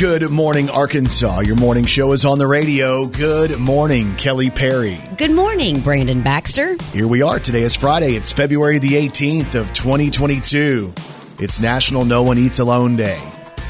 Good 0.00 0.30
Morning 0.30 0.70
Arkansas. 0.70 1.40
Your 1.40 1.56
morning 1.56 1.84
show 1.84 2.12
is 2.12 2.24
on 2.24 2.38
the 2.38 2.46
radio. 2.46 3.04
Good 3.04 3.60
morning, 3.60 4.16
Kelly 4.16 4.48
Perry. 4.48 4.98
Good 5.18 5.30
morning, 5.30 5.80
Brandon 5.80 6.22
Baxter. 6.22 6.82
Here 6.94 7.06
we 7.06 7.20
are. 7.20 7.38
Today 7.38 7.60
is 7.60 7.76
Friday. 7.76 8.14
It's 8.14 8.32
February 8.32 8.78
the 8.78 8.92
18th 8.92 9.56
of 9.56 9.70
2022. 9.74 10.94
It's 11.38 11.60
National 11.60 12.06
No 12.06 12.22
One 12.22 12.38
Eats 12.38 12.60
Alone 12.60 12.96
Day. 12.96 13.20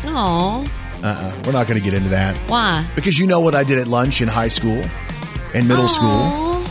Oh, 0.04 0.64
Uh-uh. 1.02 1.42
We're 1.44 1.50
not 1.50 1.66
going 1.66 1.82
to 1.82 1.84
get 1.84 1.94
into 1.94 2.10
that. 2.10 2.38
why? 2.48 2.88
Because 2.94 3.18
you 3.18 3.26
know 3.26 3.40
what 3.40 3.56
I 3.56 3.64
did 3.64 3.78
at 3.78 3.88
lunch 3.88 4.20
in 4.20 4.28
high 4.28 4.46
school 4.46 4.84
and 5.52 5.66
middle 5.66 5.88
school. 5.88 6.64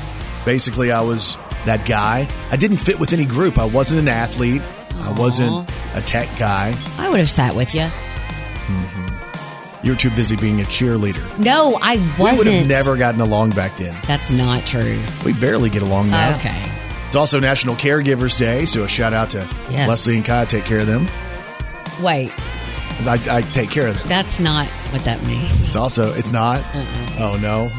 Basically, 0.45 0.93
I 0.93 1.01
was 1.01 1.35
that 1.65 1.85
guy. 1.85 2.29
I 2.49 2.55
didn't 2.55 2.77
fit 2.77 2.97
with 2.97 3.11
any 3.11 3.25
group. 3.25 3.57
I 3.57 3.65
wasn't 3.65 3.99
an 3.99 4.07
athlete. 4.07 4.61
I 4.95 5.11
wasn't 5.11 5.69
a 5.95 6.01
tech 6.01 6.29
guy. 6.39 6.73
I 6.97 7.09
would 7.09 7.19
have 7.19 7.29
sat 7.29 7.53
with 7.53 7.75
you. 7.75 7.81
You 7.81 8.75
mm-hmm. 8.75 9.08
Were 9.91 9.97
too 9.97 10.09
busy 10.11 10.35
being 10.35 10.61
a 10.61 10.65
cheerleader. 10.65 11.37
No, 11.39 11.77
I 11.81 11.97
wasn't. 12.17 12.19
We 12.19 12.37
would 12.37 12.47
have 12.47 12.67
never 12.67 12.97
gotten 12.97 13.21
along 13.21 13.51
back 13.51 13.75
then. 13.77 13.95
That's 14.07 14.31
not 14.31 14.65
true. 14.65 15.01
We 15.25 15.33
barely 15.33 15.69
get 15.69 15.81
along 15.81 16.09
now. 16.11 16.35
Okay. 16.37 16.63
It's 17.07 17.15
also 17.15 17.39
National 17.39 17.75
Caregivers 17.75 18.37
Day, 18.37 18.65
so 18.65 18.83
a 18.83 18.87
shout 18.87 19.13
out 19.13 19.31
to 19.31 19.39
Yes. 19.71 19.87
Leslie 19.87 20.17
and 20.17 20.25
Kyle. 20.25 20.45
Take 20.45 20.65
care 20.65 20.79
of 20.79 20.87
them. 20.87 21.07
Wait. 22.03 22.31
I, 23.07 23.17
I 23.29 23.41
take 23.41 23.71
care 23.71 23.87
of 23.87 23.97
them. 23.97 24.07
that's 24.07 24.39
not 24.39 24.67
what 24.91 25.03
that 25.05 25.25
means. 25.25 25.53
It's 25.53 25.75
also, 25.75 26.13
it's 26.13 26.31
not. 26.33 26.61
Oh 27.19 27.37
no. 27.41 27.69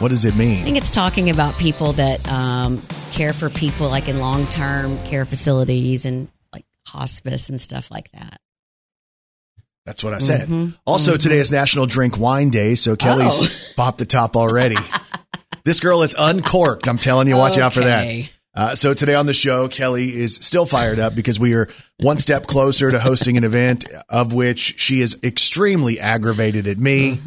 What 0.00 0.08
does 0.08 0.24
it 0.24 0.34
mean? 0.36 0.60
I 0.60 0.62
think 0.64 0.76
it's 0.76 0.90
talking 0.90 1.30
about 1.30 1.56
people 1.58 1.92
that 1.92 2.26
um, 2.30 2.80
care 3.12 3.32
for 3.32 3.48
people 3.50 3.88
like 3.88 4.08
in 4.08 4.18
long 4.18 4.46
term 4.46 4.98
care 5.04 5.24
facilities 5.24 6.04
and 6.06 6.28
like 6.52 6.64
hospice 6.86 7.48
and 7.50 7.60
stuff 7.60 7.90
like 7.90 8.10
that. 8.12 8.40
That's 9.86 10.02
what 10.02 10.14
I 10.14 10.18
said. 10.18 10.48
Mhm. 10.48 10.76
Also, 10.86 11.16
today 11.16 11.38
is 11.38 11.52
National 11.52 11.84
Drink 11.86 12.18
Wine 12.18 12.48
Day, 12.50 12.74
so 12.74 12.96
Kelly's 12.96 13.42
Oh. 13.42 13.48
popped 13.76 13.98
the 13.98 14.06
top 14.06 14.34
already. 14.36 14.76
this 15.64 15.80
girl 15.80 16.02
is 16.02 16.14
uncorked. 16.18 16.88
I'm 16.88 16.98
telling 16.98 17.28
you, 17.28 17.36
watch 17.36 17.58
out 17.58 17.74
for 17.74 17.80
that. 17.84 18.24
Uh, 18.56 18.74
so 18.76 18.94
today 18.94 19.14
on 19.14 19.26
the 19.26 19.34
show, 19.34 19.68
Kelly 19.68 20.16
is 20.16 20.36
still 20.36 20.64
fired 20.64 20.98
up 21.00 21.14
because 21.14 21.38
we 21.40 21.54
are 21.54 21.68
one 21.98 22.18
step 22.18 22.46
closer 22.46 22.90
to 22.90 23.00
hosting 23.00 23.36
an 23.36 23.42
event 23.44 23.84
of 24.08 24.32
which 24.32 24.78
she 24.80 25.00
is 25.00 25.18
extremely 25.24 25.98
aggravated 26.00 26.66
at 26.68 26.78
me. 26.78 27.20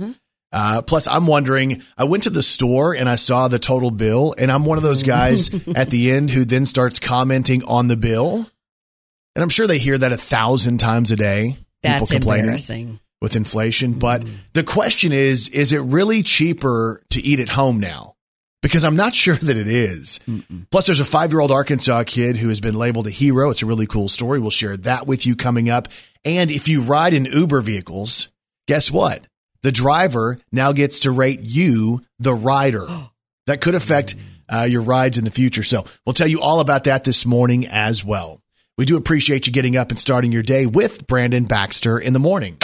Uh, 0.54 0.82
plus, 0.82 1.06
I'm 1.08 1.28
wondering. 1.28 1.84
I 1.98 2.06
went 2.06 2.24
to 2.24 2.30
the 2.30 2.42
store 2.42 2.94
and 2.96 3.10
I 3.10 3.16
saw 3.16 3.50
the 3.50 3.60
total 3.60 3.92
bill, 3.92 4.34
and 4.38 4.50
I'm 4.50 4.64
one 4.64 4.78
of 4.78 4.84
those 4.84 5.04
guys 5.04 5.52
at 5.76 5.90
the 5.90 6.12
end 6.12 6.32
who 6.32 6.46
then 6.46 6.66
starts 6.66 6.98
commenting 7.00 7.64
on 7.66 7.88
the 7.90 7.98
bill. 7.98 8.50
And 9.36 9.44
I'm 9.44 9.50
sure 9.50 9.68
they 9.68 9.78
hear 9.78 9.98
that 9.98 10.14
a 10.14 10.18
thousand 10.18 10.78
times 10.80 11.12
a 11.12 11.18
day. 11.18 11.58
That's 11.88 12.10
people 12.12 12.20
complaining 12.20 12.46
embarrassing. 12.46 13.00
with 13.22 13.36
inflation. 13.36 13.94
But 13.94 14.26
the 14.54 14.64
question 14.64 15.12
is, 15.12 15.50
is 15.50 15.72
it 15.72 15.80
really 15.80 16.24
cheaper 16.24 17.02
to 17.12 17.22
eat 17.22 17.40
at 17.40 17.50
home 17.50 17.80
now? 17.80 18.16
Because 18.62 18.84
I'm 18.84 18.96
not 18.96 19.14
sure 19.24 19.36
that 19.36 19.58
it 19.58 19.68
is. 19.68 20.20
Plus, 20.72 20.86
there's 20.88 21.00
a 21.00 21.06
five 21.06 21.32
year 21.32 21.40
old 21.40 21.52
Arkansas 21.52 22.04
kid 22.06 22.38
who 22.38 22.50
has 22.50 22.60
been 22.60 22.76
labeled 22.76 23.08
a 23.08 23.12
hero. 23.12 23.50
It's 23.50 23.62
a 23.62 23.66
really 23.66 23.88
cool 23.88 24.10
story. 24.10 24.40
We'll 24.40 24.52
share 24.52 24.78
that 24.78 25.08
with 25.08 25.26
you 25.26 25.36
coming 25.36 25.70
up. 25.70 25.88
And 26.26 26.52
if 26.52 26.68
you 26.68 26.82
ride 26.82 27.14
in 27.14 27.26
Uber 27.26 27.62
vehicles, 27.62 28.30
guess 28.68 28.92
what? 28.92 29.26
The 29.64 29.72
driver 29.72 30.38
now 30.52 30.72
gets 30.72 31.02
to 31.02 31.12
rate 31.12 31.40
you, 31.44 32.02
the 32.20 32.34
rider. 32.34 32.88
That 33.48 33.62
could 33.62 33.76
affect 33.76 34.16
uh, 34.54 34.68
your 34.70 34.82
rides 34.82 35.18
in 35.18 35.24
the 35.24 35.32
future. 35.32 35.64
So 35.64 35.86
we'll 36.06 36.12
tell 36.14 36.28
you 36.28 36.42
all 36.42 36.60
about 36.60 36.84
that 36.84 37.06
this 37.06 37.26
morning 37.26 37.66
as 37.66 38.04
well. 38.04 38.42
We 38.78 38.86
do 38.86 38.96
appreciate 38.96 39.48
you 39.48 39.54
getting 39.54 39.76
up 39.76 39.90
and 39.90 39.98
starting 39.98 40.32
your 40.32 40.44
day 40.44 40.68
with 40.68 41.08
Brandon 41.08 41.46
Baxter 41.46 41.98
in 41.98 42.14
the 42.14 42.20
morning. 42.20 42.58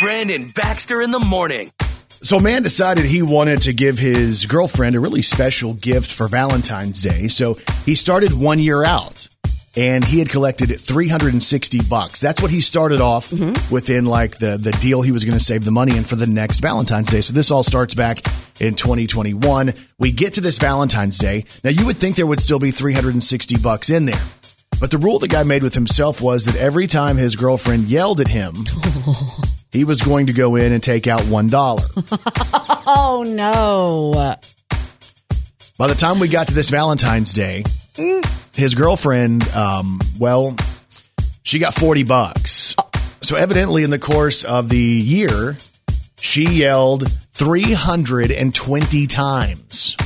Brandon 0.00 0.50
Baxter 0.52 1.00
in 1.00 1.12
the 1.12 1.20
morning. 1.20 1.70
So, 2.08 2.38
a 2.38 2.42
man 2.42 2.64
decided 2.64 3.04
he 3.04 3.22
wanted 3.22 3.62
to 3.62 3.72
give 3.72 3.96
his 3.96 4.46
girlfriend 4.46 4.96
a 4.96 5.00
really 5.00 5.22
special 5.22 5.74
gift 5.74 6.10
for 6.10 6.26
Valentine's 6.26 7.00
Day. 7.00 7.28
So, 7.28 7.58
he 7.84 7.94
started 7.94 8.32
one 8.32 8.58
year 8.58 8.82
out 8.82 9.28
and 9.76 10.04
he 10.04 10.18
had 10.18 10.28
collected 10.28 10.66
360 10.80 11.80
bucks. 11.88 12.20
That's 12.20 12.42
what 12.42 12.50
he 12.50 12.60
started 12.60 13.00
off 13.00 13.30
mm-hmm. 13.30 13.72
within 13.72 14.04
like 14.04 14.38
the, 14.38 14.56
the 14.56 14.72
deal 14.72 15.00
he 15.00 15.12
was 15.12 15.24
going 15.24 15.38
to 15.38 15.44
save 15.44 15.64
the 15.64 15.70
money 15.70 15.96
in 15.96 16.02
for 16.02 16.16
the 16.16 16.26
next 16.26 16.58
Valentine's 16.58 17.08
Day. 17.08 17.20
So, 17.20 17.34
this 17.34 17.52
all 17.52 17.62
starts 17.62 17.94
back 17.94 18.18
in 18.60 18.74
2021. 18.74 19.74
We 20.00 20.10
get 20.10 20.32
to 20.34 20.40
this 20.40 20.58
Valentine's 20.58 21.18
Day. 21.18 21.44
Now, 21.62 21.70
you 21.70 21.86
would 21.86 21.98
think 21.98 22.16
there 22.16 22.26
would 22.26 22.40
still 22.40 22.58
be 22.58 22.72
360 22.72 23.58
bucks 23.58 23.90
in 23.90 24.06
there. 24.06 24.22
But 24.82 24.90
the 24.90 24.98
rule 24.98 25.20
the 25.20 25.28
guy 25.28 25.44
made 25.44 25.62
with 25.62 25.74
himself 25.74 26.20
was 26.20 26.46
that 26.46 26.56
every 26.56 26.88
time 26.88 27.16
his 27.16 27.36
girlfriend 27.36 27.84
yelled 27.84 28.20
at 28.20 28.26
him, 28.26 28.52
he 29.70 29.84
was 29.84 30.02
going 30.02 30.26
to 30.26 30.32
go 30.32 30.56
in 30.56 30.72
and 30.72 30.82
take 30.82 31.06
out 31.06 31.20
$1. 31.20 32.82
Oh 32.84 33.22
no. 33.22 34.10
By 35.78 35.86
the 35.86 35.94
time 35.94 36.18
we 36.18 36.26
got 36.26 36.48
to 36.48 36.54
this 36.54 36.68
Valentine's 36.68 37.32
Day, 37.32 37.62
his 38.54 38.74
girlfriend, 38.74 39.48
um, 39.50 40.00
well, 40.18 40.56
she 41.44 41.60
got 41.60 41.74
40 41.74 42.02
bucks. 42.02 42.74
So 43.20 43.36
evidently 43.36 43.84
in 43.84 43.90
the 43.90 44.00
course 44.00 44.42
of 44.42 44.68
the 44.68 44.76
year, 44.76 45.56
she 46.18 46.42
yelled 46.42 47.08
320 47.34 49.06
times. 49.06 49.96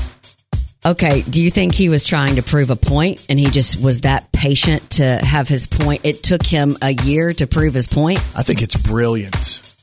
Okay, 0.86 1.22
do 1.22 1.42
you 1.42 1.50
think 1.50 1.74
he 1.74 1.88
was 1.88 2.04
trying 2.04 2.36
to 2.36 2.44
prove 2.44 2.70
a 2.70 2.76
point 2.76 3.26
and 3.28 3.41
he 3.41 3.47
just 3.47 3.82
was 3.82 4.02
that 4.02 4.30
patient 4.30 4.88
to 4.91 5.19
have 5.24 5.48
his 5.48 5.66
point? 5.66 6.02
It 6.04 6.22
took 6.22 6.47
him 6.47 6.76
a 6.80 6.92
year 6.92 7.32
to 7.32 7.48
prove 7.48 7.74
his 7.74 7.88
point. 7.88 8.20
I 8.36 8.44
think 8.44 8.62
it's 8.62 8.76
brilliant. 8.76 9.74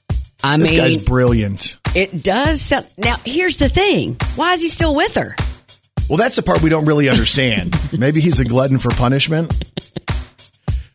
I 0.46 0.56
This 0.56 0.72
mean, 0.72 0.80
guy's 0.80 0.96
brilliant. 0.96 1.78
it 1.94 2.24
does. 2.24 2.62
Sound, 2.62 2.88
now, 2.98 3.18
here's 3.26 3.58
the 3.58 3.68
thing: 3.68 4.16
why 4.38 4.54
is 4.54 4.62
he 4.62 4.70
still 4.70 4.96
with 4.96 5.16
her? 5.16 5.36
Well, 6.08 6.16
that's 6.16 6.38
the 6.38 6.42
part 6.42 6.62
we 6.62 6.70
don't 6.70 6.86
really 6.86 7.10
understand. 7.10 7.76
Maybe 7.98 8.22
he's 8.22 8.40
a 8.40 8.46
glutton 8.46 8.78
for 8.78 8.90
punishment. 8.92 9.52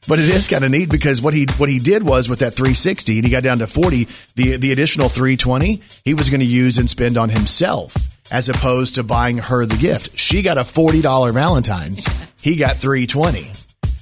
But 0.08 0.20
it 0.20 0.30
is 0.30 0.48
kind 0.48 0.64
of 0.64 0.70
neat 0.70 0.88
because 0.88 1.20
what 1.20 1.34
he 1.34 1.46
what 1.58 1.68
he 1.68 1.80
did 1.80 2.02
was 2.02 2.30
with 2.30 2.38
that 2.38 2.54
360 2.54 3.18
and 3.18 3.26
he 3.26 3.30
got 3.30 3.42
down 3.42 3.58
to 3.58 3.66
40, 3.66 4.04
the 4.36 4.56
the 4.56 4.72
additional 4.72 5.10
320 5.10 5.82
he 6.02 6.14
was 6.14 6.30
going 6.30 6.40
to 6.40 6.46
use 6.46 6.78
and 6.78 6.88
spend 6.88 7.18
on 7.18 7.28
himself 7.28 8.07
as 8.30 8.48
opposed 8.48 8.96
to 8.96 9.02
buying 9.02 9.38
her 9.38 9.66
the 9.66 9.76
gift. 9.76 10.18
She 10.18 10.42
got 10.42 10.58
a 10.58 10.62
$40 10.62 11.32
Valentine's. 11.32 12.06
He 12.40 12.56
got 12.56 12.76
320, 12.76 13.50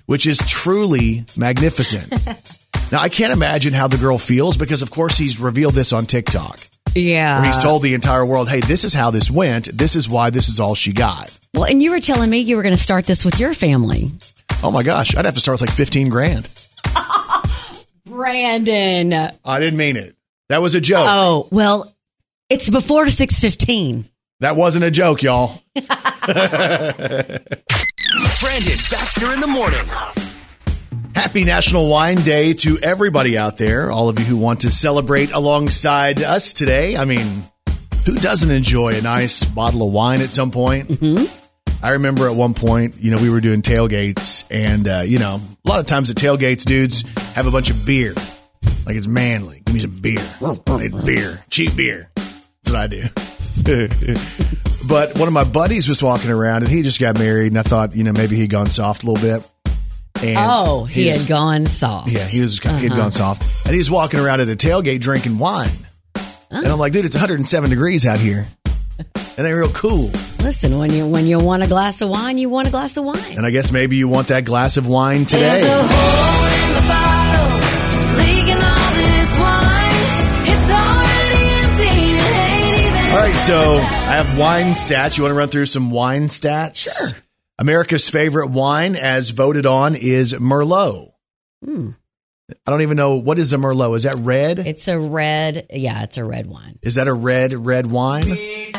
which 0.07 0.27
is 0.27 0.39
truly 0.39 1.25
magnificent. 1.37 2.11
now, 2.93 3.01
I 3.01 3.09
can't 3.09 3.33
imagine 3.33 3.73
how 3.73 3.89
the 3.89 3.97
girl 3.97 4.19
feels 4.19 4.57
because 4.57 4.83
of 4.83 4.91
course 4.91 5.17
he's 5.17 5.41
revealed 5.41 5.75
this 5.75 5.93
on 5.93 6.07
TikTok. 6.07 6.61
Yeah, 6.95 7.41
Where 7.41 7.47
he's 7.47 7.59
told 7.59 7.83
the 7.83 7.93
entire 7.93 8.25
world, 8.25 8.49
"Hey, 8.49 8.61
this 8.61 8.83
is 8.83 8.95
how 8.95 9.11
this 9.11 9.31
went. 9.31 9.67
This 9.77 9.97
is 9.97 10.09
why 10.09 10.31
this 10.31 10.49
is 10.49 10.61
all 10.61 10.75
she 10.75 10.95
got." 10.95 11.39
Well, 11.53 11.65
and 11.65 11.83
you 11.83 11.91
were 11.91 12.01
telling 12.01 12.31
me 12.31 12.39
you 12.39 12.57
were 12.57 12.63
going 12.63 12.75
to 12.75 12.81
start 12.83 13.05
this 13.05 13.23
with 13.23 13.39
your 13.39 13.53
family, 13.53 14.11
Oh 14.63 14.71
my 14.71 14.83
gosh, 14.83 15.15
I'd 15.15 15.25
have 15.25 15.35
to 15.35 15.41
start 15.41 15.61
with 15.61 15.69
like 15.69 15.77
15 15.77 16.09
grand. 16.09 16.49
Brandon. 18.07 19.13
I 19.45 19.61
didn't 19.61 19.77
mean 19.77 19.97
it. 19.97 20.17
That 20.49 20.63
was 20.63 20.75
a 20.75 20.81
joke. 20.81 21.07
Oh 21.09 21.49
well, 21.51 21.95
it's 22.49 22.71
before 22.71 23.11
six 23.11 23.41
fifteen. 23.41 24.09
That 24.41 24.55
wasn't 24.55 24.85
a 24.85 24.91
joke, 24.91 25.23
y'all. 25.23 25.63
Brandon 25.75 25.89
Baxter 28.91 29.33
in 29.33 29.41
the 29.41 29.47
morning. 29.49 29.87
Happy 31.15 31.45
National 31.45 31.89
Wine 31.89 32.19
Day 32.19 32.53
to 32.53 32.79
everybody 32.83 33.39
out 33.39 33.57
there, 33.57 33.91
all 33.91 34.11
of 34.11 34.19
you 34.19 34.27
who 34.27 34.37
want 34.37 34.61
to 34.61 34.71
celebrate 34.71 35.33
alongside 35.33 36.23
us 36.23 36.53
today. 36.53 36.99
I 36.99 37.07
mean, 37.07 37.27
who 38.05 38.17
doesn't 38.17 38.51
enjoy 38.51 38.93
a 38.93 39.01
nice 39.01 39.43
bottle 39.47 39.89
of 39.89 39.95
wine 39.95 40.21
at 40.21 40.31
some 40.31 40.51
point? 40.51 40.89
Mm-hmm. 40.89 41.85
I 41.85 41.93
remember 41.93 42.29
at 42.29 42.37
one 42.37 42.53
point, 42.53 42.97
you 42.99 43.11
know, 43.11 43.21
we 43.21 43.31
were 43.31 43.41
doing 43.41 43.63
tailgates, 43.63 44.47
and, 44.51 44.87
uh, 44.87 45.03
you 45.07 45.19
know, 45.19 45.41
a 45.65 45.69
lot 45.69 45.81
of 45.81 45.87
times 45.87 46.11
at 46.11 46.17
tailgates, 46.17 46.65
dudes 46.65 47.09
have 47.33 47.47
a 47.47 47.51
bunch 47.51 47.71
of 47.71 47.87
beer. 47.87 48.13
Like 48.85 48.97
it's 48.97 49.07
manly. 49.07 49.63
Give 49.65 49.75
me 49.75 49.81
some 49.81 49.99
beer. 49.99 50.19
I 50.43 50.77
need 50.77 51.07
beer. 51.07 51.43
Cheap 51.49 51.75
beer. 51.75 52.11
That's 52.15 52.71
what 52.71 52.77
I 52.77 52.87
do. 52.87 53.05
but 54.89 55.19
one 55.19 55.29
of 55.29 55.33
my 55.35 55.45
buddies 55.45 55.89
was 55.89 56.03
walking 56.03 56.31
around 56.31 56.63
and 56.63 56.71
he 56.71 56.83
just 56.83 57.01
got 57.01 57.19
married, 57.19 57.49
and 57.49 57.59
I 57.59 57.63
thought, 57.63 57.97
you 57.97 58.05
know, 58.05 58.13
maybe 58.13 58.37
he'd 58.37 58.51
gone 58.51 58.71
soft 58.71 59.05
a 59.05 59.11
little 59.11 59.23
bit. 59.23 59.49
And 60.23 60.39
Oh, 60.39 60.85
he 60.85 61.09
had 61.09 61.27
gone 61.29 61.67
soft. 61.67 62.11
yeah, 62.11 62.27
he 62.27 62.41
was 62.41 62.59
he 62.59 62.69
had 62.69 62.91
gone 62.91 63.01
uh-huh. 63.01 63.11
soft, 63.11 63.67
and 63.67 63.75
he's 63.75 63.91
walking 63.91 64.19
around 64.21 64.41
at 64.41 64.49
a 64.49 64.57
tailgate 64.57 65.01
drinking 65.01 65.39
wine. 65.39 65.69
Oh. 66.17 66.23
And 66.51 66.67
I'm 66.67 66.79
like, 66.79 66.93
dude, 66.93 67.05
it's 67.05 67.15
107 67.15 67.71
degrees 67.71 68.07
out 68.07 68.19
here, 68.19 68.47
and 68.99 69.07
they're 69.37 69.57
real 69.57 69.71
cool. 69.71 70.11
Listen, 70.41 70.79
when 70.79 70.93
you 70.93 71.07
when 71.07 71.27
you 71.27 71.39
want 71.39 71.65
a 71.65 71.67
glass 71.67 72.01
of 72.01 72.09
wine, 72.09 72.39
you 72.39 72.49
want 72.49 72.69
a 72.69 72.71
glass 72.71 72.97
of 72.97 73.05
wine. 73.05 73.37
And 73.37 73.45
I 73.45 73.51
guess 73.51 73.73
maybe 73.73 73.97
you 73.97 74.09
want 74.09 74.29
that 74.29 74.45
glass 74.45 74.77
of 74.77 74.87
wine 74.87 75.27
today. 75.27 76.63
Right, 83.27 83.35
so 83.35 83.75
I 83.77 84.17
have 84.23 84.39
wine 84.39 84.73
stats. 84.73 85.17
You 85.17 85.25
want 85.25 85.33
to 85.33 85.39
run 85.39 85.49
through 85.49 85.67
some 85.67 85.91
wine 85.91 86.25
stats? 86.25 86.77
Sure. 86.77 87.19
America's 87.59 88.09
favorite 88.09 88.49
wine, 88.51 88.97
as 88.97 89.31
voted 89.31 89.67
on, 89.67 89.95
is 89.97 90.33
Merlot. 90.35 91.11
I 91.67 92.71
don't 92.71 92.83
even 92.83 92.97
know 92.97 93.17
what 93.17 93.39
is 93.39 93.53
a 93.53 93.57
Merlot. 93.57 93.97
Is 93.97 94.03
that 94.05 94.15
red? 94.17 94.59
It's 94.61 94.87
a 94.89 94.99
red. 94.99 95.67
Yeah, 95.71 96.03
it's 96.05 96.17
a 96.17 96.25
red 96.25 96.47
wine. 96.47 96.79
Is 96.83 96.95
that 96.97 97.09
a 97.09 97.13
red 97.15 97.53
red 97.53 97.91
wine? 97.91 98.27
Yeah. 98.29 98.35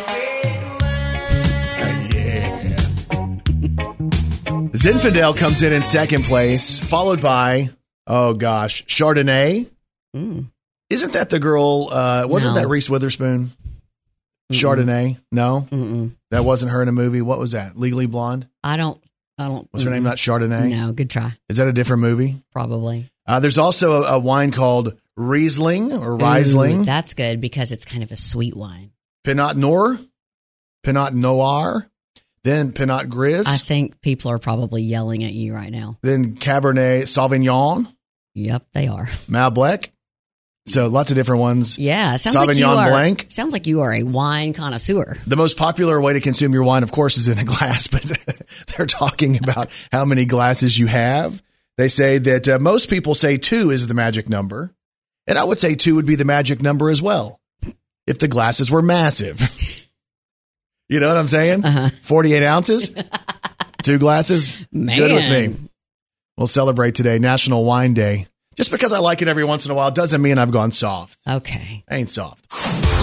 Zinfandel 4.77 5.35
comes 5.35 5.63
in 5.63 5.73
in 5.73 5.81
second 5.81 6.23
place, 6.25 6.79
followed 6.79 7.19
by 7.21 7.69
oh 8.05 8.33
gosh, 8.35 8.85
Chardonnay. 8.85 9.69
Mm. 10.15 10.51
Isn't 10.89 11.13
that 11.13 11.29
the 11.31 11.39
girl? 11.39 11.89
Uh, 11.91 12.25
wasn't 12.29 12.53
No. 12.55 12.61
that 12.61 12.67
Reese 12.67 12.89
Witherspoon? 12.89 13.49
Chardonnay? 14.51 15.19
No, 15.31 15.67
Mm-mm. 15.71 16.15
that 16.31 16.43
wasn't 16.45 16.71
her 16.71 16.81
in 16.81 16.87
a 16.87 16.91
movie. 16.93 17.21
What 17.21 17.39
was 17.39 17.51
that? 17.51 17.77
Legally 17.77 18.05
Blonde. 18.05 18.47
I 18.63 18.77
don't. 18.77 19.01
I 19.37 19.47
don't. 19.47 19.67
Was 19.73 19.83
her 19.83 19.89
name 19.91 20.03
not 20.03 20.17
Chardonnay? 20.17 20.71
No, 20.71 20.93
good 20.93 21.09
try. 21.09 21.37
Is 21.49 21.57
that 21.57 21.67
a 21.67 21.73
different 21.73 22.01
movie? 22.01 22.41
Probably. 22.51 23.09
Uh, 23.25 23.39
there's 23.39 23.57
also 23.57 24.03
a, 24.03 24.13
a 24.15 24.19
wine 24.19 24.51
called 24.51 24.97
Riesling 25.17 25.91
or 25.91 26.15
Riesling, 26.15 26.81
Ooh, 26.81 26.85
that's 26.85 27.13
good 27.13 27.41
because 27.41 27.71
it's 27.71 27.83
kind 27.85 28.03
of 28.03 28.11
a 28.11 28.15
sweet 28.15 28.55
wine. 28.55 28.91
Pinot 29.25 29.57
Noir, 29.57 29.99
Pinot 30.83 31.13
Noir, 31.13 31.89
then 32.43 32.71
Pinot 32.71 33.09
Gris, 33.09 33.47
I 33.47 33.57
think 33.57 33.99
people 34.01 34.31
are 34.31 34.37
probably 34.37 34.81
yelling 34.83 35.23
at 35.25 35.33
you 35.33 35.53
right 35.53 35.71
now. 35.71 35.97
then 36.03 36.35
Cabernet 36.35 37.01
Sauvignon, 37.03 37.91
Yep, 38.35 38.67
they 38.73 38.87
are. 38.87 39.05
Malbec. 39.27 39.87
So 40.67 40.87
lots 40.87 41.11
of 41.11 41.15
different 41.15 41.41
ones. 41.41 41.77
Yeah, 41.77 42.17
sounds 42.17 42.35
like 42.35 42.57
you 42.57 42.65
Sauvignon 42.65 42.77
are. 42.77 42.89
Blanc. 42.89 43.25
Sounds 43.29 43.53
like 43.53 43.67
you 43.67 43.81
are 43.81 43.93
a 43.93 44.03
wine 44.03 44.53
connoisseur. 44.53 45.15
The 45.25 45.37
most 45.37 45.57
popular 45.57 45.99
way 45.99 46.13
to 46.13 46.19
consume 46.19 46.53
your 46.53 46.63
wine, 46.63 46.83
of 46.83 46.91
course, 46.91 47.17
is 47.17 47.29
in 47.29 47.39
a 47.39 47.45
glass, 47.45 47.87
but 47.87 48.03
they're 48.77 48.85
talking 48.85 49.37
about 49.37 49.73
how 49.91 50.03
many 50.05 50.25
glasses 50.25 50.77
you 50.77 50.87
have. 50.87 51.41
They 51.77 51.87
say 51.87 52.17
that 52.17 52.49
uh, 52.49 52.59
most 52.59 52.89
people 52.89 53.15
say 53.15 53.37
two 53.37 53.69
is 53.71 53.87
the 53.87 53.93
magic 53.93 54.29
number. 54.29 54.73
And 55.27 55.37
I 55.37 55.43
would 55.43 55.59
say 55.59 55.75
two 55.75 55.95
would 55.95 56.05
be 56.05 56.15
the 56.15 56.25
magic 56.25 56.61
number 56.61 56.89
as 56.89 57.01
well 57.01 57.39
if 58.07 58.19
the 58.19 58.27
glasses 58.27 58.71
were 58.71 58.81
massive. 58.81 59.39
you 60.89 60.99
know 60.99 61.07
what 61.09 61.17
I'm 61.17 61.27
saying? 61.27 61.65
Uh-huh. 61.65 61.89
48 62.01 62.43
ounces, 62.43 62.95
two 63.83 63.99
glasses. 63.99 64.57
Man. 64.71 64.97
Good 64.97 65.11
with 65.11 65.29
me. 65.29 65.69
We'll 66.37 66.47
celebrate 66.47 66.95
today, 66.95 67.19
National 67.19 67.65
Wine 67.65 67.93
Day. 67.93 68.27
Just 68.57 68.71
because 68.71 68.91
I 68.91 68.97
like 68.97 69.21
it 69.21 69.27
every 69.27 69.43
once 69.43 69.67
in 69.67 69.71
a 69.71 69.75
while 69.75 69.91
doesn't 69.91 70.19
mean 70.19 70.39
I've 70.39 70.51
gone 70.51 70.71
soft. 70.71 71.19
Okay. 71.27 71.83
I 71.87 71.95
ain't 71.95 72.09
soft. 72.09 72.43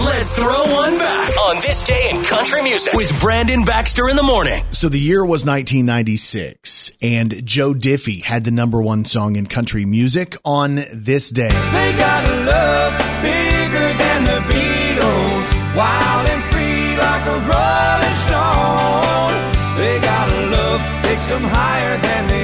Let's 0.03 0.37
throw 0.37 0.49
one 0.49 0.97
back 0.97 1.29
on 1.47 1.55
this 1.61 1.81
day 1.83 2.09
in 2.11 2.21
country 2.25 2.61
music 2.61 2.91
with 2.91 3.17
Brandon 3.21 3.63
Baxter 3.63 4.09
in 4.09 4.17
the 4.17 4.23
morning. 4.23 4.61
So 4.73 4.89
the 4.89 4.99
year 4.99 5.21
was 5.21 5.45
1996, 5.45 6.97
and 7.01 7.45
Joe 7.45 7.73
Diffie 7.73 8.21
had 8.21 8.43
the 8.43 8.51
number 8.51 8.81
one 8.81 9.05
song 9.05 9.37
in 9.37 9.45
country 9.45 9.85
music 9.85 10.35
on 10.43 10.75
this 10.93 11.29
day. 11.29 11.47
They 11.47 11.93
got 11.97 12.25
a 12.25 12.35
love 12.43 12.97
bigger 13.21 13.93
than 13.97 14.23
the 14.25 14.39
Beatles, 14.51 15.77
wild 15.77 16.27
and 16.31 16.43
free 16.51 16.97
like 16.97 17.25
a 17.27 17.39
rolling 17.47 18.17
stone. 18.27 19.31
They 19.77 20.01
got 20.01 20.29
a 20.29 20.45
love 20.51 20.95
takes 21.15 21.29
them 21.29 21.43
higher 21.43 21.97
than 21.97 22.27
the 22.27 22.34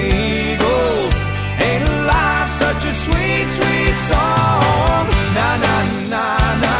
sweet, 3.05 3.47
sweet 3.57 3.97
song? 4.09 5.05
Na 5.37 5.49
na 5.63 5.75
na 6.13 6.25
na 6.63 6.75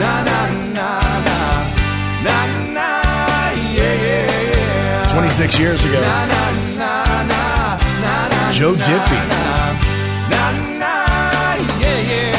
na 0.00 0.12
na 0.28 0.38
na 0.76 0.90
na 1.26 1.38
na 2.26 2.36
na 2.76 2.88
yeah 3.76 3.94
yeah 4.06 4.26
yeah. 4.50 5.06
26 5.06 5.58
years 5.58 5.80
ago. 5.84 6.00
Na 6.00 6.26
na 6.32 6.42
na 6.80 6.92
na 7.32 7.42
na 8.04 8.14
na. 8.32 8.38
Joe 8.50 8.74
na, 8.76 8.84
Diffie. 8.84 9.22
Na 10.32 10.44
na 10.82 10.94
yeah 11.82 12.00
yeah 12.10 12.36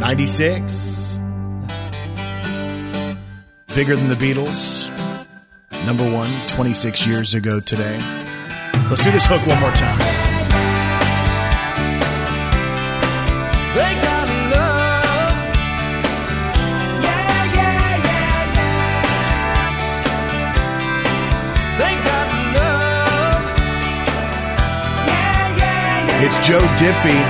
yeah. 0.00 0.06
96. 0.06 1.18
Bigger 3.74 3.96
than 3.96 4.08
the 4.08 4.16
Beatles. 4.16 4.90
Number 5.84 6.04
one, 6.10 6.30
26 6.48 7.06
years 7.06 7.34
ago 7.34 7.60
today. 7.60 7.98
Let's 8.88 9.04
do 9.04 9.10
this 9.10 9.26
hook 9.26 9.44
one 9.46 9.60
more 9.60 9.72
time. 9.72 9.98
It's 26.28 26.44
Joe 26.44 26.58
Diffie 26.58 27.22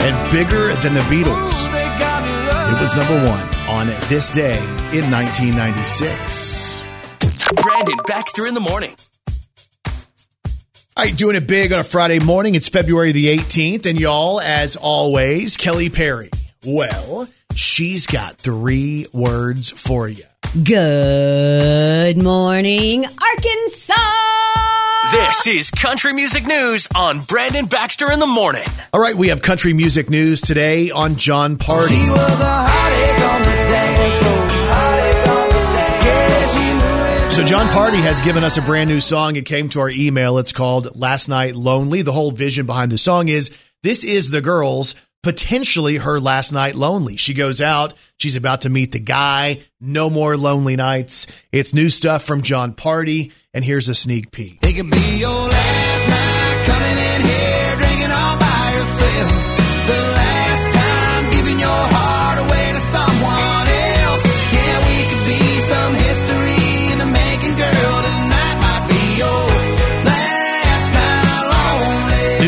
and 0.00 0.32
Bigger 0.32 0.72
Than 0.80 0.94
the 0.94 1.00
Beatles. 1.00 1.66
They 1.66 1.84
got 1.98 2.22
love. 2.48 2.72
It 2.72 2.80
was 2.80 2.96
number 2.96 3.14
one 3.14 3.46
on 3.68 3.88
this 4.08 4.30
day 4.30 4.56
in 4.56 5.10
1996. 5.10 6.80
Brandon 7.62 7.98
Baxter 8.06 8.46
in 8.46 8.54
the 8.54 8.60
morning. 8.60 8.96
All 9.86 11.04
right, 11.04 11.14
doing 11.14 11.36
it 11.36 11.46
big 11.46 11.74
on 11.74 11.80
a 11.80 11.84
Friday 11.84 12.18
morning. 12.18 12.54
It's 12.54 12.70
February 12.70 13.12
the 13.12 13.36
18th, 13.36 13.84
and 13.84 14.00
y'all, 14.00 14.40
as 14.40 14.76
always, 14.76 15.58
Kelly 15.58 15.90
Perry. 15.90 16.30
Well, 16.64 17.28
she's 17.54 18.06
got 18.06 18.38
three 18.38 19.04
words 19.12 19.68
for 19.68 20.08
you. 20.08 20.24
Good 20.64 22.16
morning, 22.16 23.04
Arkansas. 23.04 24.25
This 25.10 25.46
is 25.46 25.70
country 25.70 26.12
music 26.12 26.46
news 26.46 26.88
on 26.94 27.20
Brandon 27.20 27.66
Baxter 27.66 28.10
in 28.10 28.18
the 28.18 28.26
morning. 28.26 28.64
All 28.92 29.00
right, 29.00 29.14
we 29.14 29.28
have 29.28 29.40
country 29.40 29.72
music 29.72 30.10
news 30.10 30.40
today 30.40 30.90
on 30.90 31.14
Jon 31.14 31.56
Pardi. 31.56 31.90
She 31.90 32.10
was 32.10 32.18
a 32.18 32.44
heartache 32.44 33.24
on 33.24 33.40
the 33.42 33.56
dance 33.70 34.14
floor. 34.24 34.46
Heartache 34.72 35.28
on 35.28 35.48
the 35.48 35.54
dance. 35.76 36.04
Yeah, 36.06 36.48
she 36.48 36.72
knew 36.72 37.26
it. 37.26 37.32
So, 37.32 37.44
Jon 37.44 37.66
Pardi 37.66 38.00
has 38.02 38.20
given 38.20 38.42
us 38.42 38.56
a 38.56 38.62
brand 38.62 38.90
new 38.90 38.98
song. 38.98 39.36
It 39.36 39.44
came 39.44 39.68
to 39.70 39.80
our 39.80 39.90
email. 39.90 40.38
It's 40.38 40.52
called 40.52 40.98
Last 40.98 41.28
Night 41.28 41.54
Lonely. 41.54 42.02
The 42.02 42.12
whole 42.12 42.32
vision 42.32 42.66
behind 42.66 42.90
the 42.90 42.98
song 42.98 43.28
is 43.28 43.56
this 43.84 44.02
is 44.02 44.30
the 44.30 44.40
girl's 44.40 44.96
potentially 45.26 45.96
her 45.96 46.20
last 46.20 46.52
night 46.52 46.76
lonely. 46.76 47.16
She 47.16 47.34
goes 47.34 47.60
out, 47.60 47.94
she's 48.16 48.36
about 48.36 48.60
to 48.60 48.70
meet 48.70 48.92
the 48.92 49.00
guy. 49.00 49.60
No 49.80 50.08
more 50.08 50.36
lonely 50.36 50.76
nights. 50.76 51.26
It's 51.50 51.74
new 51.74 51.90
stuff 51.90 52.22
from 52.22 52.42
Jon 52.42 52.74
Pardi, 52.74 53.32
and 53.52 53.64
here's 53.64 53.88
a 53.88 53.94
sneak 53.96 54.30
peek. 54.30 54.60
It 54.62 54.74
could 54.74 54.88
be 54.88 55.18
your 55.18 55.30
last 55.30 56.08
night 56.08 56.64
coming 56.66 56.98
in 57.10 57.20
here 57.26 57.76
drinking 57.76 58.12
all 58.12 58.38
by 58.38 58.72
yourself. 58.76 59.32
The 59.88 60.00
last 60.14 60.74
time 60.76 61.30
giving 61.32 61.58
your 61.58 61.68
heart 61.68 62.05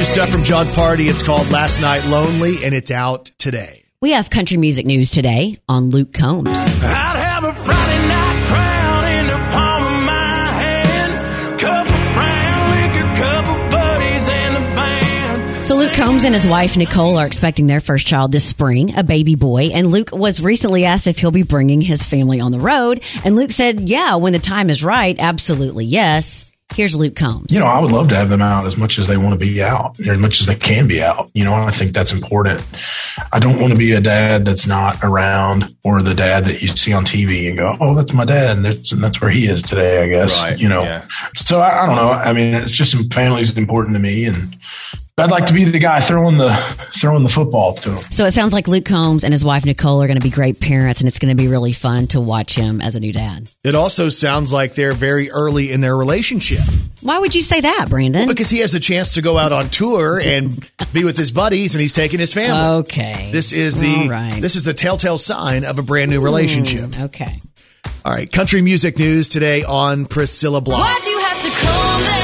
stuff 0.09 0.31
from 0.31 0.43
Jon 0.43 0.65
Pardi. 0.67 1.09
It's 1.09 1.23
called 1.23 1.51
Last 1.51 1.81
Night 1.81 2.05
Lonely, 2.07 2.65
and 2.65 2.75
it's 2.75 2.91
out 2.91 3.27
today. 3.37 3.85
We 4.01 4.13
have 4.13 4.31
country 4.31 4.57
music 4.57 4.87
news 4.87 5.11
today 5.11 5.57
on 5.69 5.91
Luke 5.91 6.15
Combs. 6.15 6.49
I'd 6.49 7.17
have 7.17 7.45
a 7.45 7.53
Friday 7.53 8.09
night 8.09 8.47
crown 8.47 9.05
in 9.05 9.27
the 9.27 9.53
palm 9.53 9.83
of 9.85 10.05
my 10.05 10.51
hand. 10.51 11.61
Cup 11.61 11.87
of 11.87 12.15
brown 12.15 12.71
liquor, 12.71 13.15
couple 13.21 13.69
buddies 13.71 14.29
and 14.29 14.57
a 14.57 14.61
band. 14.75 15.63
So 15.65 15.77
Luke 15.77 15.93
Combs 15.93 16.25
and 16.25 16.33
his 16.33 16.49
wife 16.49 16.77
Nicole 16.77 17.19
are 17.19 17.27
expecting 17.27 17.67
their 17.67 17.81
first 17.81 18.07
child 18.07 18.33
this 18.33 18.49
spring, 18.49 18.97
a 18.97 19.03
baby 19.05 19.35
boy. 19.35 19.65
And 19.75 19.89
Luke 19.89 20.11
was 20.13 20.41
recently 20.41 20.87
asked 20.87 21.07
if 21.07 21.19
he'll 21.19 21.31
be 21.31 21.43
bringing 21.43 21.83
his 21.83 22.07
family 22.07 22.41
on 22.41 22.51
the 22.53 22.61
road. 22.61 23.03
And 23.25 23.37
Luke 23.37 23.53
said, 23.53 23.81
yeah, 23.81 24.15
when 24.15 24.33
the 24.33 24.39
time 24.39 24.71
is 24.71 24.83
right, 24.83 25.17
absolutely 25.19 25.85
yes. 25.85 26.48
Here's 26.75 26.95
Luke 26.95 27.17
Combs. 27.17 27.53
you 27.53 27.59
know, 27.61 27.67
I 27.67 27.81
would 27.81 27.91
love 27.91 28.09
to 28.11 28.15
have 28.15 28.29
them 28.29 28.43
out 28.43 28.67
as 28.67 28.77
much 28.77 28.99
as 28.99 29.07
they 29.07 29.17
want 29.17 29.33
to 29.33 29.39
be 29.39 29.63
out, 29.63 29.99
or 30.01 30.13
as 30.13 30.19
much 30.19 30.41
as 30.41 30.47
they 30.47 30.55
can 30.55 30.87
be 30.87 31.03
out. 31.03 31.31
You 31.35 31.43
know, 31.45 31.55
I 31.55 31.71
think 31.71 31.93
that's 31.93 32.13
important. 32.13 32.63
I 33.33 33.39
don't 33.39 33.59
want 33.59 33.73
to 33.73 33.79
be 33.79 33.93
a 33.93 34.01
dad 34.01 34.45
that's 34.45 34.67
not 34.67 34.99
around, 35.03 35.75
or 35.83 36.03
the 36.03 36.15
dad 36.15 36.45
that 36.45 36.61
you 36.63 36.69
see 36.69 36.93
on 36.93 37.05
TV 37.05 37.49
and 37.49 37.59
go, 37.59 37.77
"Oh, 37.81 37.95
that's 37.95 38.13
my 38.13 38.25
dad," 38.25 38.57
and 38.57 38.65
that's, 38.65 38.93
and 38.93 39.03
that's 39.03 39.21
where 39.21 39.31
he 39.31 39.47
is 39.47 39.63
today. 39.63 40.03
I 40.03 40.09
guess. 40.09 40.43
Right, 40.43 40.59
You 40.59 40.69
know, 40.69 40.83
yeah. 40.83 41.07
so 41.37 41.61
I, 41.61 41.83
I 41.83 41.87
don't 41.87 41.97
know. 41.97 42.11
I 42.13 42.33
mean, 42.33 42.55
it's 42.55 42.71
just 42.71 42.95
family 43.13 43.41
is 43.41 43.57
important 43.57 43.95
to 43.97 44.01
me, 44.01 44.27
and 44.27 44.55
I'd 45.19 45.31
like 45.31 45.47
to 45.47 45.53
be 45.55 45.65
the 45.65 45.79
guy 45.79 46.01
throwing 46.01 46.39
the 46.39 46.51
throwing 47.01 47.23
the 47.25 47.29
football 47.29 47.75
to 47.75 47.91
him. 47.91 48.03
So 48.11 48.25
it 48.25 48.33
sounds 48.33 48.53
like 48.53 48.69
Luke 48.69 48.85
Combs 48.85 49.25
and 49.25 49.33
his 49.35 49.45
wife 49.45 49.65
Nicole 49.65 50.03
are 50.03 50.07
going 50.07 50.19
to 50.19 50.23
be 50.25 50.31
great 50.31 50.61
parents, 50.61 51.01
and 51.01 51.09
it's 51.09 51.19
going 51.19 51.37
to 51.37 51.41
be 51.41 51.49
really 51.49 51.73
fun 51.73 52.07
to 52.09 52.21
watch 52.21 52.55
him 52.55 52.81
as 52.81 52.97
a 52.97 53.01
new 53.01 53.13
dad. 53.13 53.51
It 53.65 53.75
also 53.75 54.09
sounds 54.09 54.53
like 54.53 54.75
they're 54.75 54.93
very 54.93 55.31
early 55.31 55.73
in 55.73 55.81
their 55.81 55.97
relationship 55.97 56.61
Why 57.03 57.19
would 57.19 57.35
you 57.35 57.43
say 57.43 57.61
that, 57.61 57.87
Brandon? 57.89 58.27
because 58.29 58.51
he 58.51 58.59
has 58.61 58.75
a 58.75 58.81
chance 58.81 59.15
to 59.15 59.23
go 59.23 59.37
out 59.39 59.53
on 59.53 59.69
tour 59.71 60.21
and 60.23 60.71
be 60.93 61.05
with 61.05 61.17
his 61.17 61.31
buddies, 61.33 61.75
and 61.75 61.83
he's 61.83 61.93
taking 61.93 62.21
his 62.21 62.33
family. 62.33 62.79
okay. 62.81 63.31
This 63.33 63.53
is 63.53 63.79
the 63.81 63.95
All 63.95 64.09
right. 64.09 64.41
this 64.41 64.57
is 64.57 64.65
the 64.65 64.75
telltale 64.75 65.19
sign 65.19 65.65
of 65.65 65.79
a 65.79 65.83
brand 65.83 66.11
new 66.11 66.21
relationship. 66.21 66.83
Mm, 66.91 67.05
okay. 67.07 67.41
All 68.05 68.13
right, 68.13 68.31
country 68.31 68.63
music 68.63 68.99
news 68.99 69.29
today 69.29 69.63
on 69.65 70.07
Priscilla 70.07 70.61
Block. 70.61 70.81
Why'd 70.81 71.05
you 71.05 71.19
have 71.19 71.43
to 71.43 71.49
come 71.51 72.01
back 72.03 72.18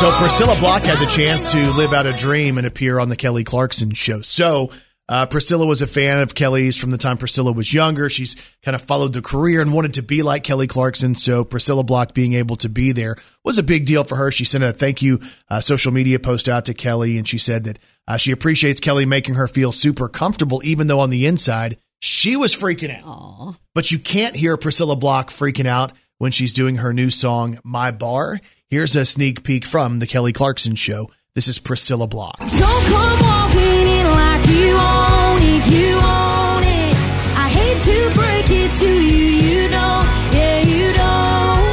So 0.00 0.16
Priscilla 0.16 0.58
Block 0.58 0.80
had 0.80 0.98
the 0.98 1.10
chance 1.10 1.52
to 1.52 1.58
live 1.72 1.92
out 1.92 2.06
a 2.06 2.14
dream 2.14 2.56
and 2.56 2.66
appear 2.66 2.98
on 2.98 3.10
the 3.10 3.16
Kelly 3.16 3.44
Clarkson 3.44 3.92
show. 3.92 4.22
So 4.22 4.70
uh, 5.10 5.26
Priscilla 5.26 5.66
was 5.66 5.82
a 5.82 5.86
fan 5.86 6.20
of 6.20 6.34
Kelly's 6.34 6.78
from 6.78 6.88
the 6.88 6.96
time 6.96 7.18
Priscilla 7.18 7.52
was 7.52 7.74
younger. 7.74 8.08
She's 8.08 8.34
kind 8.62 8.74
of 8.74 8.80
followed 8.80 9.12
the 9.12 9.20
career 9.20 9.60
and 9.60 9.74
wanted 9.74 9.92
to 9.94 10.02
be 10.02 10.22
like 10.22 10.42
Kelly 10.42 10.66
Clarkson. 10.66 11.16
So 11.16 11.44
Priscilla 11.44 11.82
Block 11.82 12.14
being 12.14 12.32
able 12.32 12.56
to 12.56 12.70
be 12.70 12.92
there 12.92 13.16
was 13.44 13.58
a 13.58 13.62
big 13.62 13.84
deal 13.84 14.02
for 14.02 14.16
her. 14.16 14.30
She 14.32 14.46
sent 14.46 14.64
a 14.64 14.72
thank 14.72 15.02
you 15.02 15.20
uh, 15.50 15.60
social 15.60 15.92
media 15.92 16.18
post 16.18 16.48
out 16.48 16.64
to 16.64 16.72
Kelly, 16.72 17.18
and 17.18 17.28
she 17.28 17.36
said 17.36 17.64
that 17.64 17.78
uh, 18.08 18.16
she 18.16 18.32
appreciates 18.32 18.80
Kelly 18.80 19.04
making 19.04 19.34
her 19.34 19.48
feel 19.48 19.70
super 19.70 20.08
comfortable, 20.08 20.62
even 20.64 20.86
though 20.86 21.00
on 21.00 21.10
the 21.10 21.26
inside 21.26 21.76
she 22.00 22.36
was 22.36 22.56
freaking 22.56 23.04
out. 23.04 23.56
But 23.74 23.90
you 23.90 23.98
can't 23.98 24.34
hear 24.34 24.56
Priscilla 24.56 24.96
Block 24.96 25.28
freaking 25.28 25.66
out 25.66 25.92
when 26.16 26.32
she's 26.32 26.54
doing 26.54 26.76
her 26.76 26.94
new 26.94 27.10
song, 27.10 27.58
My 27.64 27.90
Bar. 27.90 28.38
Here's 28.70 28.94
a 28.94 29.04
sneak 29.04 29.42
peek 29.42 29.64
from 29.64 29.98
the 29.98 30.06
Kelly 30.06 30.32
Clarkson 30.32 30.76
show. 30.76 31.10
This 31.34 31.48
is 31.48 31.58
Priscilla 31.58 32.06
Block. 32.06 32.38
Don't 32.38 32.48
come 32.48 33.18
walking 33.20 33.86
in 33.98 34.06
like 34.12 34.46
you 34.46 34.78
own 34.78 35.42
it, 35.42 35.66
you 35.74 35.96
own 35.96 36.62
it. 36.62 36.94
I 37.34 37.48
hate 37.50 37.82
to 37.82 38.14
break 38.14 38.46
it 38.48 38.70
to 38.78 38.86
you, 38.86 39.26
you 39.42 39.68
don't, 39.70 40.06
yeah, 40.30 40.60
you 40.60 40.92
don't. 40.94 41.66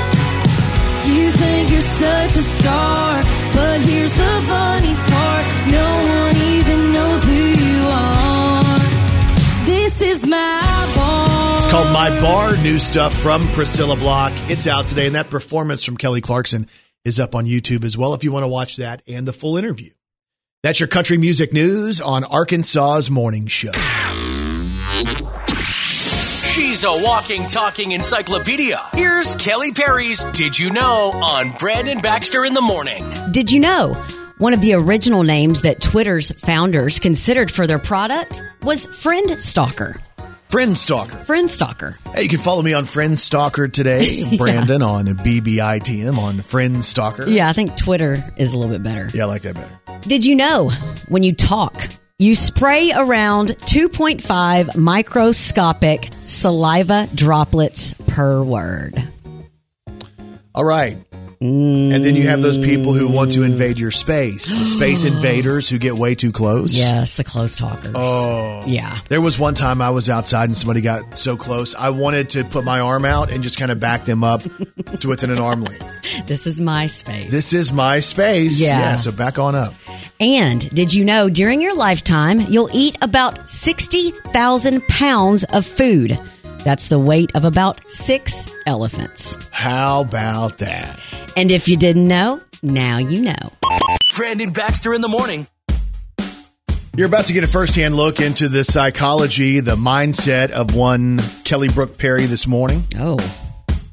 You 1.13 1.31
think 1.33 1.69
you're 1.69 1.81
such 1.81 2.35
a 2.35 2.41
star, 2.41 3.21
but 3.53 3.79
here's 3.81 4.13
the 4.13 4.41
funny 4.49 4.95
part 4.95 5.45
no 5.69 5.87
one 6.17 6.35
even 6.49 6.93
knows 6.93 7.23
who 7.25 7.43
you 7.61 7.85
are. 7.93 9.65
This 9.67 10.01
is 10.01 10.25
my 10.25 10.93
bar. 10.95 11.57
It's 11.57 11.67
called 11.67 11.93
My 11.93 12.09
Bar, 12.21 12.57
new 12.63 12.79
stuff 12.79 13.13
from 13.13 13.43
Priscilla 13.49 13.95
Block. 13.95 14.33
It's 14.49 14.65
out 14.65 14.87
today, 14.87 15.05
and 15.05 15.13
that 15.13 15.29
performance 15.29 15.83
from 15.83 15.95
Kelly 15.97 16.21
Clarkson 16.21 16.67
is 17.07 17.19
up 17.21 17.33
on 17.35 17.45
YouTube 17.45 17.85
as 17.85 17.97
well 17.97 18.13
if 18.13 18.23
you 18.23 18.31
want 18.31 18.43
to 18.43 18.47
watch 18.49 18.75
that 18.75 19.01
and 19.07 19.25
the 19.25 19.31
full 19.33 19.55
interview. 19.55 19.91
That's 20.61 20.79
your 20.79 20.87
country 20.87 21.17
music 21.17 21.53
news 21.53 22.01
on 22.01 22.25
Arkansas's 22.25 23.09
Morning 23.09 23.47
Show. 23.47 23.71
She's 25.61 26.83
a 26.83 27.03
walking, 27.03 27.43
talking 27.47 27.93
encyclopedia. 27.93 28.81
Here's 28.93 29.35
Kelly 29.35 29.71
Perry's 29.71 30.23
Did 30.25 30.59
You 30.59 30.69
Know 30.69 31.11
on 31.13 31.51
Brandon 31.57 31.99
Baxter 31.99 32.43
in 32.43 32.53
the 32.53 32.61
Morning. 32.61 33.05
Did 33.31 33.51
you 33.51 33.61
know 33.61 33.93
one 34.39 34.53
of 34.53 34.61
the 34.61 34.73
original 34.73 35.23
names 35.23 35.61
that 35.61 35.79
Twitter's 35.79 36.31
founders 36.43 36.99
considered 36.99 37.49
for 37.49 37.65
their 37.67 37.79
product 37.79 38.41
was 38.63 38.85
Friend 38.85 39.41
Stalker? 39.41 39.95
Friend 40.49 40.77
Stalker. 40.77 41.17
Friend 41.25 41.51
Stalker. 41.51 41.97
Hey, 42.13 42.23
you 42.23 42.29
can 42.29 42.39
follow 42.39 42.61
me 42.61 42.73
on 42.73 42.85
Friend 42.85 43.19
Stalker 43.19 43.67
today. 43.67 44.23
Brandon 44.37 44.81
on 44.81 45.05
BBITM 45.07 46.17
on 46.17 46.41
Friend 46.41 46.83
Stalker. 46.83 47.27
Yeah, 47.27 47.49
I 47.49 47.53
think 47.53 47.75
Twitter 47.75 48.23
is 48.37 48.53
a 48.53 48.57
little 48.57 48.73
bit 48.73 48.81
better. 48.81 49.09
Yeah, 49.13 49.23
I 49.23 49.25
like 49.25 49.41
that 49.41 49.55
better. 49.55 49.99
Did 50.01 50.25
you 50.25 50.35
know 50.35 50.69
when 51.09 51.23
you 51.23 51.33
talk, 51.35 51.89
you 52.17 52.33
spray 52.33 52.93
around 52.95 53.49
2.5 53.49 54.77
microscopic 54.77 56.09
saliva 56.25 57.09
droplets 57.13 57.93
per 58.07 58.41
word? 58.41 59.03
All 60.55 60.63
right. 60.65 60.97
And 61.39 62.03
then 62.03 62.15
you 62.15 62.23
have 62.27 62.41
those 62.41 62.57
people 62.57 62.93
who 62.93 63.07
want 63.07 63.33
to 63.33 63.43
invade 63.43 63.77
your 63.77 63.91
space, 63.91 64.49
the 64.49 64.65
space 64.65 65.03
invaders 65.05 65.69
who 65.69 65.77
get 65.77 65.95
way 65.95 66.15
too 66.15 66.31
close. 66.31 66.75
Yes, 66.75 67.15
the 67.17 67.23
close 67.23 67.55
talkers. 67.57 67.91
Oh. 67.93 68.63
Yeah. 68.65 68.97
There 69.07 69.21
was 69.21 69.37
one 69.37 69.53
time 69.53 69.81
I 69.81 69.89
was 69.91 70.09
outside 70.09 70.45
and 70.49 70.57
somebody 70.57 70.81
got 70.81 71.17
so 71.17 71.37
close, 71.37 71.75
I 71.75 71.89
wanted 71.91 72.29
to 72.31 72.43
put 72.43 72.63
my 72.63 72.79
arm 72.79 73.05
out 73.05 73.31
and 73.31 73.43
just 73.43 73.57
kind 73.59 73.71
of 73.71 73.79
back 73.79 74.05
them 74.05 74.23
up 74.23 74.41
to 74.99 75.07
within 75.07 75.29
an 75.29 75.37
arm 75.39 75.61
length. 75.61 75.85
This 76.25 76.47
is 76.47 76.59
my 76.59 76.87
space. 76.87 77.29
This 77.29 77.53
is 77.53 77.71
my 77.71 77.99
space. 77.99 78.59
Yeah. 78.59 78.95
so 78.95 79.11
back 79.11 79.37
on 79.37 79.55
up. 79.55 79.73
And 80.19 80.67
did 80.71 80.93
you 80.93 81.05
know 81.05 81.29
during 81.29 81.61
your 81.61 81.75
lifetime, 81.75 82.41
you'll 82.41 82.69
eat 82.73 82.97
about 83.01 83.47
60,000 83.47 84.87
pounds 84.87 85.43
of 85.45 85.65
food? 85.65 86.17
That's 86.67 86.89
the 86.89 86.99
weight 86.99 87.33
of 87.33 87.45
about 87.45 87.79
six 87.89 88.53
elephants. 88.65 89.37
How 89.51 90.01
about 90.01 90.57
that? 90.57 90.99
And 91.37 91.49
if 91.49 91.69
you 91.69 91.77
didn't 91.77 92.09
know, 92.09 92.41
now 92.61 92.97
you 92.97 93.21
know. 93.21 93.53
Brandon 94.17 94.51
Baxter 94.51 94.93
in 94.93 94.99
the 94.99 95.07
Morning. 95.07 95.47
You're 96.97 97.07
about 97.07 97.27
to 97.27 97.33
get 97.33 97.45
a 97.45 97.47
firsthand 97.47 97.95
look 97.95 98.19
into 98.19 98.49
the 98.49 98.65
psychology, 98.65 99.61
the 99.61 99.77
mindset 99.77 100.51
of 100.51 100.75
one 100.75 101.19
Kelly 101.45 101.69
Brook 101.69 101.97
Perry 101.97 102.25
this 102.25 102.45
morning. 102.47 102.83
Oh, 102.97 103.17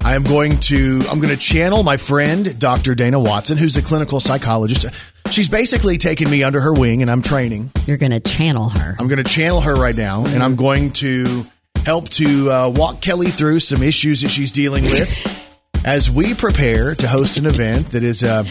I 0.05 0.17
am 0.17 0.25
going 0.25 0.59
to 0.63 1.01
I'm 1.09 1.21
going 1.21 1.33
to 1.33 1.41
channel 1.41 1.85
my 1.85 1.97
friend 1.97 2.59
Dr. 2.59 2.97
Dana 2.97 3.21
Watson, 3.21 3.57
who's 3.57 3.77
a 3.77 3.83
clinical 3.83 4.19
psychologist. 4.19 4.87
She's 5.31 5.49
basically 5.49 5.97
taken 5.97 6.29
me 6.29 6.43
under 6.43 6.61
her 6.61 6.73
wing 6.73 7.03
and 7.03 7.11
I'm 7.11 7.23
training. 7.23 7.71
you're 7.87 7.99
going 7.99 8.11
to 8.11 8.21
channel 8.21 8.69
her. 8.69 8.97
I'm 8.99 9.07
going 9.07 9.23
to 9.23 9.31
channel 9.31 9.61
her 9.61 9.77
right 9.77 9.97
now 9.97 10.25
and 10.27 10.43
I'm 10.43 10.57
mm-hmm. 10.57 10.61
going 10.61 10.93
to 10.95 11.45
help 11.85 12.09
to 12.09 12.51
uh, 12.51 12.69
walk 12.69 13.01
Kelly 13.01 13.29
through 13.29 13.61
some 13.61 13.83
issues 13.83 14.23
that 14.23 14.31
she's 14.31 14.53
dealing 14.53 14.85
with 14.85 15.45
as 15.85 16.11
we 16.11 16.35
prepare 16.35 16.95
to 16.95 17.07
host 17.07 17.37
an 17.37 17.47
event 17.47 17.87
that 17.89 18.03
is 18.03 18.23
a, 18.23 18.45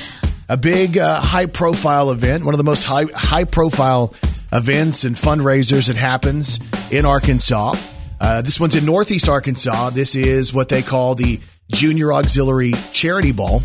a 0.50 0.58
big 0.58 0.98
uh, 0.98 1.20
high 1.20 1.48
profile 1.48 2.12
event, 2.12 2.46
one 2.46 2.54
of 2.54 2.60
the 2.60 2.64
most 2.64 2.84
high 2.84 3.06
high 3.14 3.44
profile 3.44 4.14
events 4.52 5.04
and 5.04 5.16
fundraisers 5.16 5.88
that 5.88 5.96
happens 5.96 6.60
in 6.92 7.06
Arkansas. 7.06 7.76
Uh, 8.22 8.42
this 8.42 8.60
one's 8.60 8.76
in 8.76 8.86
Northeast 8.86 9.28
Arkansas. 9.28 9.90
This 9.90 10.16
is 10.16 10.54
what 10.54 10.70
they 10.70 10.84
call 10.84 11.16
the 11.16 11.40
Junior 11.72 12.14
Auxiliary 12.14 12.74
Charity 12.92 13.32
Ball. 13.32 13.62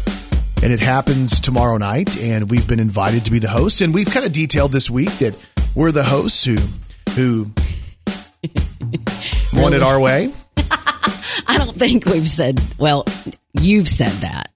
And 0.61 0.73
it 0.73 0.81
happens 0.81 1.39
tomorrow 1.39 1.77
night, 1.77 2.19
and 2.21 2.51
we've 2.51 2.67
been 2.67 2.81
invited 2.81 3.27
to 3.27 3.31
be 3.31 3.39
the 3.39 3.49
hosts. 3.49 3.81
And 3.81 3.95
we've 3.95 4.11
kind 4.11 4.27
of 4.27 4.33
detailed 4.33 4.73
this 4.73 4.91
week 4.91 5.11
that 5.19 5.39
we're 5.77 5.93
the 5.93 6.03
hosts 6.03 6.45
who 6.45 6.57
who 7.15 7.47
want 9.59 9.75
it 9.75 9.83
our 9.83 9.99
way. 10.01 10.33
I 11.47 11.57
don't 11.59 11.77
think 11.77 12.05
we've 12.07 12.29
said, 12.29 12.61
well, 12.79 13.05
you've 13.61 13.89
said 13.89 14.11
that. 14.23 14.51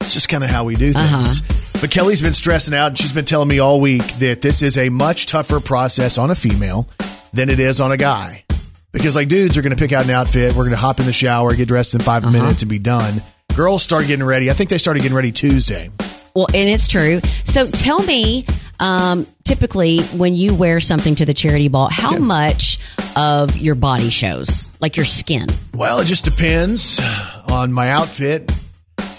It's 0.00 0.12
just 0.14 0.28
kind 0.28 0.42
of 0.44 0.50
how 0.50 0.64
we 0.64 0.74
do 0.76 0.92
things. 0.92 1.40
Uh-huh. 1.40 1.78
But 1.80 1.90
Kelly's 1.90 2.20
been 2.22 2.32
stressing 2.32 2.74
out, 2.74 2.88
and 2.88 2.98
she's 2.98 3.12
been 3.12 3.24
telling 3.24 3.48
me 3.48 3.58
all 3.58 3.80
week 3.80 4.02
that 4.14 4.42
this 4.42 4.62
is 4.62 4.78
a 4.78 4.88
much 4.88 5.26
tougher 5.26 5.60
process 5.60 6.18
on 6.18 6.30
a 6.30 6.34
female 6.34 6.88
than 7.32 7.48
it 7.48 7.60
is 7.60 7.80
on 7.80 7.92
a 7.92 7.96
guy. 7.96 8.44
Because 8.92 9.16
like 9.16 9.28
dudes 9.28 9.56
are 9.56 9.62
going 9.62 9.74
to 9.74 9.78
pick 9.78 9.92
out 9.92 10.04
an 10.04 10.10
outfit, 10.10 10.50
we're 10.50 10.64
going 10.64 10.70
to 10.70 10.76
hop 10.76 11.00
in 11.00 11.06
the 11.06 11.12
shower, 11.12 11.54
get 11.54 11.68
dressed 11.68 11.94
in 11.94 12.00
5 12.00 12.24
Uh-huh. 12.24 12.32
minutes, 12.32 12.62
and 12.62 12.70
be 12.70 12.78
done. 12.78 13.22
Girls 13.56 13.82
start 13.82 14.06
getting 14.06 14.24
ready. 14.24 14.50
I 14.50 14.54
think 14.54 14.70
they 14.70 14.78
started 14.78 15.02
getting 15.02 15.16
ready 15.16 15.32
Tuesday. 15.32 15.90
Well, 16.34 16.46
and 16.54 16.68
it's 16.68 16.88
true. 16.88 17.20
So 17.44 17.68
tell 17.70 18.02
me, 18.02 18.46
um, 18.80 19.26
typically 19.44 20.00
when 20.16 20.34
you 20.34 20.54
wear 20.54 20.80
something 20.80 21.14
to 21.16 21.26
the 21.26 21.34
charity 21.34 21.68
ball, 21.68 21.88
how 21.90 22.18
much 22.18 22.78
of 23.16 23.56
your 23.58 23.74
body 23.74 24.10
shows, 24.10 24.68
like 24.80 24.96
your 24.96 25.04
skin? 25.04 25.46
Well, 25.74 26.00
it 26.00 26.06
just 26.06 26.24
depends 26.24 27.00
on 27.48 27.72
my 27.72 27.90
outfit. 27.90 28.50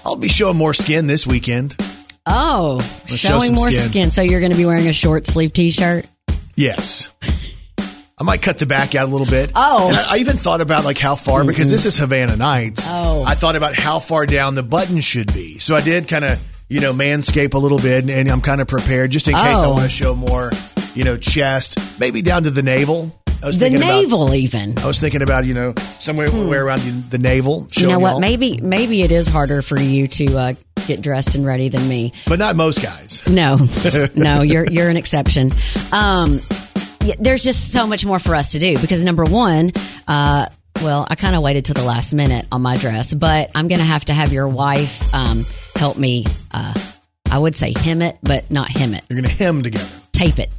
I'll 0.05 0.15
be 0.15 0.27
showing 0.27 0.58
more 0.58 0.74
skin 0.74 1.08
this 1.08 1.25
weekend. 1.25 1.77
Oh, 2.25 2.79
show 3.05 3.15
showing 3.15 3.41
some 3.41 3.55
more 3.55 3.72
skin. 3.72 3.89
skin. 3.89 4.12
So 4.12 4.22
you're 4.22 4.39
going 4.39 4.51
to 4.51 4.58
be 4.58 4.65
wearing 4.65 4.88
a 4.88 4.93
short 4.93 5.25
sleeve 5.25 5.53
t 5.53 5.72
shirt? 5.72 6.05
Yes. 6.55 7.13
I 8.17 8.24
might 8.24 8.41
cut 8.41 8.60
the 8.60 8.65
back 8.65 8.96
out 8.96 9.10
a 9.10 9.12
little 9.12 9.27
bit. 9.27 9.51
Oh. 9.55 9.89
And 9.89 9.98
I, 9.98 10.15
I 10.15 10.17
even 10.17 10.38
thought 10.38 10.62
about 10.62 10.86
like 10.86 10.98
how 10.98 11.15
far 11.15 11.43
because 11.43 11.72
this 11.72 11.86
is 11.86 11.98
Havana 11.98 12.38
Nights. 12.38 12.89
Oh. 12.91 13.24
I 13.25 13.36
thought 13.36 13.55
about 13.55 13.75
how 13.75 14.00
far 14.00 14.25
down 14.25 14.55
the 14.55 14.63
button 14.63 15.00
should 15.00 15.34
be. 15.34 15.60
So 15.60 15.75
I 15.75 15.82
did 15.82 16.08
kind 16.08 16.24
of 16.24 16.39
you 16.74 16.80
know 16.80 16.92
manscape 16.92 17.53
a 17.53 17.58
little 17.60 17.77
bit, 17.77 18.10
and, 18.10 18.27
I'm 18.30 18.42
kind 18.42 18.60
of 18.60 18.68
prepared 18.68 19.12
just 19.12 19.27
in 19.27 19.36
case 19.36 19.44
I 19.62 19.65
Oh. 19.65 19.72
want 19.74 19.84
to 19.84 19.89
show 19.89 20.15
more, 20.15 20.50
you 20.96 21.03
know, 21.03 21.18
chest, 21.18 21.77
maybe 22.00 22.22
down 22.24 22.44
to 22.44 22.50
the 22.51 22.63
navel. 22.63 23.12
I 23.44 23.46
was 23.46 23.60
The 23.60 23.65
thinking 23.65 23.84
about. 23.84 24.01
navel, 24.01 24.34
even. 24.34 24.80
I 24.80 24.88
was 24.88 25.00
thinking 25.00 25.22
about 25.22 25.46
you 25.46 25.53
know 25.53 25.74
somewhere 26.00 26.32
where 26.32 26.65
around 26.65 26.80
the, 26.80 26.92
the 27.12 27.18
navel. 27.20 27.68
You 27.74 27.88
know 27.89 28.00
what? 28.00 28.12
y'all. 28.12 28.20
Maybe 28.20 28.60
maybe 28.62 29.03
it 29.03 29.12
is 29.12 29.27
harder 29.27 29.62
for 29.62 29.80
you 29.80 30.08
to 30.08 30.38
uh, 30.38 30.53
get 30.88 31.01
dressed 31.01 31.36
and 31.36 31.46
ready 31.46 31.70
than 31.70 31.88
me. 31.88 32.13
but 32.25 32.39
not 32.39 32.56
most 32.56 32.82
guys. 32.82 33.22
No, 33.27 33.58
no, 34.15 34.42
you're 34.42 34.65
you're 34.65 34.89
an 34.89 34.98
exception. 34.98 35.51
Um, 35.92 36.39
there's 37.20 37.44
just 37.44 37.72
so 37.72 37.86
much 37.86 38.06
more 38.06 38.18
for 38.18 38.34
us 38.34 38.53
to 38.53 38.60
do 38.60 38.80
because 38.80 39.03
number 39.03 39.25
one, 39.25 39.72
uh, 40.08 40.48
well, 40.82 41.06
I 41.10 41.15
kind 41.15 41.36
of 41.36 41.42
waited 41.42 41.65
till 41.65 41.75
the 41.75 41.84
last 41.84 42.13
minute 42.13 42.46
on 42.51 42.62
my 42.62 42.75
dress, 42.77 43.13
but 43.13 43.51
I'm 43.56 43.68
going 43.68 43.80
to 43.80 43.86
have 43.86 44.06
to 44.06 44.13
have 44.13 44.34
your 44.34 44.48
wife 44.48 45.13
um, 45.13 45.46
help 45.75 45.98
me. 45.98 46.25
Uh, 46.51 46.74
I 47.32 47.38
would 47.39 47.56
say 47.56 47.74
hem 47.75 48.01
it, 48.01 48.18
but 48.22 48.50
not 48.51 48.70
hem 48.70 48.94
it. 48.94 49.03
You're 49.10 49.20
gonna 49.22 49.34
hem 49.34 49.63
together. 49.63 49.86
Tape 50.12 50.38
it. 50.39 50.50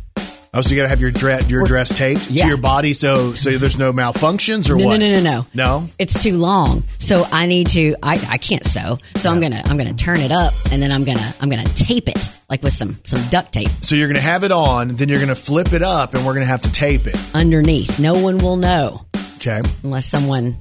Oh, 0.56 0.60
so 0.60 0.70
you 0.70 0.76
got 0.76 0.84
to 0.84 0.88
have 0.88 1.00
your 1.00 1.10
dress 1.10 1.50
your 1.50 1.64
dress 1.66 1.96
taped 1.96 2.30
Yeah. 2.30 2.42
to 2.44 2.48
your 2.48 2.56
body, 2.58 2.92
so 2.94 3.34
so 3.34 3.58
there's 3.58 3.76
no 3.78 3.92
malfunctions 3.92 4.70
or 4.70 4.76
No, 4.76 4.84
what? 4.86 5.00
no, 5.00 5.08
no, 5.08 5.14
no, 5.14 5.20
no. 5.22 5.46
No? 5.52 5.88
It's 5.98 6.20
too 6.22 6.36
long, 6.38 6.84
so 6.98 7.24
I 7.32 7.46
need 7.46 7.68
to. 7.70 7.94
I, 8.02 8.12
I 8.30 8.38
can't 8.38 8.64
sew, 8.64 8.98
so 9.16 9.30
I'm 9.30 9.40
gonna 9.40 9.62
I'm 9.64 9.76
gonna 9.76 9.94
turn 9.94 10.18
it 10.20 10.30
up, 10.32 10.52
and 10.72 10.80
then 10.82 10.90
I'm 10.92 11.04
gonna 11.04 11.34
I'm 11.40 11.48
gonna 11.50 11.64
tape 11.64 12.08
it 12.08 12.28
like 12.48 12.62
with 12.62 12.72
some 12.72 12.98
some 13.04 13.20
duct 13.30 13.52
tape 13.52 13.68
So 13.82 13.94
you're 13.96 14.06
going 14.08 14.14
to 14.16 14.20
have 14.22 14.44
it 14.44 14.52
on, 14.52 14.88
then 14.96 15.08
you're 15.08 15.18
going 15.18 15.28
to 15.28 15.34
flip 15.34 15.72
it 15.72 15.82
up, 15.82 16.14
and 16.14 16.24
we're 16.26 16.34
going 16.34 16.42
to 16.44 16.50
have 16.50 16.62
to 16.62 16.70
tape 16.72 17.06
it. 17.06 17.16
underneath. 17.34 17.98
No 17.98 18.14
one 18.20 18.38
will 18.38 18.56
know 18.56 19.06
Okay. 19.36 19.60
unless 19.82 20.06
someone. 20.06 20.56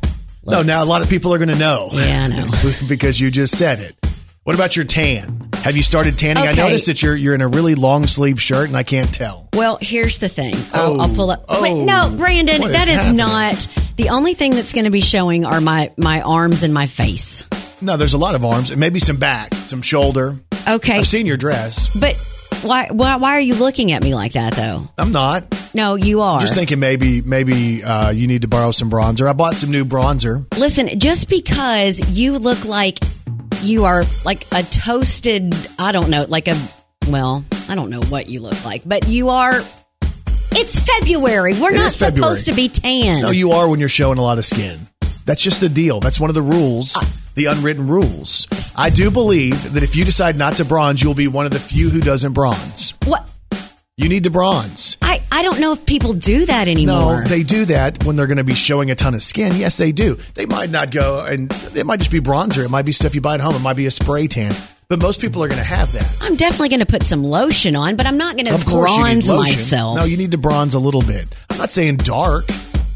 No, 0.45 0.61
now 0.61 0.83
a 0.83 0.85
lot 0.85 1.01
of 1.01 1.09
people 1.09 1.33
are 1.33 1.37
going 1.37 1.49
to 1.49 1.57
know. 1.57 1.89
Yeah, 1.93 2.23
I 2.25 2.27
know. 2.27 2.51
because 2.87 3.19
you 3.19 3.31
just 3.31 3.57
said 3.57 3.79
it. 3.79 3.95
What 4.43 4.55
about 4.55 4.75
your 4.75 4.83
tan? 4.85 5.49
Have 5.63 5.77
you 5.77 5.83
started 5.83 6.17
tanning? 6.17 6.43
I 6.43 6.51
Okay. 6.51 6.61
noticed 6.61 6.87
that 6.87 7.01
you're 7.01 7.15
you're 7.15 7.33
in 7.33 7.39
a 7.39 7.47
really 7.47 7.75
long 7.75 8.07
sleeve 8.07 8.41
shirt, 8.41 8.67
and 8.67 8.75
I 8.75 8.83
can't 8.83 9.11
tell. 9.13 9.47
Well, 9.53 9.77
here's 9.79 10.17
the 10.17 10.27
thing. 10.27 10.53
I'll, 10.73 10.99
Oh. 10.99 11.03
I'll 11.05 11.15
pull 11.15 11.31
up. 11.31 11.45
Oh. 11.47 11.61
Wait, 11.63 11.81
no, 11.85 12.13
Brandon, 12.17 12.59
What 12.59 12.73
that 12.73 12.83
is 12.83 12.89
is 12.89 12.95
happening? 12.97 13.15
not 13.17 13.67
the 13.95 14.09
only 14.09 14.33
thing 14.33 14.51
that's 14.53 14.73
going 14.73 14.83
to 14.83 14.91
be 14.91 14.99
showing 14.99 15.45
are 15.45 15.61
my 15.61 15.91
my 15.95 16.21
arms 16.21 16.63
and 16.63 16.73
my 16.73 16.87
face. 16.87 17.45
No, 17.81 17.95
there's 17.95 18.13
a 18.13 18.17
lot 18.17 18.35
of 18.35 18.43
arms, 18.43 18.69
and 18.71 18.79
maybe 18.81 18.99
some 18.99 19.15
back, 19.17 19.53
some 19.53 19.81
shoulder. 19.81 20.35
Okay, 20.67 20.97
I've 20.97 21.07
seen 21.07 21.25
your 21.25 21.37
dress. 21.37 21.95
but 21.95 22.15
why, 22.63 22.87
why 22.91 23.17
why 23.17 23.31
are 23.35 23.39
you 23.41 23.55
looking 23.55 23.91
at 23.91 24.03
me 24.03 24.15
like 24.15 24.33
that 24.33 24.53
though? 24.53 24.87
I'm 24.97 25.11
not. 25.11 25.43
No, 25.73 25.95
you 25.95 26.21
are. 26.21 26.39
Just 26.39 26.53
thinking 26.55 26.79
maybe 26.79 27.21
maybe 27.21 27.83
uh, 27.83 28.09
you 28.11 28.27
need 28.27 28.43
to 28.43 28.47
borrow 28.47 28.71
some 28.71 28.89
bronzer. 28.89 29.27
I 29.29 29.33
bought 29.33 29.55
some 29.55 29.71
new 29.71 29.85
bronzer. 29.85 30.45
Listen, 30.57 30.99
just 30.99 31.29
because 31.29 31.99
you 32.11 32.37
look 32.37 32.65
like 32.65 32.99
you 33.61 33.85
are 33.85 34.03
like 34.25 34.45
a 34.53 34.63
toasted, 34.63 35.53
I 35.79 35.91
don't 35.91 36.09
know, 36.09 36.25
like 36.27 36.47
a 36.47 36.55
well, 37.07 37.43
I 37.69 37.75
don't 37.75 37.89
know 37.89 38.01
what 38.01 38.29
you 38.29 38.39
look 38.41 38.63
like, 38.65 38.81
but 38.85 39.07
you 39.07 39.29
are. 39.29 39.61
It's 40.55 40.77
February. 40.77 41.53
We're 41.59 41.71
It 41.71 41.75
not 41.77 41.91
February. 41.91 42.35
supposed 42.35 42.45
to 42.45 42.53
be 42.53 42.69
tan. 42.69 43.23
No, 43.23 43.31
you 43.31 43.51
are 43.51 43.67
when 43.67 43.79
you're 43.79 43.89
showing 43.89 44.19
a 44.19 44.21
lot 44.21 44.37
of 44.37 44.45
skin. 44.45 44.77
That's 45.25 45.41
just 45.41 45.61
the 45.61 45.69
deal. 45.69 45.99
That's 45.99 46.19
one 46.19 46.29
of 46.29 46.33
the 46.35 46.41
rules, 46.41 46.97
the 47.35 47.45
unwritten 47.45 47.87
rules. 47.87 48.47
I 48.75 48.89
do 48.89 49.09
believe 49.11 49.73
that 49.73 49.83
if 49.83 49.95
you 49.95 50.05
decide 50.05 50.35
not 50.37 50.57
to 50.57 50.65
bronze, 50.65 51.01
you'll 51.01 51.13
be 51.13 51.27
one 51.27 51.45
of 51.45 51.51
the 51.51 51.59
few 51.59 51.89
who 51.89 52.01
doesn't 52.01 52.33
bronze. 52.33 52.93
what? 53.05 53.29
You 53.95 54.09
need 54.09 54.23
to 54.23 54.31
bronze. 54.31 54.97
I, 55.03 55.21
I 55.31 55.43
don't 55.43 55.59
know 55.59 55.71
if 55.71 55.85
people 55.85 56.13
do 56.13 56.47
that 56.47 56.67
anymore. 56.67 57.21
No, 57.21 57.27
they 57.27 57.43
do 57.43 57.65
that 57.65 58.03
when 58.03 58.15
they're 58.15 58.25
going 58.25 58.37
to 58.37 58.43
be 58.43 58.55
showing 58.55 58.89
a 58.89 58.95
ton 58.95 59.13
of 59.13 59.21
skin. 59.21 59.53
Yes, 59.55 59.77
they 59.77 59.91
do. 59.91 60.15
They 60.33 60.47
might 60.47 60.71
not 60.71 60.89
go, 60.89 61.23
and 61.23 61.51
it 61.75 61.85
might 61.85 61.99
just 61.99 62.11
be 62.11 62.19
bronzer. 62.19 62.65
It 62.65 62.69
might 62.69 62.85
be 62.85 62.91
stuff 62.91 63.13
you 63.13 63.21
buy 63.21 63.35
at 63.35 63.39
home. 63.39 63.53
It 63.53 63.61
might 63.61 63.75
be 63.75 63.85
a 63.85 63.91
spray 63.91 64.25
tan. 64.25 64.51
But 64.89 64.99
most 64.99 65.21
people 65.21 65.43
are 65.43 65.47
going 65.47 65.59
to 65.59 65.63
have 65.63 65.91
that. 65.91 66.17
I'm 66.21 66.35
definitely 66.35 66.69
going 66.69 66.79
to 66.79 66.87
put 66.87 67.03
some 67.03 67.23
lotion 67.23 67.75
on, 67.75 67.95
but 67.95 68.07
I'm 68.07 68.17
not 68.17 68.35
going 68.35 68.45
to 68.45 68.55
Of 68.55 68.65
course, 68.65 68.89
you 68.91 68.97
bronze 68.97 69.29
myself. 69.29 69.97
No, 69.97 70.05
you 70.05 70.17
need 70.17 70.31
to 70.31 70.39
bronze 70.39 70.73
a 70.73 70.79
little 70.79 71.03
bit. 71.03 71.27
I'm 71.51 71.59
not 71.59 71.69
saying 71.69 71.97
dark. 71.97 72.45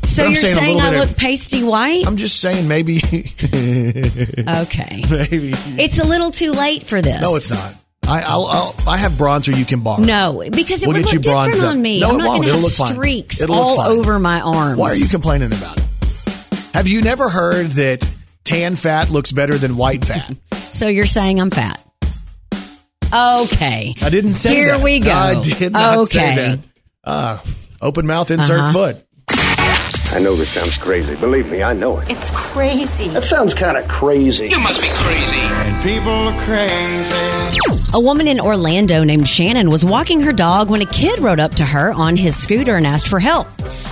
So 0.08 0.26
you're 0.26 0.36
saying 0.36 0.56
saying, 0.56 0.82
I 0.82 0.92
look 0.92 1.10
of- 1.12 1.18
pasty 1.18 1.64
white? 1.64 2.06
I'm 2.08 2.18
just 2.18 2.40
saying 2.42 2.68
maybe, 2.68 2.98
okay. 3.04 5.04
maybe. 5.10 5.52
It's 5.82 6.00
a 6.00 6.06
little 6.06 6.32
too 6.32 6.52
late 6.52 6.84
for 6.84 7.02
this. 7.02 7.22
No, 7.22 7.36
it's 7.36 7.52
not. 7.52 7.76
I 8.08 8.22
I'll, 8.22 8.46
I'll 8.46 8.76
I 8.88 8.96
have 8.98 9.14
bronzer 9.14 9.56
you 9.56 9.66
can 9.66 9.82
borrow. 9.82 10.02
No, 10.02 10.42
because 10.50 10.82
it 10.82 10.88
We'll 10.88 10.96
would 10.96 11.14
look 11.14 11.22
different 11.22 11.62
on 11.62 11.82
me. 11.82 12.00
No, 12.00 12.10
I'm 12.10 12.16
it 12.16 12.18
not 12.20 12.28
won't. 12.28 12.44
going 12.44 12.44
to 12.44 12.50
It'll 12.58 12.70
have 12.70 12.80
look 12.80 12.88
fine. 12.88 12.96
streaks 12.96 13.42
It'll 13.42 13.56
look 13.56 13.66
all 13.66 13.76
fine. 13.76 13.92
over 14.00 14.18
my 14.20 14.40
arms. 14.40 14.80
Why 14.80 14.90
are 14.92 14.96
you 14.96 15.10
complaining 15.10 15.52
about 15.52 15.78
it? 15.78 15.84
Have 16.74 16.88
you 16.88 17.02
never 17.02 17.28
heard 17.30 17.66
that 17.72 18.08
tan 18.46 18.78
fat 18.78 19.10
looks 19.10 19.34
better 19.34 19.58
than 19.58 19.76
white 19.76 20.06
fat? 20.06 20.32
so 20.54 20.88
you're 20.88 21.06
saying 21.06 21.42
I'm 21.42 21.52
fat? 21.52 21.84
Okay. 23.14 23.94
I 24.02 24.10
didn't 24.10 24.34
say 24.36 24.50
that. 24.52 24.56
Here 24.56 24.78
that. 24.78 24.84
we 24.84 25.00
go. 25.00 25.12
I 25.12 25.42
did 25.42 25.72
not 25.74 26.06
say 26.08 26.36
that. 26.36 26.60
Uh, 27.04 27.40
open 27.82 28.06
mouth, 28.08 28.32
insert 28.32 28.60
Uh-huh. 28.60 28.74
foot. 28.74 29.07
I 30.18 30.20
know 30.20 30.36
this 30.36 30.50
sounds 30.50 30.80
crazy. 30.80 31.16
Believe 31.16 31.52
me, 31.52 31.62
I 31.62 31.74
know 31.74 32.00
it. 32.00 32.10
It's 32.10 32.32
crazy. 32.32 33.08
That 33.10 33.24
sounds 33.24 33.54
kind 33.54 33.78
of 33.78 33.88
crazy. 33.88 34.48
You 34.48 34.60
must 34.60 34.82
be 34.82 34.88
crazy. 34.90 35.48
And 35.48 35.84
people 35.84 36.10
are 36.10 36.40
crazy. 36.40 37.92
A 37.94 38.00
woman 38.02 38.28
in 38.28 38.40
Orlando 38.40 39.04
named 39.04 39.28
Shannon 39.28 39.70
was 39.70 39.86
walking 39.86 40.22
her 40.22 40.34
dog 40.34 40.72
when 40.72 40.82
a 40.82 40.88
kid 40.88 41.20
rode 41.20 41.40
up 41.40 41.54
to 41.58 41.66
her 41.66 41.94
on 41.94 42.16
his 42.16 42.36
scooter 42.36 42.76
and 42.76 42.88
asked 42.88 43.08
for 43.08 43.20
help. 43.20 43.48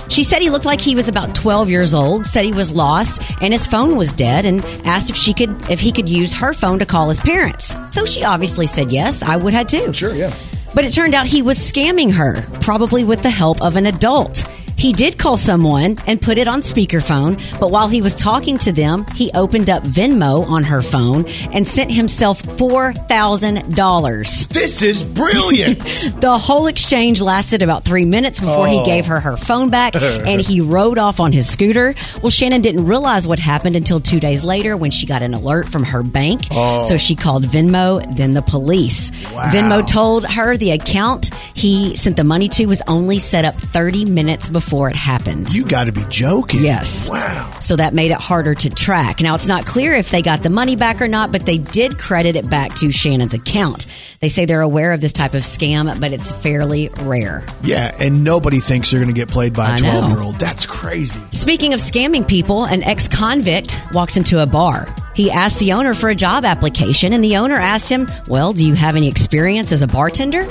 She 0.08 0.24
said 0.24 0.42
he 0.42 0.50
looked 0.50 0.64
like 0.64 0.80
he 0.80 0.96
was 0.96 1.06
about 1.06 1.32
12 1.36 1.70
years 1.70 1.94
old, 1.94 2.26
said 2.26 2.44
he 2.44 2.52
was 2.52 2.72
lost 2.72 3.22
and 3.40 3.52
his 3.52 3.68
phone 3.68 3.94
was 3.94 4.10
dead 4.10 4.46
and 4.46 4.64
asked 4.84 5.10
if 5.10 5.14
she 5.14 5.32
could 5.32 5.70
if 5.70 5.78
he 5.78 5.92
could 5.92 6.08
use 6.08 6.34
her 6.34 6.52
phone 6.52 6.80
to 6.80 6.86
call 6.86 7.06
his 7.06 7.20
parents. 7.20 7.76
So 7.92 8.04
she 8.04 8.24
obviously 8.24 8.66
said 8.66 8.90
yes, 8.90 9.22
I 9.22 9.36
would 9.36 9.54
have 9.54 9.68
too. 9.68 9.92
Sure, 9.92 10.12
yeah. 10.12 10.34
But 10.74 10.84
it 10.84 10.92
turned 10.92 11.14
out 11.14 11.28
he 11.28 11.42
was 11.42 11.56
scamming 11.56 12.12
her, 12.14 12.42
probably 12.62 13.04
with 13.04 13.22
the 13.22 13.30
help 13.30 13.62
of 13.62 13.76
an 13.76 13.86
adult. 13.86 14.44
He 14.76 14.92
did 14.92 15.18
call 15.18 15.38
someone 15.38 15.96
and 16.06 16.20
put 16.20 16.38
it 16.38 16.46
on 16.46 16.60
speakerphone, 16.60 17.40
but 17.58 17.70
while 17.70 17.88
he 17.88 18.02
was 18.02 18.14
talking 18.14 18.58
to 18.58 18.72
them, 18.72 19.06
he 19.14 19.30
opened 19.34 19.70
up 19.70 19.82
Venmo 19.82 20.46
on 20.46 20.64
her 20.64 20.82
phone 20.82 21.26
and 21.52 21.66
sent 21.66 21.90
himself 21.90 22.42
$4,000. 22.42 24.48
This 24.48 24.82
is 24.82 25.02
brilliant. 25.02 25.82
The 26.26 26.38
whole 26.38 26.66
exchange 26.66 27.20
lasted 27.20 27.62
about 27.62 27.84
three 27.84 28.04
minutes 28.04 28.40
before 28.40 28.66
he 28.66 28.78
oh. 28.78 28.84
gave 28.84 29.06
her 29.06 29.20
her 29.20 29.36
phone 29.36 29.70
back 29.70 29.94
and 29.96 30.40
he 30.40 30.60
rode 30.60 30.98
off 30.98 31.20
on 31.20 31.32
his 31.32 31.48
scooter. 31.48 31.94
Well, 32.22 32.30
Shannon 32.30 32.62
didn't 32.62 32.86
realize 32.86 33.26
what 33.26 33.38
happened 33.38 33.76
until 33.76 34.00
two 34.00 34.18
days 34.18 34.44
later 34.44 34.76
when 34.76 34.90
she 34.90 35.06
got 35.06 35.22
an 35.22 35.34
alert 35.34 35.68
from 35.68 35.84
her 35.84 36.02
bank. 36.02 36.44
So 36.44 36.92
oh. 36.92 36.96
she 36.96 37.14
called 37.14 37.44
Venmo, 37.44 38.16
then 38.16 38.32
the 38.32 38.42
police. 38.42 39.10
Venmo 39.10 39.86
told 39.86 40.24
her 40.24 40.56
the 40.56 40.72
account 40.72 41.34
he 41.54 41.94
sent 41.96 42.16
the 42.16 42.24
money 42.24 42.48
to 42.50 42.66
was 42.66 42.82
only 42.88 43.18
set 43.18 43.44
up 43.44 43.54
30 43.54 44.04
minutes 44.04 44.48
before 44.48 44.65
it 44.90 44.96
happened. 44.96 45.52
you 45.52 45.64
got 45.64 45.84
to 45.84 45.92
be 45.92 46.02
joking. 46.08 46.62
Yes. 46.62 47.08
Wow. 47.08 47.50
So 47.60 47.76
that 47.76 47.94
made 47.94 48.10
it 48.10 48.18
harder 48.18 48.54
to 48.54 48.70
track. 48.70 49.20
Now, 49.20 49.34
it's 49.34 49.46
not 49.46 49.64
clear 49.64 49.94
if 49.94 50.10
they 50.10 50.22
got 50.22 50.42
the 50.42 50.50
money 50.50 50.76
back 50.76 51.00
or 51.00 51.08
not, 51.08 51.32
but 51.32 51.46
they 51.46 51.58
did 51.58 51.98
credit 51.98 52.36
it 52.36 52.48
back 52.50 52.74
to 52.76 52.90
Shannon's 52.90 53.34
account. 53.34 53.86
They 54.20 54.28
say 54.28 54.44
they're 54.44 54.60
aware 54.60 54.92
of 54.92 55.00
this 55.00 55.12
type 55.12 55.34
of 55.34 55.42
scam, 55.42 56.00
but 56.00 56.12
it's 56.12 56.32
fairly 56.32 56.88
rare. 57.02 57.44
Yeah, 57.62 57.94
and 57.98 58.24
nobody 58.24 58.60
thinks 58.60 58.90
they're 58.90 59.00
going 59.00 59.14
to 59.14 59.18
get 59.18 59.28
played 59.28 59.52
by 59.54 59.74
a 59.74 59.78
12 59.78 60.10
year 60.10 60.20
old. 60.20 60.36
That's 60.36 60.66
crazy. 60.66 61.20
Speaking 61.30 61.74
of 61.74 61.80
scamming 61.80 62.26
people, 62.26 62.64
an 62.64 62.82
ex 62.82 63.08
convict 63.08 63.78
walks 63.92 64.16
into 64.16 64.42
a 64.42 64.46
bar. 64.46 64.88
He 65.14 65.30
asked 65.30 65.58
the 65.60 65.72
owner 65.72 65.94
for 65.94 66.10
a 66.10 66.14
job 66.14 66.44
application, 66.44 67.12
and 67.12 67.22
the 67.24 67.36
owner 67.36 67.54
asked 67.56 67.90
him, 67.90 68.08
Well, 68.28 68.52
do 68.52 68.66
you 68.66 68.74
have 68.74 68.96
any 68.96 69.08
experience 69.08 69.72
as 69.72 69.82
a 69.82 69.86
bartender? 69.86 70.42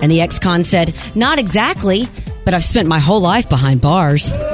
And 0.00 0.10
the 0.12 0.20
ex 0.20 0.38
con 0.38 0.64
said, 0.64 0.94
Not 1.16 1.38
exactly, 1.38 2.06
but 2.48 2.54
I've 2.54 2.64
spent 2.64 2.88
my 2.88 2.98
whole 2.98 3.20
life 3.20 3.50
behind 3.50 3.82
bars. 3.82 4.32
Oh, 4.32 4.34
no, 4.34 4.48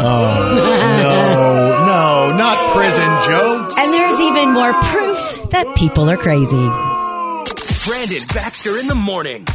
no, 1.87 2.37
not 2.37 2.75
prison 2.75 3.07
jokes. 3.25 3.79
And 3.79 3.93
there's 3.93 4.19
even 4.19 4.53
more 4.53 4.73
proof 4.73 5.51
that 5.51 5.77
people 5.77 6.11
are 6.11 6.17
crazy. 6.17 6.57
Brandon 7.89 8.23
Baxter 8.35 8.81
in 8.81 8.89
the 8.89 8.97
morning. 8.97 9.47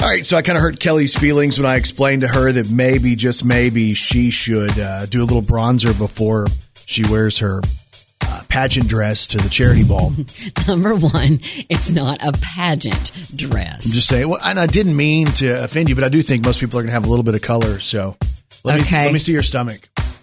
All 0.00 0.08
right, 0.08 0.24
so 0.24 0.38
I 0.38 0.40
kind 0.40 0.56
of 0.56 0.62
hurt 0.62 0.80
Kelly's 0.80 1.14
feelings 1.14 1.60
when 1.60 1.70
I 1.70 1.76
explained 1.76 2.22
to 2.22 2.28
her 2.28 2.50
that 2.50 2.70
maybe, 2.70 3.14
just 3.14 3.44
maybe, 3.44 3.92
she 3.92 4.30
should 4.30 4.78
uh, 4.78 5.04
do 5.04 5.22
a 5.22 5.26
little 5.26 5.42
bronzer 5.42 5.92
before 5.98 6.46
she 6.86 7.04
wears 7.04 7.40
her 7.40 7.60
uh, 8.28 8.42
pageant 8.48 8.88
dress 8.88 9.26
to 9.28 9.38
the 9.38 9.48
charity 9.48 9.84
ball. 9.84 10.12
Number 10.68 10.94
one, 10.94 11.40
it's 11.68 11.90
not 11.90 12.22
a 12.22 12.32
pageant 12.40 13.12
dress. 13.34 13.86
I'm 13.86 13.92
just 13.92 14.08
saying, 14.08 14.28
well, 14.28 14.40
and 14.44 14.58
I 14.58 14.66
didn't 14.66 14.96
mean 14.96 15.26
to 15.38 15.64
offend 15.64 15.88
you, 15.88 15.94
but 15.94 16.04
I 16.04 16.08
do 16.08 16.22
think 16.22 16.44
most 16.44 16.60
people 16.60 16.78
are 16.78 16.82
going 16.82 16.88
to 16.90 16.94
have 16.94 17.06
a 17.06 17.08
little 17.10 17.24
bit 17.24 17.34
of 17.34 17.42
color. 17.42 17.78
So 17.80 18.16
let 18.64 18.76
me 18.76 18.80
Okay. 18.82 19.04
let 19.04 19.12
me 19.12 19.18
see 19.18 19.32
your 19.32 19.42
stomach. 19.42 19.80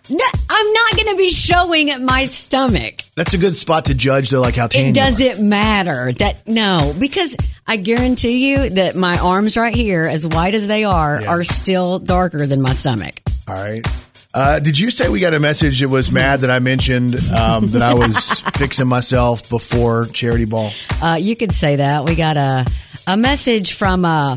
No, 0.08 0.24
I'm 0.50 0.74
not 0.74 0.92
going 0.96 1.08
to 1.08 1.16
be 1.18 1.32
showing 1.32 2.06
my 2.06 2.26
stomach. 2.26 3.02
That's 3.16 3.34
a 3.34 3.40
good 3.40 3.56
spot 3.56 3.86
to 3.86 3.96
judge, 3.96 4.30
though, 4.30 4.40
like 4.42 4.56
how 4.56 4.68
tan 4.68 4.90
It 4.92 4.96
you 4.96 5.02
are. 5.02 5.06
doesn't 5.06 5.50
matter 5.50 6.12
that 6.20 6.48
no, 6.48 6.94
because 7.00 7.36
I 7.66 7.78
guarantee 7.78 8.52
you 8.52 8.70
that 8.70 8.96
my 8.96 9.18
arms 9.18 9.58
right 9.58 9.74
here, 9.74 10.04
as 10.04 10.28
white 10.28 10.54
as 10.54 10.68
they 10.68 10.84
are, 10.84 11.22
Yeah. 11.22 11.30
are 11.30 11.44
still 11.44 11.98
darker 11.98 12.46
than 12.46 12.62
my 12.62 12.74
stomach. 12.74 13.20
All 13.48 13.56
right. 13.56 13.84
Uh, 14.36 14.60
did 14.60 14.78
you 14.78 14.92
say 14.92 15.08
we 15.08 15.22
got 15.22 15.34
a 15.34 15.40
message 15.40 15.80
that 15.80 15.88
was 15.88 16.12
mad 16.12 16.42
that 16.42 16.52
I 16.52 16.60
mentioned 16.60 17.16
um, 17.32 17.68
that 17.68 17.82
I 17.82 17.94
was 17.94 18.42
fixing 18.58 18.86
myself 18.86 19.50
before 19.50 20.08
charity 20.08 20.44
ball? 20.44 20.74
Uh, 21.02 21.14
you 21.14 21.38
could 21.38 21.54
say 21.54 21.78
that. 21.78 22.04
We 22.04 22.16
got 22.16 22.36
a 22.36 22.66
a 23.08 23.16
message 23.16 23.74
from 23.74 24.04
uh, 24.04 24.36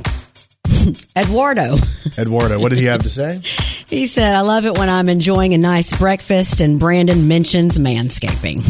Eduardo. 1.16 1.78
Eduardo, 2.16 2.61
what 2.61 2.68
did 2.68 2.78
he 2.78 2.84
have 2.84 3.02
to 3.02 3.11
say? 3.11 3.42
He 3.88 4.06
said, 4.06 4.34
"I 4.34 4.42
love 4.42 4.66
it 4.66 4.76
when 4.76 4.90
I'm 4.90 5.08
enjoying 5.08 5.54
a 5.54 5.58
nice 5.58 5.96
breakfast 5.96 6.61
and 6.61 6.78
Brandon 6.78 7.26
mentions 7.26 7.78
manscaping." 7.78 8.61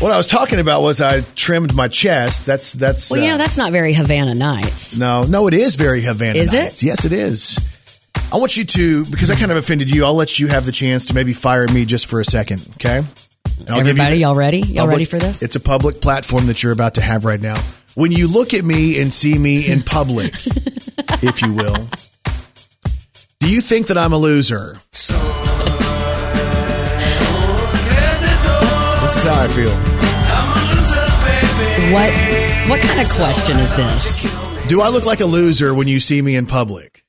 What 0.00 0.10
I 0.10 0.16
was 0.16 0.26
talking 0.26 0.60
about 0.60 0.80
was 0.80 1.02
I 1.02 1.20
trimmed 1.34 1.74
my 1.74 1.88
chest. 1.88 2.46
That's 2.46 2.72
that's. 2.72 3.10
Well, 3.10 3.20
you 3.20 3.26
uh, 3.26 3.32
know 3.32 3.36
that's 3.36 3.58
not 3.58 3.70
very 3.70 3.92
Havana 3.92 4.34
Nights. 4.34 4.96
no, 4.96 5.20
no, 5.24 5.46
it 5.46 5.52
is 5.52 5.76
very 5.76 6.00
Havana. 6.00 6.38
Is 6.38 6.54
it? 6.54 6.82
Yes, 6.82 7.04
it 7.04 7.12
is. 7.12 7.60
I 8.32 8.36
want 8.36 8.56
you 8.56 8.64
to 8.64 9.04
because 9.06 9.30
I 9.30 9.34
kind 9.34 9.50
of 9.50 9.56
offended 9.56 9.90
you. 9.92 10.04
I'll 10.04 10.14
let 10.14 10.38
you 10.38 10.46
have 10.48 10.64
the 10.64 10.70
chance 10.72 11.06
to 11.06 11.14
maybe 11.14 11.32
fire 11.32 11.66
me 11.68 11.84
just 11.84 12.06
for 12.06 12.20
a 12.20 12.24
second. 12.24 12.66
Okay. 12.74 13.02
I'll 13.68 13.80
Everybody, 13.80 14.16
you- 14.16 14.20
y'all 14.22 14.34
ready? 14.36 14.58
Y'all 14.60 14.82
public- 14.86 14.92
ready 14.92 15.04
for 15.04 15.18
this? 15.18 15.42
It's 15.42 15.56
a 15.56 15.60
public 15.60 16.00
platform 16.00 16.46
that 16.46 16.62
you're 16.62 16.72
about 16.72 16.94
to 16.94 17.00
have 17.02 17.24
right 17.24 17.40
now. 17.40 17.60
When 17.96 18.12
you 18.12 18.28
look 18.28 18.54
at 18.54 18.64
me 18.64 19.00
and 19.00 19.12
see 19.12 19.36
me 19.36 19.66
in 19.66 19.82
public, 19.84 20.32
if 21.22 21.42
you 21.42 21.52
will, 21.52 21.88
do 23.40 23.48
you 23.50 23.60
think 23.60 23.88
that 23.88 23.98
I'm 23.98 24.12
a 24.12 24.16
loser? 24.18 24.76
This 29.02 29.16
is 29.16 29.24
how 29.24 29.42
I 29.42 29.48
feel. 29.48 29.70
What 31.92 32.12
what 32.70 32.80
kind 32.80 33.00
of 33.00 33.10
question 33.10 33.58
is 33.58 33.72
this? 33.74 34.22
Do 34.68 34.80
I 34.82 34.88
look 34.90 35.04
like 35.04 35.18
a 35.20 35.24
loser 35.26 35.74
when 35.74 35.88
you 35.88 35.98
see 35.98 36.22
me 36.22 36.36
in 36.36 36.46
public? 36.46 37.04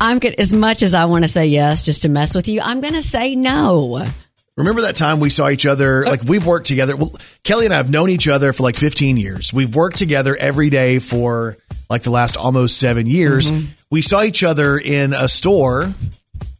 I'm 0.00 0.18
good. 0.18 0.34
As 0.38 0.52
much 0.52 0.82
as 0.82 0.94
I 0.94 1.04
want 1.04 1.24
to 1.24 1.28
say 1.28 1.46
yes, 1.46 1.82
just 1.82 2.02
to 2.02 2.08
mess 2.08 2.34
with 2.34 2.48
you, 2.48 2.60
I'm 2.60 2.80
going 2.80 2.94
to 2.94 3.02
say 3.02 3.36
no. 3.36 4.04
Remember 4.56 4.82
that 4.82 4.96
time 4.96 5.20
we 5.20 5.30
saw 5.30 5.48
each 5.48 5.64
other? 5.64 6.04
Uh, 6.04 6.10
like 6.10 6.24
we've 6.24 6.46
worked 6.46 6.66
together. 6.66 6.96
Well, 6.96 7.12
Kelly 7.42 7.64
and 7.64 7.74
I 7.74 7.78
have 7.78 7.90
known 7.90 8.10
each 8.10 8.28
other 8.28 8.52
for 8.52 8.62
like 8.62 8.76
15 8.76 9.16
years. 9.16 9.52
We've 9.52 9.74
worked 9.74 9.96
together 9.96 10.36
every 10.36 10.70
day 10.70 10.98
for 10.98 11.56
like 11.88 12.02
the 12.02 12.10
last 12.10 12.36
almost 12.36 12.78
seven 12.78 13.06
years. 13.06 13.50
Mm-hmm. 13.50 13.66
We 13.90 14.02
saw 14.02 14.22
each 14.22 14.42
other 14.42 14.76
in 14.78 15.14
a 15.14 15.28
store 15.28 15.92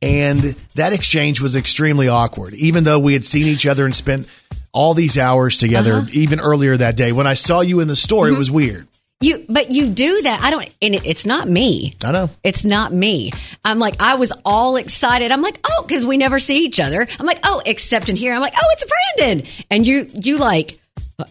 and 0.00 0.40
that 0.74 0.92
exchange 0.92 1.40
was 1.40 1.54
extremely 1.54 2.08
awkward, 2.08 2.54
even 2.54 2.84
though 2.84 2.98
we 2.98 3.12
had 3.12 3.24
seen 3.24 3.46
each 3.46 3.66
other 3.66 3.84
and 3.84 3.94
spent 3.94 4.28
all 4.72 4.94
these 4.94 5.16
hours 5.16 5.58
together, 5.58 5.96
uh-huh. 5.96 6.08
even 6.12 6.40
earlier 6.40 6.76
that 6.76 6.96
day. 6.96 7.12
When 7.12 7.26
I 7.26 7.34
saw 7.34 7.60
you 7.60 7.80
in 7.80 7.88
the 7.88 7.96
store, 7.96 8.26
it 8.26 8.30
mm-hmm. 8.30 8.38
was 8.38 8.50
weird. 8.50 8.88
You, 9.22 9.44
but 9.48 9.70
you 9.70 9.88
do 9.88 10.22
that. 10.22 10.42
I 10.42 10.50
don't, 10.50 10.68
and 10.82 10.94
it, 10.94 11.06
it's 11.06 11.26
not 11.26 11.48
me. 11.48 11.94
I 12.04 12.12
know. 12.12 12.30
It's 12.42 12.64
not 12.64 12.92
me. 12.92 13.32
I'm 13.64 13.78
like, 13.78 14.00
I 14.00 14.14
was 14.16 14.32
all 14.44 14.76
excited. 14.76 15.30
I'm 15.32 15.42
like, 15.42 15.58
oh, 15.64 15.84
because 15.86 16.04
we 16.04 16.16
never 16.16 16.38
see 16.40 16.64
each 16.64 16.80
other. 16.80 17.06
I'm 17.18 17.26
like, 17.26 17.40
oh, 17.44 17.62
except 17.64 18.08
in 18.08 18.16
here. 18.16 18.34
I'm 18.34 18.40
like, 18.40 18.54
oh, 18.56 18.66
it's 18.72 18.84
Brandon. 19.16 19.46
And 19.70 19.86
you, 19.86 20.08
you 20.20 20.38
like, 20.38 20.78
uh, 21.18 21.24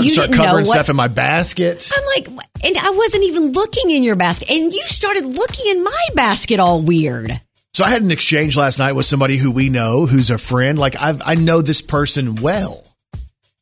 you 0.00 0.08
start 0.08 0.30
didn't 0.30 0.40
know 0.40 0.46
covering 0.46 0.66
what- 0.66 0.72
stuff 0.72 0.90
in 0.90 0.96
my 0.96 1.08
basket. 1.08 1.90
I'm 1.96 2.04
like, 2.06 2.44
and 2.64 2.76
I 2.78 2.90
wasn't 2.90 3.24
even 3.24 3.52
looking 3.52 3.90
in 3.90 4.02
your 4.02 4.16
basket, 4.16 4.50
and 4.50 4.72
you 4.72 4.82
started 4.86 5.24
looking 5.24 5.66
in 5.66 5.84
my 5.84 6.06
basket 6.14 6.60
all 6.60 6.80
weird. 6.80 7.40
So 7.74 7.84
I 7.84 7.90
had 7.90 8.02
an 8.02 8.10
exchange 8.10 8.56
last 8.56 8.80
night 8.80 8.92
with 8.94 9.06
somebody 9.06 9.36
who 9.36 9.52
we 9.52 9.68
know, 9.68 10.04
who's 10.04 10.30
a 10.30 10.38
friend. 10.38 10.78
Like 10.78 10.96
I've, 11.00 11.22
I 11.24 11.36
know 11.36 11.62
this 11.62 11.80
person 11.80 12.36
well, 12.36 12.84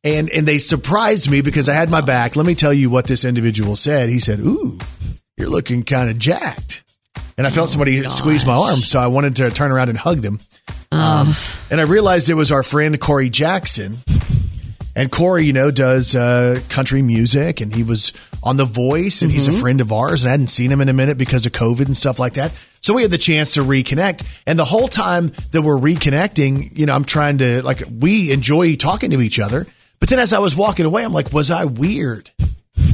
and 0.03 0.29
and 0.29 0.47
they 0.47 0.57
surprised 0.57 1.29
me 1.29 1.41
because 1.41 1.69
I 1.69 1.73
had 1.73 1.89
my 1.89 2.01
back. 2.01 2.35
Let 2.35 2.45
me 2.45 2.55
tell 2.55 2.73
you 2.73 2.89
what 2.89 3.05
this 3.05 3.25
individual 3.25 3.75
said. 3.75 4.09
He 4.09 4.19
said, 4.19 4.39
"Ooh, 4.39 4.77
you're 5.37 5.49
looking 5.49 5.83
kind 5.83 6.09
of 6.09 6.17
jacked," 6.17 6.83
and 7.37 7.45
I 7.45 7.49
felt 7.49 7.69
somebody 7.69 8.07
squeeze 8.09 8.45
my 8.45 8.55
arm, 8.55 8.79
so 8.79 8.99
I 8.99 9.07
wanted 9.07 9.35
to 9.37 9.49
turn 9.49 9.71
around 9.71 9.89
and 9.89 9.97
hug 9.97 10.19
them. 10.19 10.39
Um, 10.91 11.33
and 11.69 11.79
I 11.81 11.83
realized 11.83 12.29
it 12.29 12.35
was 12.35 12.51
our 12.51 12.63
friend 12.63 12.99
Corey 12.99 13.29
Jackson. 13.29 13.97
And 14.95 15.11
Corey, 15.11 15.45
you 15.45 15.53
know, 15.53 15.69
does 15.69 16.15
uh, 16.15 16.59
country 16.69 17.03
music, 17.03 17.61
and 17.61 17.71
he 17.71 17.83
was 17.83 18.13
on 18.41 18.57
The 18.57 18.65
Voice, 18.65 19.21
and 19.21 19.31
he's 19.31 19.47
a 19.47 19.51
friend 19.51 19.79
of 19.79 19.93
ours. 19.93 20.23
And 20.23 20.29
I 20.29 20.31
hadn't 20.31 20.47
seen 20.47 20.71
him 20.71 20.81
in 20.81 20.89
a 20.89 20.93
minute 20.93 21.19
because 21.19 21.45
of 21.45 21.51
COVID 21.51 21.85
and 21.85 21.95
stuff 21.95 22.17
like 22.17 22.33
that. 22.33 22.51
So 22.81 22.95
we 22.95 23.03
had 23.03 23.11
the 23.11 23.19
chance 23.19 23.53
to 23.53 23.61
reconnect. 23.61 24.41
And 24.47 24.57
the 24.57 24.65
whole 24.65 24.87
time 24.87 25.31
that 25.51 25.61
we're 25.61 25.77
reconnecting, 25.77 26.75
you 26.75 26.87
know, 26.87 26.95
I'm 26.95 27.03
trying 27.03 27.37
to 27.39 27.61
like 27.61 27.83
we 27.91 28.31
enjoy 28.31 28.75
talking 28.75 29.11
to 29.11 29.21
each 29.21 29.39
other. 29.39 29.67
But 29.99 30.09
then 30.09 30.19
as 30.19 30.33
I 30.33 30.39
was 30.39 30.55
walking 30.55 30.85
away, 30.85 31.03
I'm 31.03 31.13
like, 31.13 31.33
was 31.33 31.51
I 31.51 31.65
weird? 31.65 32.31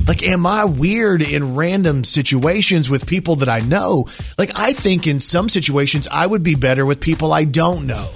Like, 0.07 0.23
am 0.23 0.45
I 0.45 0.65
weird 0.65 1.21
in 1.21 1.55
random 1.55 2.03
situations 2.03 2.89
with 2.89 3.07
people 3.07 3.37
that 3.37 3.49
I 3.49 3.59
know? 3.59 4.07
Like, 4.37 4.51
I 4.57 4.73
think 4.73 5.07
in 5.07 5.19
some 5.19 5.49
situations 5.49 6.07
I 6.11 6.25
would 6.25 6.43
be 6.43 6.55
better 6.55 6.85
with 6.85 6.99
people 6.99 7.31
I 7.31 7.45
don't 7.45 7.87
know 7.87 8.09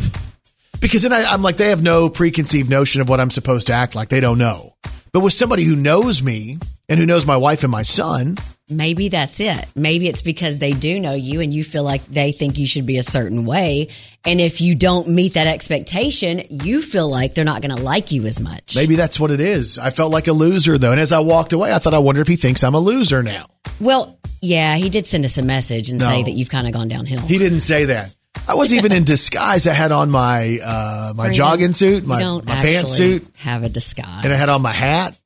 because 0.79 1.03
then 1.03 1.13
I, 1.13 1.23
I'm 1.23 1.41
like, 1.41 1.57
they 1.57 1.69
have 1.69 1.81
no 1.81 2.09
preconceived 2.09 2.69
notion 2.69 3.01
of 3.01 3.09
what 3.09 3.19
I'm 3.19 3.31
supposed 3.31 3.67
to 3.67 3.73
act 3.73 3.95
like. 3.95 4.09
They 4.09 4.19
don't 4.19 4.37
know. 4.37 4.73
But 5.11 5.21
with 5.21 5.33
somebody 5.33 5.63
who 5.63 5.75
knows 5.75 6.21
me 6.21 6.57
and 6.89 6.99
who 6.99 7.05
knows 7.05 7.25
my 7.25 7.37
wife 7.37 7.63
and 7.63 7.71
my 7.71 7.83
son, 7.83 8.37
Maybe 8.69 9.07
that's 9.07 9.39
it. 9.39 9.65
Maybe 9.75 10.09
it's 10.09 10.21
because 10.21 10.59
they 10.59 10.73
do 10.73 10.99
know 10.99 11.13
you 11.13 11.39
and 11.39 11.53
you 11.53 11.63
feel 11.63 11.83
like 11.83 12.05
they 12.07 12.33
think 12.33 12.57
you 12.57 12.67
should 12.67 12.85
be 12.85 12.97
a 12.97 13.03
certain 13.03 13.45
way. 13.45 13.87
And 14.25 14.41
if 14.41 14.59
you 14.59 14.75
don't 14.75 15.07
meet 15.07 15.35
that 15.35 15.47
expectation, 15.47 16.43
you 16.49 16.81
feel 16.81 17.09
like 17.09 17.33
they're 17.33 17.45
not 17.45 17.61
going 17.61 17.73
to 17.73 17.81
like 17.81 18.11
you 18.11 18.25
as 18.25 18.41
much. 18.41 18.75
maybe 18.75 18.97
that's 18.97 19.21
what 19.21 19.31
it 19.31 19.39
is. 19.39 19.79
I 19.79 19.89
felt 19.89 20.11
like 20.11 20.27
a 20.27 20.33
loser 20.33 20.77
though. 20.77 20.91
And 20.91 20.99
as 20.99 21.13
I 21.13 21.19
walked 21.19 21.53
away, 21.53 21.71
I 21.71 21.77
thought, 21.77 21.93
I 21.93 21.99
wonder 21.99 22.19
if 22.19 22.27
he 22.27 22.35
thinks 22.35 22.61
I'm 22.61 22.75
a 22.75 22.79
loser 22.79 23.23
now. 23.23 23.45
Well, 23.79 24.19
yeah, 24.41 24.75
he 24.75 24.89
did 24.89 25.07
send 25.07 25.23
us 25.23 25.37
a 25.37 25.43
message 25.43 25.89
and 25.89 25.99
No. 26.01 26.05
say 26.05 26.23
that 26.23 26.31
you've 26.31 26.49
kind 26.49 26.67
of 26.67 26.73
gone 26.73 26.89
downhill. 26.89 27.21
He 27.21 27.37
didn't 27.37 27.61
say 27.61 27.85
that. 27.85 28.13
I 28.47 28.55
was 28.55 28.73
even 28.73 28.91
in 28.91 29.03
disguise. 29.05 29.67
I 29.67 29.73
had 29.73 29.91
on 29.91 30.09
my 30.09 30.59
uh, 30.63 31.13
my 31.15 31.23
Brandon, 31.25 31.33
jogging 31.33 31.73
suit, 31.73 32.05
my, 32.05 32.21
my 32.21 32.41
pantsuit, 32.41 33.25
have 33.37 33.63
a 33.63 33.69
disguise. 33.69 34.23
and 34.25 34.33
I 34.33 34.37
had 34.37 34.49
on 34.49 34.61
my 34.61 34.71
hat. 34.73 35.17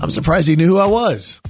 I'm 0.00 0.10
surprised 0.10 0.48
he 0.48 0.56
knew 0.56 0.66
who 0.66 0.78
I 0.78 0.86
was. 0.86 1.40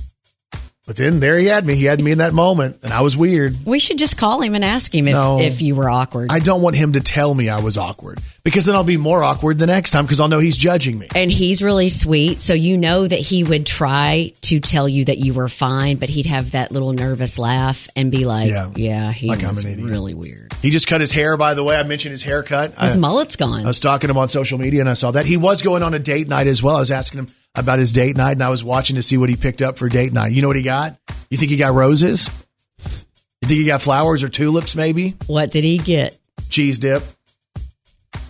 But 0.86 0.96
then 0.96 1.18
there 1.18 1.38
he 1.38 1.46
had 1.46 1.64
me. 1.64 1.76
He 1.76 1.84
had 1.86 1.98
me 1.98 2.12
in 2.12 2.18
that 2.18 2.34
moment, 2.34 2.80
and 2.82 2.92
I 2.92 3.00
was 3.00 3.16
weird. 3.16 3.56
we 3.64 3.78
should 3.78 3.96
just 3.96 4.18
call 4.18 4.42
him 4.42 4.54
and 4.54 4.62
ask 4.62 4.94
him 4.94 5.08
if, 5.08 5.14
No. 5.14 5.40
if 5.40 5.62
you 5.62 5.74
were 5.74 5.88
awkward. 5.88 6.30
I 6.30 6.40
don't 6.40 6.60
want 6.60 6.76
him 6.76 6.92
to 6.92 7.00
tell 7.00 7.32
me 7.32 7.48
I 7.48 7.60
was 7.60 7.78
awkward 7.78 8.20
because 8.42 8.66
then 8.66 8.74
I'll 8.74 8.84
be 8.84 8.98
more 8.98 9.24
awkward 9.24 9.58
the 9.58 9.66
next 9.66 9.92
time 9.92 10.04
because 10.04 10.20
I'll 10.20 10.28
know 10.28 10.40
he's 10.40 10.58
judging 10.58 10.98
me. 10.98 11.08
and 11.14 11.32
he's 11.32 11.62
really 11.62 11.88
sweet. 11.88 12.42
So 12.42 12.52
you 12.52 12.76
know 12.76 13.06
that 13.06 13.18
he 13.18 13.44
would 13.44 13.64
try 13.64 14.32
to 14.42 14.60
tell 14.60 14.86
you 14.86 15.06
that 15.06 15.16
you 15.16 15.32
were 15.32 15.48
fine, 15.48 15.96
but 15.96 16.10
he'd 16.10 16.26
have 16.26 16.50
that 16.50 16.70
little 16.70 16.92
nervous 16.92 17.38
laugh 17.38 17.88
and 17.96 18.10
be 18.10 18.26
like, 18.26 18.50
Yeah. 18.50 18.70
"Yeah, 18.76 19.10
he 19.10 19.28
Like 19.28 19.40
was 19.40 19.64
really 19.64 20.12
weird. 20.12 20.52
He 20.64 20.70
just 20.70 20.86
cut 20.86 21.02
his 21.02 21.12
hair, 21.12 21.36
by 21.36 21.52
the 21.52 21.62
way. 21.62 21.76
I 21.76 21.82
mentioned 21.82 22.12
his 22.12 22.22
haircut. 22.22 22.70
His 22.80 22.96
I, 22.96 22.96
mullet's 22.96 23.36
gone." 23.36 23.64
I 23.64 23.66
was 23.66 23.80
talking 23.80 24.08
to 24.08 24.12
him 24.12 24.16
on 24.16 24.28
social 24.28 24.56
media 24.56 24.80
and 24.80 24.88
I 24.88 24.94
saw 24.94 25.10
that. 25.10 25.26
He 25.26 25.36
was 25.36 25.60
going 25.60 25.82
on 25.82 25.92
a 25.92 25.98
date 25.98 26.26
night 26.26 26.46
as 26.46 26.62
well. 26.62 26.76
I 26.76 26.78
was 26.78 26.90
asking 26.90 27.18
him 27.18 27.28
about 27.54 27.78
his 27.78 27.92
date 27.92 28.16
night 28.16 28.32
and 28.32 28.42
I 28.42 28.48
was 28.48 28.64
watching 28.64 28.96
to 28.96 29.02
see 29.02 29.18
what 29.18 29.28
he 29.28 29.36
picked 29.36 29.60
up 29.60 29.76
for 29.76 29.90
date 29.90 30.14
night. 30.14 30.32
You 30.32 30.40
know 30.40 30.48
what 30.48 30.56
he 30.56 30.62
got? 30.62 30.96
You 31.28 31.36
think 31.36 31.50
he 31.50 31.58
got 31.58 31.74
roses? 31.74 32.30
You 32.78 33.48
think 33.48 33.60
he 33.60 33.66
got 33.66 33.82
flowers 33.82 34.24
or 34.24 34.30
tulips 34.30 34.74
maybe? 34.74 35.16
what 35.26 35.50
did 35.50 35.64
he 35.64 35.76
get? 35.76 36.16
Cheese 36.48 36.78
dip. 36.78 37.02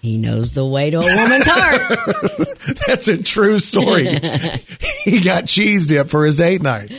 He 0.02 0.16
knows 0.16 0.54
the 0.54 0.66
way 0.66 0.90
to 0.90 0.98
a 0.98 1.16
woman's 1.16 1.46
heart. 1.46 1.82
That's 2.88 3.06
a 3.06 3.22
true 3.22 3.60
story. 3.60 4.18
he 5.04 5.20
got 5.20 5.46
cheese 5.46 5.86
dip 5.86 6.10
for 6.10 6.24
his 6.24 6.36
date 6.36 6.62
night. 6.62 6.92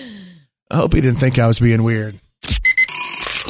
I 0.71 0.77
hope 0.77 0.93
he 0.93 1.01
didn't 1.01 1.19
think 1.19 1.39
I 1.39 1.47
was 1.47 1.59
being 1.59 1.83
weird. 1.83 2.17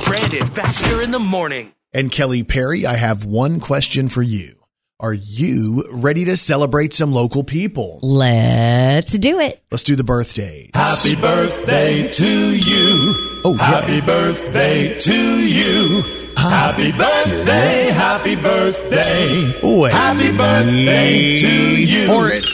Brandon 0.04 0.50
Baxter 0.50 1.04
in 1.04 1.12
the 1.12 1.20
morning. 1.20 1.75
And 1.96 2.12
Kelly 2.12 2.44
Perry, 2.44 2.86
I 2.86 2.98
have 2.98 3.24
one 3.24 3.62
question 3.62 4.10
for 4.10 4.22
you. 4.22 4.56
Are 5.00 5.14
you 5.14 5.86
ready 5.90 6.26
to 6.26 6.36
celebrate 6.36 6.92
some 6.92 7.14
local 7.14 7.46
people? 7.46 8.02
Let's 8.04 9.18
do 9.18 9.40
it. 9.40 9.64
Let's 9.72 9.86
do 9.86 9.96
the 9.96 10.04
birthdays. 10.04 10.72
Happy 10.74 11.16
birthday 11.16 12.10
to 12.10 12.28
you. 12.28 13.14
Oh, 13.46 13.56
yeah. 13.58 13.80
Happy 13.80 14.02
birthday 14.02 15.00
to 15.00 15.48
you. 15.48 16.04
Happy 16.36 16.92
birthday, 16.92 17.86
happy 17.94 18.36
birthday. 18.36 19.54
Wait 19.64 19.94
Happy 19.94 20.36
birthday 20.36 21.38
to 21.38 21.82
you. 21.82 22.08
for 22.08 22.30
it. 22.30 22.46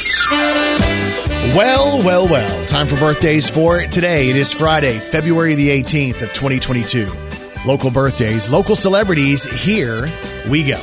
Well, 1.58 1.98
well, 2.06 2.28
well. 2.28 2.66
Time 2.68 2.86
for 2.86 2.96
birthdays 2.98 3.50
for 3.50 3.82
today. 3.82 4.30
It 4.30 4.36
is 4.36 4.54
Friday, 4.54 5.00
February 5.00 5.56
the 5.56 5.70
18th 5.70 6.22
of 6.22 6.32
2022. 6.34 7.31
Local 7.66 7.92
birthdays, 7.92 8.50
local 8.50 8.76
celebrities. 8.76 9.44
Here 9.44 10.08
we 10.50 10.64
go. 10.64 10.78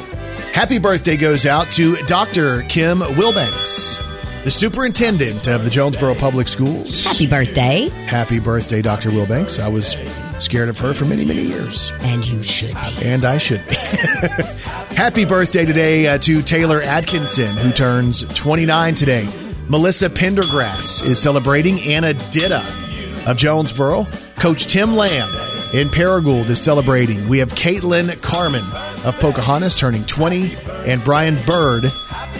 Happy 0.53 0.79
birthday 0.79 1.17
goes 1.17 1.45
out 1.45 1.67
to 1.73 1.97
Dr. 2.07 2.63
Kim 2.63 3.01
Wilbanks, 3.01 3.99
the 4.45 4.51
superintendent 4.51 5.49
of 5.49 5.65
the 5.65 5.71
Jonesboro 5.71 6.15
Public 6.15 6.47
Schools. 6.47 7.05
Happy 7.05 7.27
birthday. 7.27 7.89
Happy 8.07 8.39
birthday, 8.39 8.81
Dr. 8.81 9.11
Wilbanks. 9.11 9.61
I 9.61 9.69
was 9.69 9.97
scared 10.43 10.69
of 10.69 10.79
her 10.79 10.95
for 10.95 11.05
many, 11.05 11.25
many 11.25 11.43
years. 11.43 11.91
And 12.03 12.25
you 12.25 12.45
should 12.45 12.75
be. 12.75 13.05
And 13.05 13.25
I 13.25 13.39
should 13.39 13.67
be. 13.69 13.75
Happy 14.95 15.25
birthday 15.25 15.67
today 15.67 16.07
uh, 16.07 16.19
to 16.19 16.43
Taylor 16.43 16.81
Atkinson, 16.81 17.57
who 17.57 17.73
turns 17.73 18.23
29 18.35 18.95
today. 18.95 19.29
Melissa 19.69 20.09
Pendergrass 20.09 21.05
is 21.05 21.21
celebrating. 21.21 21.81
Anna 21.83 22.15
Ditta 22.15 23.29
of 23.29 23.37
Jonesboro. 23.37 24.07
Coach 24.37 24.67
Tim 24.67 24.95
Lamb 24.95 25.29
in 25.73 25.89
Paragould 25.89 26.49
is 26.49 26.61
celebrating. 26.61 27.29
We 27.29 27.39
have 27.39 27.51
Caitlin 27.51 28.21
Carmen 28.23 28.65
of 29.05 29.19
Pocahontas 29.21 29.77
turning 29.77 30.05
20. 30.05 30.55
And 30.87 31.05
Brian 31.05 31.37
Bird 31.47 31.85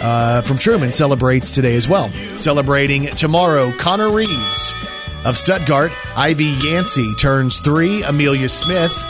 uh, 0.01 0.41
from 0.41 0.57
Trumann 0.57 0.93
celebrates 0.93 1.53
today 1.53 1.75
as 1.75 1.87
well. 1.87 2.09
Celebrating 2.35 3.05
tomorrow, 3.05 3.71
Connor 3.77 4.09
Reeves 4.09 4.73
of 5.25 5.37
Stuttgart. 5.37 5.91
Ivy 6.17 6.55
Yancey 6.63 7.13
turns 7.15 7.59
three. 7.59 8.01
Amelia 8.03 8.49
Smith 8.49 9.03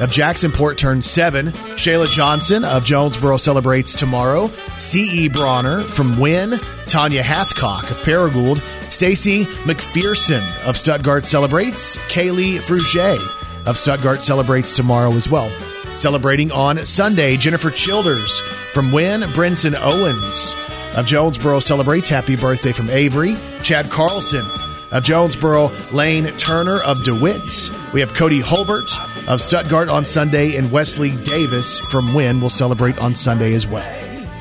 of 0.00 0.10
Jacksonport 0.10 0.78
turns 0.78 1.06
seven. 1.06 1.48
Shayla 1.76 2.10
Johnson 2.10 2.64
of 2.64 2.84
Jonesboro 2.84 3.36
celebrates 3.36 3.94
tomorrow. 3.94 4.46
C.E. 4.78 5.28
Bronner 5.28 5.82
from 5.82 6.18
Wynne. 6.18 6.58
Tanya 6.86 7.22
Hathcock 7.22 7.90
of 7.90 7.98
Paragould. 7.98 8.60
Stacy 8.90 9.44
McPherson 9.64 10.66
of 10.66 10.78
Stuttgart 10.78 11.26
celebrates. 11.26 11.98
Kaylee 12.08 12.56
Fruget 12.56 13.38
of 13.68 13.76
Stuttgart 13.76 14.22
celebrates 14.22 14.72
tomorrow 14.72 15.12
as 15.12 15.28
well. 15.28 15.48
Celebrating 15.94 16.50
on 16.50 16.84
Sunday, 16.86 17.36
Jennifer 17.36 17.70
Childers 17.70 18.40
from 18.40 18.90
Wynne. 18.90 19.20
Brinson 19.20 19.76
Owens 19.78 20.54
of 20.96 21.06
Jonesboro 21.06 21.60
celebrates. 21.60 22.08
Happy 22.08 22.34
birthday 22.34 22.72
from 22.72 22.88
Avery. 22.88 23.36
Chad 23.62 23.90
Carlson 23.90 24.44
of 24.90 25.04
Jonesboro, 25.04 25.70
Lane 25.92 26.26
Turner 26.38 26.78
of 26.86 27.04
DeWitt. 27.04 27.70
We 27.92 28.00
have 28.00 28.14
Cody 28.14 28.40
Holbert 28.40 29.28
of 29.28 29.40
Stuttgart 29.40 29.90
on 29.90 30.04
Sunday, 30.06 30.56
and 30.56 30.72
Wesley 30.72 31.10
Davis 31.24 31.78
from 31.78 32.14
Wynne 32.14 32.40
will 32.40 32.48
celebrate 32.48 32.98
on 32.98 33.14
Sunday 33.14 33.52
as 33.52 33.66
well. 33.66 33.86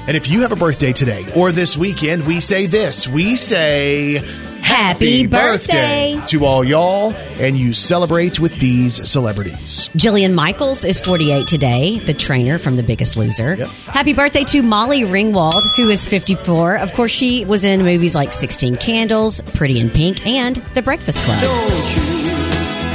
And 0.08 0.16
if 0.16 0.30
you 0.30 0.42
have 0.42 0.54
a 0.54 0.56
birthday 0.56 0.94
today 0.94 1.26
or 1.36 1.52
this 1.52 1.76
weekend, 1.76 2.26
we 2.26 2.40
say 2.40 2.66
this. 2.66 3.10
We 3.10 3.36
say 3.36 4.22
Happy 4.68 5.26
birthday. 5.28 6.22
to 6.28 6.46
all 6.46 6.64
y'all, 6.64 7.14
and 7.40 7.56
you 7.56 7.72
celebrate 7.74 8.38
with 8.38 8.60
these 8.60 9.10
celebrities. 9.10 9.90
Jillian 9.96 10.34
Michaels 10.34 10.84
is 10.84 11.00
48 11.00 11.48
today, 11.48 12.00
the 12.00 12.14
trainer 12.14 12.58
from 12.58 12.76
The 12.76 12.84
Biggest 12.84 13.16
Loser. 13.16 13.56
Yep. 13.56 13.70
Happy 13.70 14.14
birthday 14.14 14.44
to 14.44 14.62
Molly 14.62 15.02
Ringwald, 15.04 15.62
who 15.78 15.90
is 15.90 16.06
54. 16.06 16.80
Of 16.80 16.92
course, 16.94 17.12
she 17.12 17.46
was 17.46 17.64
in 17.64 17.84
movies 17.84 18.14
like 18.14 18.34
16 18.34 18.76
Candles, 18.76 19.40
Pretty 19.56 19.80
in 19.80 19.90
Pink, 19.90 20.28
and 20.28 20.58
The 20.58 20.82
Breakfast 20.82 21.24
Club. 21.24 21.40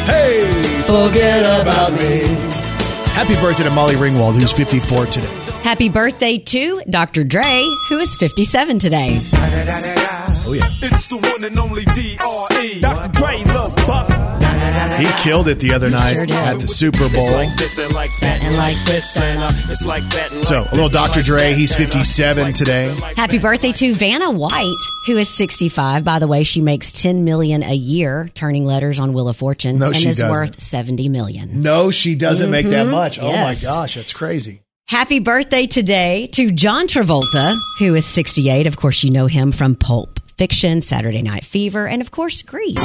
Hey, 0.06 0.44
forget 0.87 1.40
about 1.62 1.92
me. 1.92 2.24
Happy 3.12 3.35
birthday 3.37 3.64
to 3.64 3.70
Molly 3.70 3.94
Ringwald, 3.94 4.35
who's 4.35 4.52
54 4.52 5.06
today. 5.06 5.26
Happy 5.62 5.88
birthday 5.88 6.37
to 6.38 6.82
Dr. 6.90 7.24
Dre, 7.24 7.66
who 7.88 7.98
is 7.98 8.14
57 8.16 8.78
today. 8.78 9.18
Oh, 10.44 10.52
yeah. 10.52 10.68
It's 10.83 11.09
the 11.09 11.16
one 11.16 11.44
and 11.44 11.59
only 11.59 11.85
D.R.E. 11.85 12.81
Dr. 12.81 13.12
Dre, 13.12 13.44
Lil 13.44 13.68
Buff. 13.87 14.33
He 14.98 15.07
killed 15.22 15.48
it 15.48 15.59
the 15.61 15.72
other 15.72 15.88
night 15.90 16.14
sure 16.28 16.37
at 16.38 16.59
the 16.59 16.66
Super 16.66 17.09
Bowl. 17.09 17.31
like 17.33 17.48
like 18.52 18.76
this 18.85 19.16
and 19.16 19.42
uh, 19.42 19.50
It's 19.70 19.85
like 19.85 20.02
So, 20.44 20.64
a 20.70 20.74
little 20.74 20.88
Dr. 20.88 21.18
like 21.20 21.24
Dre, 21.24 21.55
he's 21.55 21.74
uh, 21.74 21.78
57 21.78 22.52
today. 22.52 22.94
Happy 23.16 23.38
birthday 23.38 23.72
to 23.72 23.94
Vanna 23.94 24.31
White, 24.31 24.76
who 25.07 25.16
is 25.16 25.28
65. 25.28 26.05
By 26.05 26.18
the 26.18 26.26
way, 26.26 26.42
she 26.42 26.61
makes 26.61 26.92
10 26.92 27.24
million 27.24 27.62
a 27.62 27.74
year 27.74 28.28
turning 28.35 28.64
letters 28.64 29.00
on 29.00 29.12
Wheel 29.12 29.28
of 29.28 29.37
Fortune 29.37 29.78
No, 29.78 29.87
and 29.87 29.96
she 29.96 30.09
is 30.09 30.18
doesn't. 30.18 30.31
worth 30.31 30.61
70 30.61 31.09
million. 31.09 31.62
No, 31.62 31.90
she 31.90 32.14
doesn't 32.14 32.50
make 32.50 32.66
that 32.66 32.83
mm-hmm. 32.87 32.90
much. 32.90 33.18
Oh, 33.18 33.28
Yes. 33.28 33.64
my 33.64 33.68
gosh, 33.70 33.94
that's 33.94 34.12
crazy. 34.12 34.62
Happy 34.88 35.20
birthday 35.20 35.66
today 35.66 36.26
to 36.33 36.50
John 36.50 36.87
Travolta, 36.87 37.57
who 37.78 37.94
is 37.94 38.05
68. 38.05 38.66
Of 38.66 38.76
course, 38.76 39.02
you 39.02 39.11
know 39.11 39.26
him 39.26 39.52
from 39.52 39.74
Pulp 39.74 40.20
Fiction, 40.42 40.81
Saturday 40.81 41.22
Night 41.22 41.44
Fever, 41.44 41.87
and 41.87 42.02
of 42.02 42.11
course, 42.11 42.42
Grease. 42.42 42.76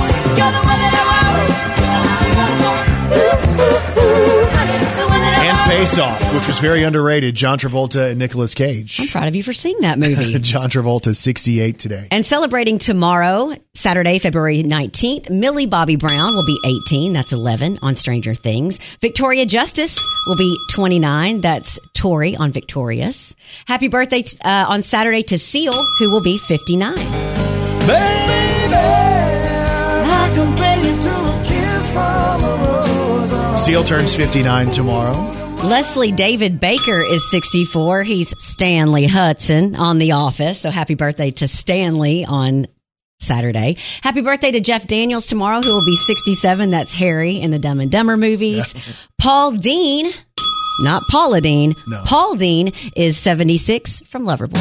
And 5.41 5.56
Face 5.67 5.97
Off, 5.99 6.33
which 6.33 6.47
was 6.47 6.59
very 6.59 6.83
underrated. 6.83 7.35
John 7.35 7.57
Travolta 7.59 8.11
and 8.11 8.19
Nicolas 8.19 8.53
Cage. 8.53 9.01
I'm 9.01 9.07
proud 9.09 9.27
of 9.27 9.35
you 9.35 9.43
for 9.43 9.51
seeing 9.51 9.81
that 9.81 9.99
movie. 9.99 10.39
John 10.39 10.69
Travolta 10.69 11.07
is 11.07 11.19
68 11.19 11.77
today. 11.77 12.07
And 12.09 12.25
celebrating 12.25 12.77
tomorrow, 12.77 13.53
Saturday, 13.73 14.17
February 14.17 14.63
19th, 14.63 15.29
Millie 15.29 15.65
Bobby 15.65 15.97
Brown 15.97 16.33
will 16.35 16.45
be 16.45 16.57
18. 16.87 17.11
That's 17.11 17.33
11 17.33 17.79
on 17.81 17.95
Stranger 17.95 18.33
Things. 18.33 18.79
Victoria 19.01 19.45
Justice 19.45 19.99
will 20.27 20.37
be 20.37 20.57
29. 20.71 21.41
That's 21.41 21.79
Tori 21.93 22.37
on 22.37 22.53
Victorious. 22.53 23.35
Happy 23.67 23.89
birthday 23.89 24.23
uh, 24.45 24.67
on 24.69 24.81
Saturday 24.81 25.23
to 25.23 25.37
Seal, 25.37 25.73
who 25.99 26.09
will 26.11 26.23
be 26.23 26.37
59. 26.37 26.95
Baby, 26.95 28.37
Seal 33.57 33.83
turns 33.83 34.15
59 34.15 34.67
tomorrow. 34.67 35.36
Leslie 35.63 36.11
David 36.11 36.59
Baker 36.59 36.99
is 36.99 37.29
64. 37.29 38.03
He's 38.03 38.33
Stanley 38.41 39.05
Hudson 39.05 39.75
on 39.75 39.97
The 39.97 40.13
Office. 40.13 40.61
So 40.61 40.71
happy 40.71 40.95
birthday 40.95 41.31
to 41.31 41.47
Stanley 41.47 42.23
on 42.25 42.67
Saturday. 43.19 43.75
Happy 44.01 44.21
birthday 44.21 44.51
to 44.51 44.61
Jeff 44.61 44.87
Daniels 44.87 45.27
tomorrow, 45.27 45.59
who 45.61 45.73
will 45.73 45.85
be 45.85 45.95
67. 45.97 46.69
That's 46.69 46.93
Harry 46.93 47.35
in 47.35 47.51
the 47.51 47.59
Dumb 47.59 47.81
and 47.81 47.91
Dumber 47.91 48.15
movies. 48.15 48.73
Paul 49.17 49.51
Dean, 49.53 50.11
not 50.81 51.03
Paula 51.09 51.41
Deen. 51.41 51.73
No. 51.87 52.01
Paul 52.05 52.35
Dean 52.35 52.71
is 52.95 53.17
76 53.17 54.03
from 54.03 54.25
Loverboy. 54.25 54.55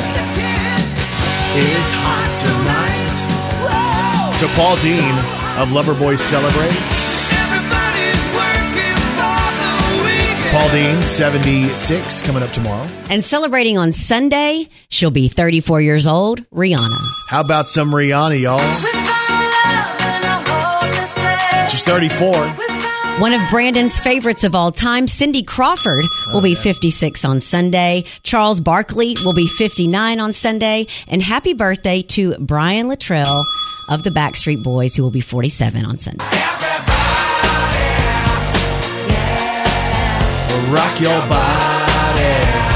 Is 1.59 1.90
hot 1.94 2.37
tonight. 2.37 3.16
So 4.37 4.48
Paul 4.48 4.76
Dean 4.76 5.12
of 5.61 5.68
Loverboy 5.68 6.18
celebrates. 6.18 7.15
Paul 10.50 10.70
Dean, 10.70 11.04
76, 11.04 12.22
coming 12.22 12.42
up 12.42 12.50
tomorrow. 12.52 12.88
And 13.11 13.22
celebrating 13.22 13.76
on 13.76 13.92
Sunday, 13.92 14.68
she'll 14.88 15.11
be 15.11 15.28
34 15.28 15.80
years 15.82 16.06
old, 16.06 16.48
Rihanna. 16.50 16.98
How 17.28 17.40
about 17.40 17.66
some 17.66 17.90
Rihanna, 17.90 18.40
y'all? 18.40 18.59
She's 21.68 21.82
34. 21.82 22.32
One 23.20 23.32
of 23.35 23.40
Brandon's 23.50 23.98
favorites 23.98 24.44
of 24.44 24.54
all 24.54 24.70
time, 24.72 25.09
Cindy 25.09 25.42
Crawford, 25.42 26.04
will 26.32 26.42
be 26.42 26.54
56 26.54 27.24
on 27.24 27.40
Sunday. 27.40 28.04
Charles 28.22 28.61
Barkley 28.61 29.14
will 29.24 29.35
be 29.35 29.46
59 29.46 30.20
on 30.20 30.32
Sunday. 30.32 30.87
And 31.09 31.22
happy 31.22 31.54
birthday 31.54 32.02
to 32.02 32.35
Brian 32.38 32.88
Littrell 32.88 33.42
of 33.88 34.04
the 34.04 34.11
Backstreet 34.11 34.62
Boys, 34.62 34.94
who 34.94 35.02
will 35.02 35.11
be 35.11 35.20
47 35.20 35.85
on 35.85 35.98
Sunday. 35.98 36.24
Rock 40.68 41.00
your 41.00 41.20
body. 41.29 42.66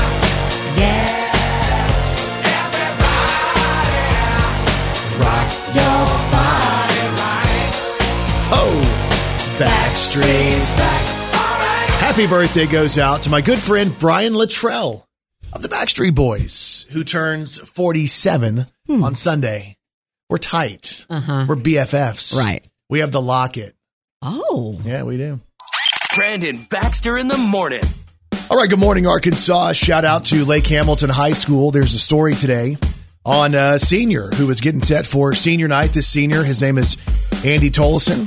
Rock 5.21 5.51
your 5.75 6.07
body 6.33 7.07
Oh, 8.53 9.57
Backstreet's 9.59 10.75
back. 10.75 11.07
Happy 12.01 12.27
birthday 12.27 12.67
goes 12.67 12.99
out 12.99 13.23
to 13.25 13.31
my 13.31 13.41
good 13.41 13.59
friend 13.59 13.95
Brian 13.99 14.33
Littrell 14.33 15.05
of 15.53 15.63
the 15.63 15.69
Backstreet 15.69 16.15
Boys, 16.15 16.87
who 16.91 17.05
turns 17.05 17.59
47 17.59 18.67
on 18.89 19.15
Sunday. 19.15 19.77
We're 20.29 20.39
tight. 20.39 21.07
Uh-huh. 21.11 21.47
We're 21.49 21.57
BFFs. 21.57 22.37
Right. 22.37 22.65
We 22.89 23.01
have 23.01 23.13
the 23.13 23.21
locket. 23.21 23.75
Oh. 24.23 24.81
Yeah, 24.85 25.03
we 25.05 25.17
do. 25.17 25.41
Brandon 26.15 26.59
Baxter 26.69 27.17
in 27.19 27.29
the 27.29 27.37
morning. 27.37 27.83
All 28.51 28.57
right, 28.57 28.69
good 28.69 28.81
morning, 28.81 29.07
Arkansas. 29.07 29.75
Shout 29.75 30.05
out 30.05 30.25
to 30.27 30.45
Lake 30.45 30.67
Hamilton 30.67 31.09
High 31.09 31.33
School. 31.33 31.71
There's 31.71 31.95
a 31.95 32.01
story 32.01 32.35
today 32.35 32.79
on 33.25 33.55
a 33.55 33.79
senior 33.79 34.29
who 34.31 34.49
was 34.49 34.61
getting 34.61 34.83
set 34.83 35.07
for 35.07 35.33
senior 35.35 35.69
night. 35.69 35.91
This 35.91 36.09
senior, 36.09 36.43
his 36.43 36.61
name 36.61 36.79
is 36.79 36.97
Andy 37.45 37.71
Tolson. 37.71 38.27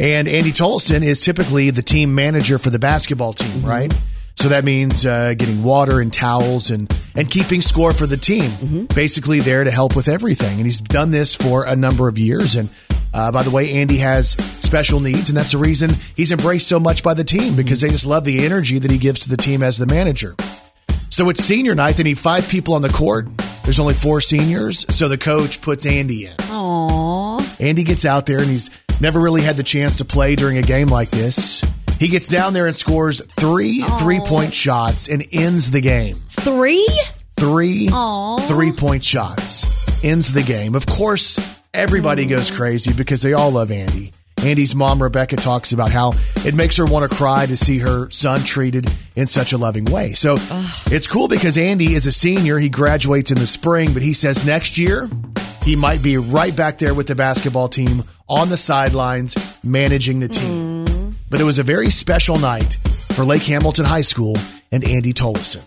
And 0.00 0.28
Andy 0.28 0.52
Tolson 0.52 1.02
is 1.02 1.20
typically 1.20 1.70
the 1.70 1.82
team 1.82 2.14
manager 2.14 2.56
for 2.56 2.70
the 2.70 2.78
basketball 2.78 3.32
team, 3.32 3.62
right? 3.64 3.92
So 4.36 4.50
that 4.50 4.62
means 4.62 5.04
uh, 5.04 5.34
getting 5.36 5.64
water 5.64 6.00
and 6.00 6.12
towels 6.12 6.70
and, 6.70 6.88
and 7.16 7.28
keeping 7.28 7.62
score 7.62 7.92
for 7.92 8.06
the 8.06 8.16
team. 8.16 8.86
Basically, 8.86 9.40
there 9.40 9.64
to 9.64 9.72
help 9.72 9.96
with 9.96 10.08
everything. 10.08 10.58
And 10.58 10.64
he's 10.64 10.80
done 10.80 11.10
this 11.10 11.34
for 11.34 11.64
a 11.64 11.74
number 11.74 12.08
of 12.08 12.16
years. 12.16 12.54
And 12.54 12.68
uh, 13.12 13.32
by 13.32 13.42
the 13.42 13.50
way, 13.50 13.72
Andy 13.72 13.96
has 13.96 14.36
special 14.68 15.00
needs, 15.00 15.30
and 15.30 15.36
that's 15.38 15.52
the 15.52 15.58
reason 15.58 15.90
he's 16.14 16.30
embraced 16.30 16.68
so 16.68 16.78
much 16.78 17.02
by 17.02 17.14
the 17.14 17.24
team 17.24 17.56
because 17.56 17.80
they 17.80 17.88
just 17.88 18.04
love 18.04 18.26
the 18.26 18.44
energy 18.44 18.78
that 18.78 18.90
he 18.90 18.98
gives 18.98 19.20
to 19.20 19.30
the 19.30 19.36
team 19.36 19.62
as 19.62 19.78
the 19.78 19.86
manager. 19.86 20.36
So 21.08 21.30
it's 21.30 21.42
senior 21.42 21.74
night. 21.74 21.96
They 21.96 22.02
need 22.02 22.18
five 22.18 22.46
people 22.50 22.74
on 22.74 22.82
the 22.82 22.90
court. 22.90 23.28
There's 23.64 23.80
only 23.80 23.94
four 23.94 24.20
seniors, 24.20 24.84
so 24.94 25.08
the 25.08 25.16
coach 25.16 25.62
puts 25.62 25.86
Andy 25.86 26.26
in. 26.26 26.36
Aww. 26.36 27.60
Andy 27.60 27.82
gets 27.82 28.04
out 28.04 28.26
there, 28.26 28.40
and 28.40 28.46
he's 28.46 28.70
never 29.00 29.18
really 29.18 29.40
had 29.40 29.56
the 29.56 29.62
chance 29.62 29.96
to 29.96 30.04
play 30.04 30.36
during 30.36 30.58
a 30.58 30.62
game 30.62 30.88
like 30.88 31.08
this. 31.08 31.64
He 31.98 32.08
gets 32.08 32.28
down 32.28 32.52
there 32.52 32.66
and 32.66 32.76
scores 32.76 33.24
three 33.24 33.80
three 33.98 34.20
point 34.20 34.54
shots 34.54 35.08
and 35.08 35.24
ends 35.32 35.70
the 35.70 35.80
game. 35.80 36.22
Three? 36.28 36.86
Three 37.36 37.88
three 38.46 38.72
point 38.72 39.02
shots 39.02 40.04
ends 40.04 40.30
the 40.30 40.42
game. 40.42 40.74
Of 40.74 40.84
course, 40.84 41.62
everybody 41.72 42.26
goes 42.26 42.50
crazy 42.50 42.92
because 42.92 43.22
they 43.22 43.32
all 43.32 43.50
love 43.50 43.72
Andy. 43.72 44.12
Andy's 44.44 44.74
mom, 44.74 45.02
Rebecca, 45.02 45.36
talks 45.36 45.72
about 45.72 45.90
how 45.90 46.12
it 46.44 46.54
makes 46.54 46.76
her 46.76 46.86
want 46.86 47.10
to 47.10 47.16
cry 47.16 47.46
to 47.46 47.56
see 47.56 47.78
her 47.78 48.08
son 48.10 48.40
treated 48.40 48.88
in 49.16 49.26
such 49.26 49.52
a 49.52 49.58
loving 49.58 49.84
way. 49.86 50.12
So 50.12 50.36
it's 50.86 51.06
cool 51.06 51.28
because 51.28 51.58
Andy 51.58 51.94
is 51.94 52.06
a 52.06 52.12
senior. 52.12 52.58
He 52.58 52.68
graduates 52.68 53.30
in 53.30 53.38
the 53.38 53.46
spring, 53.46 53.92
but 53.92 54.02
he 54.02 54.12
says 54.12 54.46
next 54.46 54.78
year 54.78 55.08
he 55.64 55.76
might 55.76 56.02
be 56.02 56.16
right 56.16 56.54
back 56.54 56.78
there 56.78 56.94
with 56.94 57.08
the 57.08 57.14
basketball 57.14 57.68
team 57.68 58.04
on 58.28 58.48
the 58.48 58.56
sidelines 58.56 59.58
managing 59.64 60.20
the 60.20 60.28
team. 60.28 60.86
Mm-hmm. 60.86 61.10
But 61.30 61.40
it 61.40 61.44
was 61.44 61.58
a 61.58 61.62
very 61.62 61.90
special 61.90 62.38
night 62.38 62.74
for 63.12 63.24
Lake 63.24 63.42
Hamilton 63.42 63.84
High 63.84 64.02
School 64.02 64.36
and 64.72 64.84
Andy 64.84 65.12
Tolleson. 65.12 65.64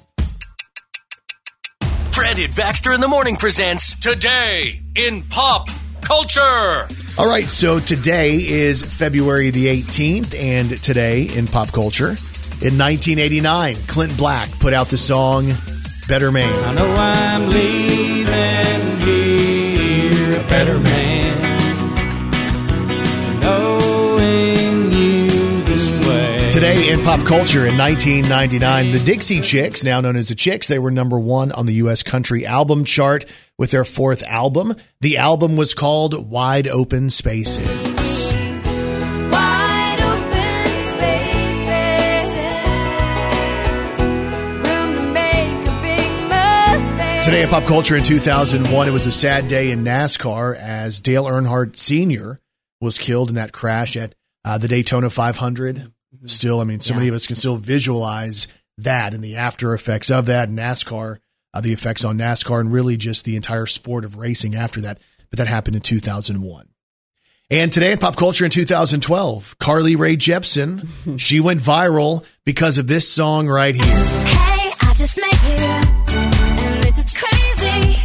Brandon 2.14 2.52
Baxter 2.56 2.94
in 2.94 3.02
the 3.02 3.08
morning 3.08 3.36
presents 3.36 4.00
Today 4.00 4.80
in 4.96 5.24
Pop 5.24 5.70
Culture. 6.12 6.90
All 7.18 7.26
right, 7.26 7.50
so 7.50 7.80
today 7.80 8.36
is 8.36 8.82
February 8.82 9.50
the 9.50 9.68
18th, 9.68 10.38
and 10.38 10.70
today 10.84 11.30
in 11.38 11.48
pop 11.48 11.72
culture, 11.72 12.10
in 12.60 12.78
1989, 12.78 13.78
Clint 13.88 14.18
Black 14.18 14.52
put 14.60 14.74
out 14.74 14.88
the 14.88 14.98
song 14.98 15.50
Better 16.10 16.30
Man. 16.30 16.52
I 16.66 16.74
know 16.74 16.94
I'm 16.94 17.50
leaving 17.50 18.98
here 19.00 20.38
a 20.38 20.44
better 20.50 20.82
man. 20.82 21.11
Pop 27.04 27.26
culture 27.26 27.66
in 27.66 27.78
1999, 27.78 28.92
the 28.92 29.00
Dixie 29.00 29.42
Chicks, 29.42 29.84
now 29.84 30.02
known 30.02 30.16
as 30.16 30.30
the 30.30 30.36
Chicks, 30.36 30.68
they 30.68 30.78
were 30.78 30.92
number 30.92 31.20
one 31.20 31.52
on 31.52 31.66
the 31.66 31.74
U.S. 31.76 32.04
country 32.04 32.46
album 32.46 32.86
chart 32.86 33.26
with 33.58 33.72
their 33.72 33.84
fourth 33.84 34.22
album. 34.24 34.76
The 35.00 35.18
album 35.18 35.58
was 35.58 35.74
called 35.74 36.30
Wide 36.30 36.68
Open 36.68 37.10
Spaces. 37.10 38.34
Wide 39.32 40.00
open 40.00 40.66
spaces, 40.92 42.28
room 44.64 44.96
to 44.96 45.02
make 45.14 45.68
a 45.68 45.82
big 45.82 46.30
mistake. 46.30 47.24
Today 47.24 47.44
in 47.44 47.50
pop 47.50 47.64
culture 47.64 47.96
in 47.96 48.04
2001, 48.04 48.88
it 48.88 48.92
was 48.92 49.08
a 49.08 49.12
sad 49.12 49.48
day 49.48 49.72
in 49.72 49.84
NASCAR 49.84 50.56
as 50.56 51.00
Dale 51.00 51.26
Earnhardt 51.26 51.78
Sr. 51.78 52.40
was 52.80 52.98
killed 52.98 53.30
in 53.30 53.36
that 53.36 53.52
crash 53.54 53.98
at 53.98 54.14
uh, 54.46 54.58
the 54.60 54.68
Daytona 54.68 55.10
500. 55.10 55.92
Still, 56.26 56.60
I 56.60 56.66
mean, 56.66 56.82
so 56.82 56.94
many 56.94 57.08
of 57.08 57.16
us 57.16 57.26
can 57.26 57.38
still 57.38 57.56
visualize 57.56 58.48
that 58.78 59.14
and 59.14 59.24
the 59.24 59.38
after 59.38 59.74
effects 59.74 60.12
of 60.12 60.26
that, 60.26 60.50
NASCAR, 60.50 61.20
uh, 61.54 61.62
the 61.62 61.72
effects 61.72 62.04
on 62.04 62.18
NASCAR, 62.18 62.60
and 62.60 62.72
really 62.72 62.98
just 62.98 63.24
the 63.24 63.36
entire 63.36 63.66
sport 63.66 64.04
of 64.04 64.18
racing 64.18 64.56
after 64.56 64.82
that. 64.82 65.00
But 65.30 65.40
that 65.40 65.48
happened 65.48 65.78
in 65.78 65.82
2001. 65.82 66.68
And 67.50 67.72
today 67.72 67.92
in 67.92 67.98
pop 67.98 68.16
culture 68.18 68.46
in 68.46 68.52
2012, 68.52 69.58
Carly 69.60 69.96
Rae 69.96 70.18
Jepsen, 70.18 71.18
she 71.20 71.40
went 71.40 71.62
viral 71.62 72.26
because 72.46 72.78
of 72.78 72.88
this 72.88 73.10
song 73.10 73.48
right 73.48 73.76
here. 73.76 73.84
Hey, 73.86 74.72
I 74.82 74.94
just 74.96 75.18
met 75.18 75.34
you, 75.44 75.66
and 76.66 76.84
this 76.84 76.98
is 76.98 77.14
crazy. 77.18 78.00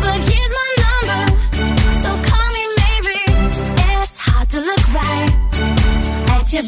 But 0.00 0.18
here's 0.28 0.52
my 0.52 0.70
number, 0.84 1.22
so 2.02 2.30
call 2.30 2.52
me 2.52 2.66
maybe. 2.78 3.18
It's 4.02 4.18
hard 4.18 4.48
to 4.50 4.60
look 4.60 4.94
right 4.94 5.30
at 6.30 6.52
your 6.52 6.62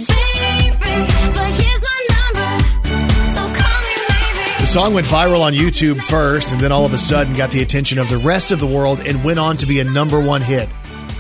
song 4.69 4.93
went 4.93 5.07
viral 5.07 5.41
on 5.41 5.55
YouTube 5.55 5.99
first, 5.99 6.53
and 6.53 6.61
then 6.61 6.71
all 6.71 6.85
of 6.85 6.93
a 6.93 6.99
sudden 6.99 7.33
got 7.33 7.51
the 7.51 7.63
attention 7.63 7.99
of 7.99 8.11
the 8.11 8.19
rest 8.19 8.53
of 8.53 8.61
the 8.61 8.67
world 8.67 9.01
and 9.01 9.25
went 9.25 9.39
on 9.39 9.57
to 9.57 9.65
be 9.65 9.81
a 9.81 9.85
number 9.85 10.21
one 10.21 10.43
hit 10.43 10.69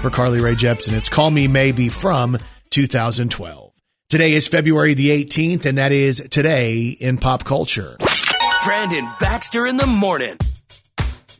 for 0.02 0.10
Carly 0.10 0.38
Rae 0.38 0.54
Jepsen. 0.54 0.92
It's 0.92 1.08
Call 1.08 1.30
Me 1.30 1.48
Maybe 1.48 1.88
from 1.88 2.36
2012. 2.68 3.72
Today 4.10 4.34
is 4.34 4.46
February 4.46 4.92
the 4.92 5.08
18th, 5.08 5.64
and 5.64 5.78
that 5.78 5.92
is 5.92 6.20
today 6.30 6.88
in 6.88 7.16
pop 7.16 7.44
culture. 7.44 7.96
Brandon 8.66 9.08
Baxter 9.18 9.66
in 9.66 9.78
the 9.78 9.86
morning. 9.86 10.36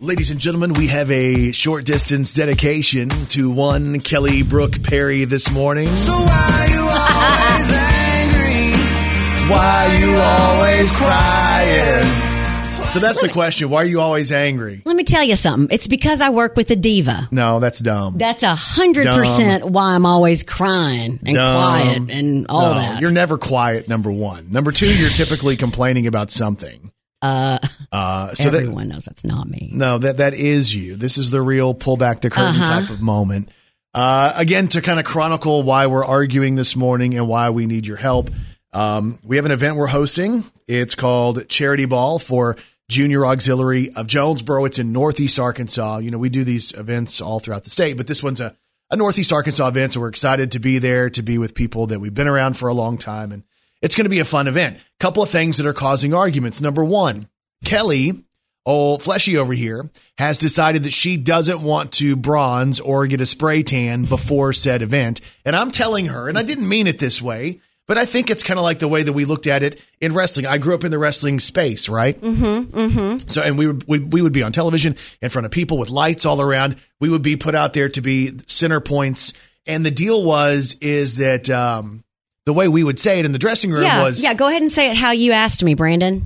Ladies 0.01 0.31
and 0.31 0.41
gentlemen, 0.41 0.73
we 0.73 0.87
have 0.87 1.11
a 1.11 1.53
short 1.53 1.85
distance 1.85 2.33
dedication 2.33 3.11
to 3.29 3.51
one 3.51 4.01
Kelly 4.01 4.43
Brooke 4.43 4.83
Perry 4.83 5.27
this 5.27 5.51
morning. 5.51 5.89
So 5.89 6.13
Why 9.49 9.97
you 9.99 10.15
always 10.15 10.95
crying? 10.95 12.05
So 12.91 13.01
that's 13.01 13.21
the 13.23 13.29
question. 13.31 13.71
Why 13.71 13.83
are 13.83 13.87
you 13.87 14.01
always 14.01 14.31
angry? 14.33 14.83
Let 14.85 14.95
me 14.97 15.05
tell 15.05 15.23
you 15.25 15.37
something. 15.37 15.75
It's 15.75 15.87
because 15.87 16.21
I 16.21 16.31
work 16.31 16.55
with 16.57 16.71
a 16.71 16.77
diva. 16.77 17.29
No, 17.31 17.59
that's 17.59 17.79
dumb. 17.81 18.19
That's 18.19 18.43
a 18.43 18.55
hundred 18.55 19.07
percent 19.07 19.65
why 19.65 19.95
I'm 19.95 20.05
always 20.07 20.43
crying 20.43 21.19
and 21.25 21.35
Dumb. 21.35 21.63
quiet 21.63 22.11
and 22.11 22.47
all 22.49 22.75
No, 22.75 22.81
that. 22.81 23.01
You're 23.01 23.11
never 23.11 23.39
quiet, 23.39 23.89
number 23.89 24.11
one. 24.13 24.51
Number 24.51 24.71
two, 24.73 24.95
you're 24.95 25.11
typically 25.11 25.57
complaining 25.57 26.07
about 26.07 26.31
something. 26.31 26.91
uh, 27.23 27.59
Uh, 27.93 28.33
so 28.35 28.51
that, 28.51 28.59
everyone 28.63 28.89
knows 28.89 29.05
that's 29.07 29.25
not 29.25 29.49
me. 29.49 29.71
no, 29.73 29.97
that 29.99 30.19
that 30.19 30.35
is 30.35 30.75
you. 30.75 30.97
This 30.97 31.17
is 31.19 31.31
the 31.31 31.41
real 31.43 31.73
pull 31.75 31.97
back 31.97 32.21
the 32.21 32.29
curtain 32.31 32.61
Uh-huh. 32.63 32.81
type 32.81 32.91
of 32.91 33.01
moment. 33.01 33.49
Uh, 33.95 34.33
again, 34.37 34.69
to 34.69 34.83
kind 34.83 34.99
of 35.01 35.07
chronicle 35.07 35.63
why 35.63 35.87
we're 35.87 36.05
arguing 36.05 36.55
this 36.55 36.77
morning 36.77 37.15
and 37.17 37.27
why 37.27 37.49
we 37.51 37.67
need 37.67 37.87
your 37.87 37.97
help. 37.97 38.31
Um, 38.73 39.19
we 39.25 39.37
have 39.37 39.47
an 39.47 39.53
event 39.53 39.77
we're 39.77 39.87
hosting. 39.87 40.45
It's 40.67 40.95
called 40.95 41.49
Charity 41.49 41.87
Ball 41.87 42.19
for 42.19 42.57
Junior 42.91 43.25
Auxiliary 43.27 43.91
of 43.95 44.07
Jonesboro. 44.07 44.65
It's 44.67 44.79
in 44.79 44.93
Northeast 44.93 45.39
Arkansas. 45.39 45.99
You 45.99 46.11
know, 46.11 46.19
we 46.19 46.29
do 46.29 46.45
these 46.45 46.73
events 46.73 47.21
all 47.21 47.39
throughout 47.39 47.65
the 47.65 47.71
state, 47.71 47.97
but 47.97 48.07
this 48.07 48.23
one's 48.23 48.41
a, 48.41 48.57
a 48.91 48.97
Northeast 48.97 49.33
Arkansas 49.33 49.69
event. 49.69 49.93
So 49.93 50.01
we're 50.01 50.09
excited 50.09 50.53
to 50.53 50.59
be 50.59 50.79
there, 50.79 51.11
to 51.11 51.23
be 51.23 51.39
with 51.39 51.55
people 51.55 51.87
that 51.89 52.01
we've 52.01 52.15
been 52.15 52.29
around 52.29 52.57
for 52.57 52.69
a 52.69 52.75
long 52.75 52.99
time. 52.99 53.33
And 53.33 53.45
it's 53.81 53.95
going 53.95 54.07
to 54.07 54.11
be 54.11 54.21
a 54.21 54.25
fun 54.25 54.49
event. 54.49 54.79
Couple 55.01 55.23
of 55.23 55.29
things 55.29 55.59
that 55.59 55.67
are 55.67 55.75
causing 55.75 56.15
arguments. 56.15 56.61
Number 56.61 56.85
one, 56.85 57.29
Kelly, 57.65 58.25
old 58.67 59.03
fleshy 59.03 59.37
over 59.37 59.53
here, 59.53 59.89
has 60.19 60.39
decided 60.39 60.83
that 60.83 60.93
she 60.93 61.17
doesn't 61.17 61.63
want 61.63 61.93
to 61.93 62.17
bronze 62.17 62.81
or 62.81 63.07
get 63.07 63.21
a 63.21 63.27
spray 63.27 63.63
tan 63.63 64.05
before 64.05 64.53
said 64.53 64.83
event. 64.83 65.21
And 65.45 65.57
I'm 65.57 65.71
telling 65.71 66.07
her, 66.07 66.29
and 66.29 66.39
I 66.39 66.43
didn't 66.43 66.69
mean 66.69 66.87
it 66.87 66.99
this 66.99 67.23
way, 67.23 67.61
but 67.89 67.99
I 67.99 68.05
think 68.05 68.31
it's 68.31 68.43
kind 68.43 68.59
of 68.59 68.65
like 68.65 68.79
the 68.79 68.87
way 68.87 69.03
that 69.03 69.13
we 69.13 69.25
looked 69.25 69.47
at 69.47 69.63
it 69.63 69.85
in 70.01 70.15
wrestling. 70.15 70.47
I 70.47 70.59
grew 70.59 70.75
up 70.75 70.85
in 70.85 70.91
the 70.91 70.99
wrestling 70.99 71.41
space, 71.41 71.89
right? 71.89 72.15
Mm-hmm. 72.15 72.79
Mm-hmm. 72.79 73.29
So, 73.29 73.43
and 73.43 73.59
we 73.59 73.67
would 73.67 73.89
we, 73.89 73.99
we 73.99 74.23
would 74.23 74.35
be 74.35 74.43
on 74.43 74.53
television 74.53 74.95
in 75.23 75.31
front 75.31 75.47
of 75.47 75.51
people 75.51 75.79
with 75.79 75.89
lights 75.91 76.27
all 76.27 76.41
around. 76.41 76.77
We 77.01 77.09
would 77.09 77.23
be 77.23 77.37
put 77.37 77.55
out 77.55 77.73
there 77.73 77.89
to 77.89 78.01
be 78.01 78.39
center 78.47 78.81
points. 78.81 79.33
And 79.67 79.85
the 79.85 79.91
deal 79.91 80.23
was 80.23 80.77
is 80.81 81.17
that 81.17 81.51
um, 81.51 82.05
the 82.47 82.53
way 82.53 82.69
we 82.69 82.85
would 82.85 83.01
say 83.01 83.19
it 83.19 83.25
in 83.25 83.33
the 83.33 83.39
dressing 83.39 83.71
room 83.71 83.85
Yeah, 83.85 84.03
was 84.03 84.23
yeah. 84.23 84.35
Go 84.35 84.49
ahead 84.49 84.63
and 84.63 84.71
say 84.71 84.91
it 84.91 84.97
how 84.97 85.13
you 85.13 85.33
asked 85.33 85.65
me, 85.65 85.75
Brandon. 85.75 86.25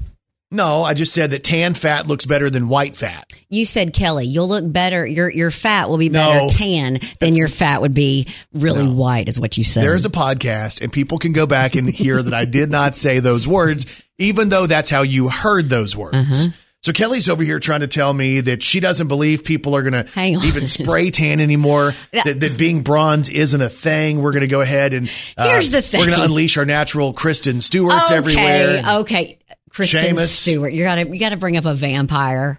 No. 0.53 0.83
I 0.85 0.95
just 0.95 1.13
said 1.13 1.31
that 1.33 1.43
tan 1.43 1.75
fat 1.75 2.07
looks 2.07 2.27
better 2.27 2.51
than 2.51 2.69
white 2.69 2.95
fat. 2.97 3.33
You 3.49 3.65
said 3.65 3.93
Kelly, 3.93 4.27
you'll 4.27 4.49
look 4.49 4.71
better. 4.71 5.07
Your 5.07 5.31
your 5.31 5.51
fat 5.51 5.91
will 5.91 5.99
be 5.99 6.09
better 6.09 6.41
No. 6.43 6.49
tan 6.49 7.01
than 7.21 7.35
your 7.35 7.49
fat 7.49 7.81
would 7.81 7.95
be 7.95 8.29
really 8.53 8.87
white, 8.87 9.29
is 9.29 9.39
what 9.39 9.59
you 9.59 9.65
said. 9.65 9.83
There's 9.83 10.07
a 10.07 10.11
podcast, 10.11 10.81
and 10.81 10.93
people 10.93 11.19
can 11.19 11.33
go 11.33 11.47
back 11.47 11.75
and 11.75 11.89
hear 11.89 12.23
that 12.23 12.35
I 12.35 12.45
did 12.45 12.71
not 12.71 12.97
say 12.97 13.19
those 13.21 13.47
words, 13.47 13.87
even 14.19 14.49
though 14.49 14.67
that's 14.67 14.91
how 14.91 15.03
you 15.03 15.29
heard 15.29 15.69
those 15.69 15.97
words. 15.97 16.17
Uh-huh. 16.17 16.53
So 16.83 16.93
Kelly's 16.93 17.29
over 17.29 17.45
here 17.45 17.61
trying 17.61 17.81
to 17.81 17.87
tell 17.87 18.13
me 18.13 18.41
that 18.41 18.61
she 18.61 18.81
doesn't 18.81 19.07
believe 19.07 19.45
people 19.45 19.77
are 19.77 19.83
going 19.83 20.05
to 20.05 20.21
even 20.21 20.67
spray 20.67 21.13
tan 21.13 21.41
anymore. 21.41 21.93
that, 22.13 22.41
that 22.41 22.59
being 22.59 22.83
bronze 22.83 23.29
isn't 23.29 23.61
a 23.61 23.69
thing. 23.69 24.21
We're 24.21 24.33
going 24.33 24.41
to 24.41 24.49
go 24.49 24.61
ahead 24.63 24.93
and 24.93 25.09
uh, 25.37 25.49
Here's 25.49 25.71
the 25.71 25.81
thing. 25.81 26.01
We're 26.01 26.07
going 26.07 26.19
to 26.19 26.25
unleash 26.25 26.57
our 26.57 26.65
natural 26.65 27.13
Kristen 27.13 27.61
Stewart's 27.61 28.11
okay, 28.11 28.17
everywhere. 28.17 28.83
Okay, 29.03 29.39
Kristen 29.73 30.17
Seamus. 30.17 30.27
Stewart, 30.29 30.73
you 30.73 30.85
got 30.85 30.97
to 30.97 31.09
you 31.09 31.19
got 31.19 31.31
to 31.31 31.37
bring 31.37 31.57
up 31.57 31.65
a 31.65 31.75
vampire. 31.75 32.59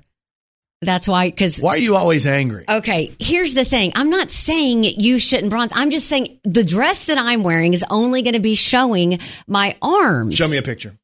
That's 0.81 1.07
why, 1.07 1.29
because 1.29 1.59
Why 1.59 1.75
are 1.75 1.77
you 1.77 1.95
always 1.95 2.27
angry? 2.27 2.65
Okay, 2.67 3.15
here's 3.17 3.53
the 3.53 3.63
thing. 3.63 3.93
I'm 3.95 4.09
not 4.09 4.31
saying 4.31 4.83
you 4.83 5.17
shouldn't 5.17 5.49
bronze. 5.49 5.71
I'm 5.73 5.89
just 5.89 6.07
saying 6.09 6.39
the 6.43 6.63
dress 6.63 7.05
that 7.05 7.17
I'm 7.17 7.43
wearing 7.43 7.73
is 7.73 7.85
only 7.89 8.21
going 8.21 8.33
to 8.33 8.41
be 8.41 8.55
showing 8.55 9.19
my 9.47 9.77
arms. 9.81 10.35
Show 10.35 10.47
me 10.49 10.57
a 10.57 10.61
picture. 10.61 10.97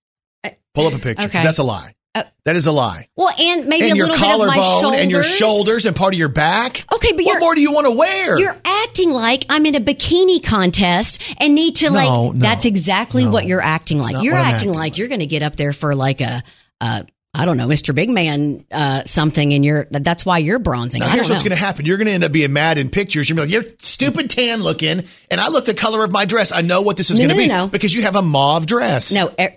Uh, 0.43 0.49
Pull 0.73 0.87
up 0.87 0.95
a 0.95 0.99
picture. 0.99 1.27
okay. 1.27 1.41
that's 1.41 1.59
a 1.59 1.63
lie. 1.63 1.95
Uh, 2.19 2.29
that 2.45 2.55
is 2.55 2.67
a 2.67 2.71
lie. 2.71 3.07
Well, 3.15 3.33
and 3.37 3.67
maybe 3.67 3.85
and 3.85 3.93
a 3.93 3.97
your 3.97 4.07
little 4.07 4.25
bit 4.25 4.33
of 4.33 4.47
my 4.47 4.55
collarbone 4.55 4.81
shoulders. 4.81 5.01
and 5.01 5.11
your 5.11 5.23
shoulders 5.23 5.85
and 5.85 5.95
part 5.95 6.13
of 6.13 6.19
your 6.19 6.29
back. 6.29 6.85
Okay, 6.93 7.13
but 7.13 7.25
what 7.25 7.39
more 7.39 7.55
do 7.55 7.61
you 7.61 7.71
want 7.71 7.85
to 7.85 7.91
wear? 7.91 8.39
You're 8.39 8.57
acting 8.65 9.11
like 9.11 9.45
I'm 9.49 9.65
in 9.65 9.75
a 9.75 9.81
bikini 9.81 10.43
contest 10.43 11.21
and 11.37 11.55
need 11.55 11.77
to 11.77 11.91
like. 11.91 12.07
No, 12.07 12.31
no, 12.31 12.39
that's 12.39 12.65
exactly 12.65 13.25
no. 13.25 13.31
what 13.31 13.45
you're 13.45 13.61
acting 13.61 13.99
like. 13.99 14.23
You're 14.23 14.35
acting 14.35 14.55
acting 14.55 14.69
like 14.69 14.77
like. 14.77 14.97
you're 14.97 15.07
going 15.07 15.19
to 15.19 15.27
get 15.27 15.43
up 15.43 15.55
there 15.55 15.73
for 15.73 15.95
like 15.95 16.21
a, 16.21 16.43
uh, 16.81 17.03
don't 17.45 17.57
know, 17.57 17.67
Mr. 17.67 17.93
Big 17.93 18.09
Man, 18.09 18.65
uh, 18.71 19.03
something, 19.05 19.53
and 19.53 19.65
you're 19.65 19.87
that's 19.89 20.25
why 20.25 20.37
you're 20.37 20.59
bronzing. 20.59 21.01
Now, 21.01 21.09
here's 21.09 21.29
what's 21.29 21.43
going 21.43 21.51
to 21.51 21.55
happen. 21.55 21.85
You're 21.85 21.97
going 21.97 22.07
to 22.07 22.13
end 22.13 22.23
up 22.23 22.31
being 22.31 22.53
mad 22.53 22.77
in 22.77 22.89
pictures. 22.89 23.29
You're 23.29 23.37
going 23.37 23.49
to 23.49 23.51
be 23.51 23.57
like, 23.59 23.69
you're 23.69 23.77
stupid 23.79 24.29
tan 24.29 24.61
looking. 24.61 25.03
And 25.31 25.41
I 25.41 25.49
look 25.49 25.65
the 25.65 25.73
color 25.73 26.03
of 26.03 26.11
my 26.11 26.25
dress. 26.25 26.51
I 26.51 26.61
know 26.61 26.81
what 26.81 26.97
this 26.97 27.09
is 27.09 27.19
No, 27.19 27.27
going 27.27 27.35
to 27.35 27.35
no, 27.35 27.41
be 27.41 27.47
no, 27.47 27.65
no. 27.65 27.67
because 27.67 27.93
you 27.93 28.03
have 28.03 28.15
a 28.15 28.21
mauve 28.21 28.65
dress. 28.65 29.13
No, 29.13 29.33
er, 29.39 29.55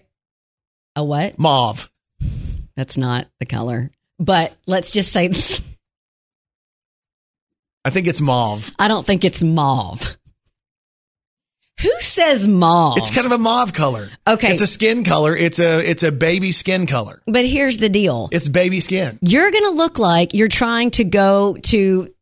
a 0.96 1.04
what? 1.04 1.38
Mauve. 1.38 1.90
That's 2.76 2.96
not 2.96 3.26
the 3.38 3.46
color. 3.46 3.90
But 4.18 4.54
let's 4.66 4.90
just 4.92 5.12
say 5.12 5.30
I 7.84 7.90
think 7.90 8.06
it's 8.06 8.20
mauve. 8.20 8.70
I 8.78 8.88
don't 8.88 9.04
think 9.04 9.24
it's 9.24 9.42
mauve. 9.42 10.16
Who 11.80 11.90
says 12.00 12.46
mauve? 12.46 12.98
It's 12.98 13.10
kind 13.10 13.26
of 13.26 13.32
a 13.32 13.38
mauve 13.38 13.72
color. 13.72 14.08
Okay. 14.26 14.52
It's 14.52 14.60
a 14.60 14.66
skin 14.66 15.02
color. 15.02 15.36
It's 15.36 15.58
a 15.58 15.78
it's 15.78 16.04
a 16.04 16.12
baby 16.12 16.52
skin 16.52 16.86
color. 16.86 17.20
but 17.26 17.44
here's 17.44 17.78
the 17.78 17.88
deal. 17.88 18.28
It's 18.30 18.48
baby 18.48 18.78
skin. 18.78 19.18
You're 19.20 19.50
going 19.50 19.64
to 19.64 19.70
look 19.70 19.98
like 19.98 20.32
you're 20.32 20.48
trying 20.48 20.92
to 20.92 21.04
go 21.04 21.56
to 21.64 22.14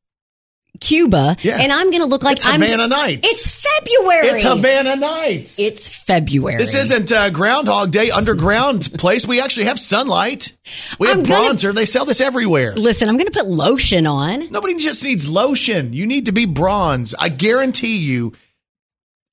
Cuba, 0.81 1.37
Yeah. 1.43 1.59
and 1.61 1.70
I'm 1.72 1.91
going 1.91 2.03
to 2.03 2.07
look 2.09 2.22
like 2.22 2.37
It's 2.37 2.47
I'm. 2.47 2.61
Havana 2.61 2.89
Nights. 2.89 3.28
It's 3.28 3.51
February. 3.78 4.26
It's 4.28 4.43
Havana 4.43 4.97
Nights. 4.97 5.59
It's 5.59 5.89
February. 5.89 6.57
this 6.59 6.74
isn't 6.74 7.12
uh, 7.12 7.31
Groundhog 7.31 7.91
Day 7.91 8.11
underground 8.11 8.91
place. 8.99 9.26
We 9.26 9.41
actually 9.41 9.66
have 9.66 9.78
sunlight. 9.78 10.57
We 10.99 11.09
have 11.09 11.18
I'm 11.18 11.22
gonna- 11.24 11.55
bronzer. 11.55 11.74
They 11.74 11.87
sell 11.87 12.05
this 12.05 12.20
everywhere. 12.20 12.74
Listen, 12.76 13.09
I'm 13.09 13.16
going 13.16 13.31
to 13.31 13.39
put 13.39 13.47
lotion 13.49 14.07
on. 14.07 14.51
Nobody 14.51 14.76
just 14.76 15.05
needs 15.05 15.28
lotion. 15.28 15.93
You 15.93 16.07
need 16.07 16.26
to 16.26 16.33
be 16.33 16.47
bronze. 16.47 17.14
I 17.18 17.28
guarantee 17.28 17.99
you, 17.99 18.33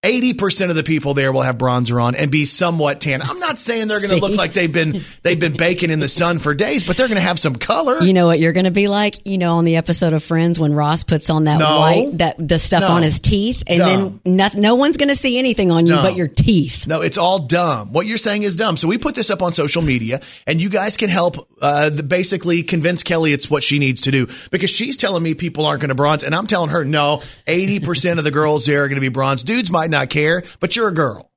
80% 0.04 0.70
of 0.70 0.76
the 0.76 0.84
people 0.84 1.16
there 1.16 1.32
will 1.32 1.42
have 1.42 1.58
bronzer 1.58 2.02
on 2.02 2.14
and 2.14 2.30
be 2.30 2.46
somewhat 2.46 3.02
tan. 3.02 3.20
I'm 3.20 3.40
not 3.40 3.58
saying 3.58 3.88
they're 3.88 3.98
going 4.00 4.12
to 4.12 4.26
look 4.26 4.38
like 4.38 4.54
they've 4.54 4.72
been 4.72 5.02
they've 5.24 5.40
been 5.40 5.58
baking 5.58 5.90
in 5.90 6.00
the 6.00 6.08
sun 6.08 6.38
for 6.38 6.54
days, 6.54 6.84
but 6.84 6.96
they're 6.98 7.08
going 7.08 7.18
to 7.18 7.22
have 7.26 7.40
some 7.40 7.56
color. 7.56 8.04
You 8.04 8.14
know 8.14 8.28
what 8.28 8.40
you're 8.40 8.54
going 8.54 8.66
to 8.66 8.72
be 8.72 8.88
like? 8.88 9.26
You 9.26 9.40
know, 9.40 9.56
on 9.58 9.66
the 9.66 9.76
episode 9.76 10.14
of 10.14 10.24
Friends 10.24 10.60
when 10.60 10.76
Ross 10.76 11.04
puts 11.04 11.32
on 11.32 11.46
that 11.46 11.58
No. 11.58 11.80
white, 11.80 12.18
that 12.20 12.36
the 12.38 12.60
stuff 12.60 12.82
No. 12.82 12.90
on 12.90 13.02
his 13.02 13.20
teeth, 13.20 13.64
and 13.66 13.80
Dumb. 13.80 14.22
then 14.24 14.36
no, 14.38 14.50
no 14.54 14.76
one's 14.76 14.98
going 14.98 15.10
to 15.10 15.16
see 15.16 15.40
anything 15.40 15.72
on 15.72 15.88
you 15.88 15.96
but 15.96 16.16
your 16.16 16.28
teeth. 16.28 16.86
No, 16.86 17.02
it's 17.02 17.18
all 17.18 17.40
dumb. 17.40 17.92
What 17.92 18.06
you're 18.06 18.18
saying 18.20 18.44
is 18.44 18.56
dumb. 18.56 18.78
So 18.78 18.88
we 18.88 19.00
put 19.00 19.16
this 19.16 19.32
up 19.32 19.42
on 19.42 19.52
social 19.52 19.82
media, 19.82 20.20
and 20.46 20.62
you 20.62 20.70
guys 20.70 20.96
can 20.96 21.10
help 21.10 21.38
uh, 21.60 21.90
the, 21.90 22.04
basically 22.04 22.62
convince 22.62 23.02
Kelly 23.02 23.34
it's 23.34 23.50
what 23.50 23.64
she 23.64 23.80
needs 23.80 24.04
to 24.04 24.12
do 24.12 24.28
because 24.52 24.70
she's 24.70 24.96
telling 24.96 25.24
me 25.24 25.34
people 25.34 25.66
aren't 25.66 25.82
going 25.82 25.90
to 25.90 25.96
bronze, 25.96 26.22
and 26.22 26.36
I'm 26.36 26.46
telling 26.46 26.70
her 26.70 26.86
no. 26.86 27.24
Eighty 27.48 27.80
percent 27.80 28.20
of 28.20 28.26
the 28.26 28.32
girls 28.32 28.68
there 28.68 28.84
are 28.84 28.88
going 28.88 28.96
to 28.98 29.02
be 29.02 29.10
bronze. 29.10 29.42
Dudes 29.44 29.72
might 29.72 29.87
not 29.90 30.10
care, 30.10 30.44
but 30.60 30.76
you're 30.76 30.88
a 30.90 30.94
girl. 30.94 31.32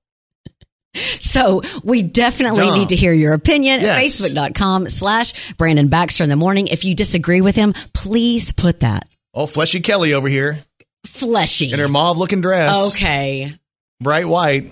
So 0.95 1.63
we 1.85 2.03
definitely 2.03 2.71
need 2.73 2.89
to 2.89 2.97
hear 2.97 3.13
your 3.13 3.33
opinion. 3.33 3.81
Yes. 3.81 4.21
Facebook.com 4.21 4.89
slash 4.89 5.55
Brandon 5.57 5.87
Baxter 5.89 6.25
in 6.25 6.31
the 6.31 6.37
morning. 6.37 6.67
If 6.67 6.85
you 6.85 6.95
disagree 6.97 7.41
with 7.41 7.55
him, 7.55 7.75
please 7.95 8.53
put 8.53 8.81
that 8.81 9.07
Oh, 9.33 9.47
fleshy 9.47 9.81
Kelly 9.81 10.13
over 10.15 10.27
here 10.29 10.59
fleshy. 11.07 11.73
in 11.73 11.79
her 11.79 11.87
mauve-looking 11.89 12.41
dress, 12.41 12.89
Okay. 12.95 13.55
bright 14.01 14.27
white. 14.29 14.65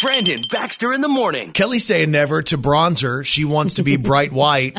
Brandon 0.00 0.42
Baxter 0.50 0.94
in 0.94 1.02
the 1.02 1.08
morning. 1.10 1.52
Kelly 1.52 1.78
saying 1.78 2.10
never 2.10 2.40
to 2.40 2.56
bronzer. 2.56 3.24
She 3.26 3.44
wants 3.44 3.74
to 3.74 3.82
be 3.82 3.96
bright 3.98 4.32
white. 4.32 4.78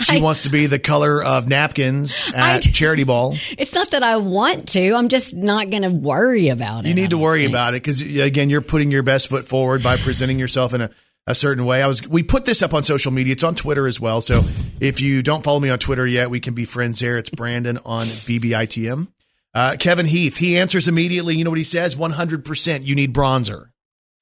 She 0.00 0.20
wants 0.20 0.42
to 0.44 0.50
be 0.50 0.66
the 0.66 0.78
color 0.78 1.22
of 1.22 1.48
napkins 1.48 2.32
at 2.34 2.56
I- 2.56 2.60
charity 2.60 3.04
ball. 3.04 3.36
It's 3.56 3.72
not 3.74 3.90
that 3.92 4.02
I 4.02 4.16
want 4.16 4.68
to. 4.70 4.92
I'm 4.94 5.08
just 5.08 5.34
not 5.34 5.70
going 5.70 5.82
to 5.82 5.90
worry 5.90 6.48
about 6.48 6.84
it. 6.84 6.88
You 6.88 6.94
need 6.94 7.10
to 7.10 7.18
worry 7.18 7.42
think. 7.42 7.52
about 7.52 7.74
it 7.74 7.82
because 7.82 8.00
again, 8.00 8.50
you're 8.50 8.60
putting 8.60 8.90
your 8.90 9.02
best 9.02 9.28
foot 9.28 9.44
forward 9.44 9.82
by 9.82 9.96
presenting 9.96 10.38
yourself 10.38 10.74
in 10.74 10.82
a, 10.82 10.90
a 11.26 11.34
certain 11.34 11.64
way. 11.64 11.82
I 11.82 11.86
was 11.86 12.06
we 12.08 12.22
put 12.22 12.44
this 12.44 12.62
up 12.62 12.74
on 12.74 12.82
social 12.82 13.12
media. 13.12 13.32
It's 13.32 13.44
on 13.44 13.54
Twitter 13.54 13.86
as 13.86 14.00
well. 14.00 14.20
So 14.20 14.42
if 14.80 15.00
you 15.00 15.22
don't 15.22 15.44
follow 15.44 15.60
me 15.60 15.70
on 15.70 15.78
Twitter 15.78 16.06
yet, 16.06 16.30
we 16.30 16.40
can 16.40 16.54
be 16.54 16.64
friends 16.64 17.00
there. 17.00 17.16
It's 17.18 17.30
Brandon 17.30 17.78
on 17.84 18.06
BBITM. 18.06 19.08
Uh, 19.54 19.76
Kevin 19.78 20.06
Heath, 20.06 20.36
he 20.36 20.56
answers 20.58 20.88
immediately. 20.88 21.34
You 21.36 21.44
know 21.44 21.50
what 21.50 21.58
he 21.58 21.64
says? 21.64 21.96
100% 21.96 22.84
you 22.84 22.94
need 22.94 23.14
bronzer. 23.14 23.70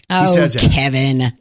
Oh, 0.09 0.27
says 0.27 0.55
that. 0.55 0.71
Kevin. 0.71 1.33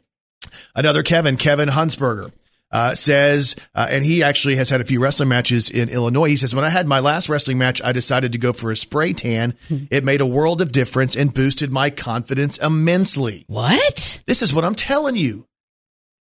Another 0.74 1.02
Kevin, 1.02 1.36
Kevin 1.36 1.68
Hunsberger, 1.68 2.32
uh, 2.72 2.94
says, 2.94 3.56
uh, 3.74 3.86
and 3.90 4.04
he 4.04 4.22
actually 4.22 4.56
has 4.56 4.68
had 4.70 4.80
a 4.80 4.84
few 4.84 5.00
wrestling 5.00 5.28
matches 5.28 5.70
in 5.70 5.88
Illinois. 5.88 6.28
He 6.28 6.36
says, 6.36 6.54
when 6.54 6.64
I 6.64 6.68
had 6.68 6.86
my 6.86 6.98
last 7.00 7.28
wrestling 7.28 7.58
match, 7.58 7.80
I 7.82 7.92
decided 7.92 8.32
to 8.32 8.38
go 8.38 8.52
for 8.52 8.70
a 8.70 8.76
spray 8.76 9.12
tan. 9.12 9.54
It 9.90 10.04
made 10.04 10.20
a 10.20 10.26
world 10.26 10.60
of 10.60 10.72
difference 10.72 11.16
and 11.16 11.32
boosted 11.32 11.70
my 11.70 11.90
confidence 11.90 12.58
immensely. 12.58 13.44
What? 13.46 14.20
This 14.26 14.42
is 14.42 14.52
what 14.52 14.64
I'm 14.64 14.74
telling 14.74 15.16
you. 15.16 15.46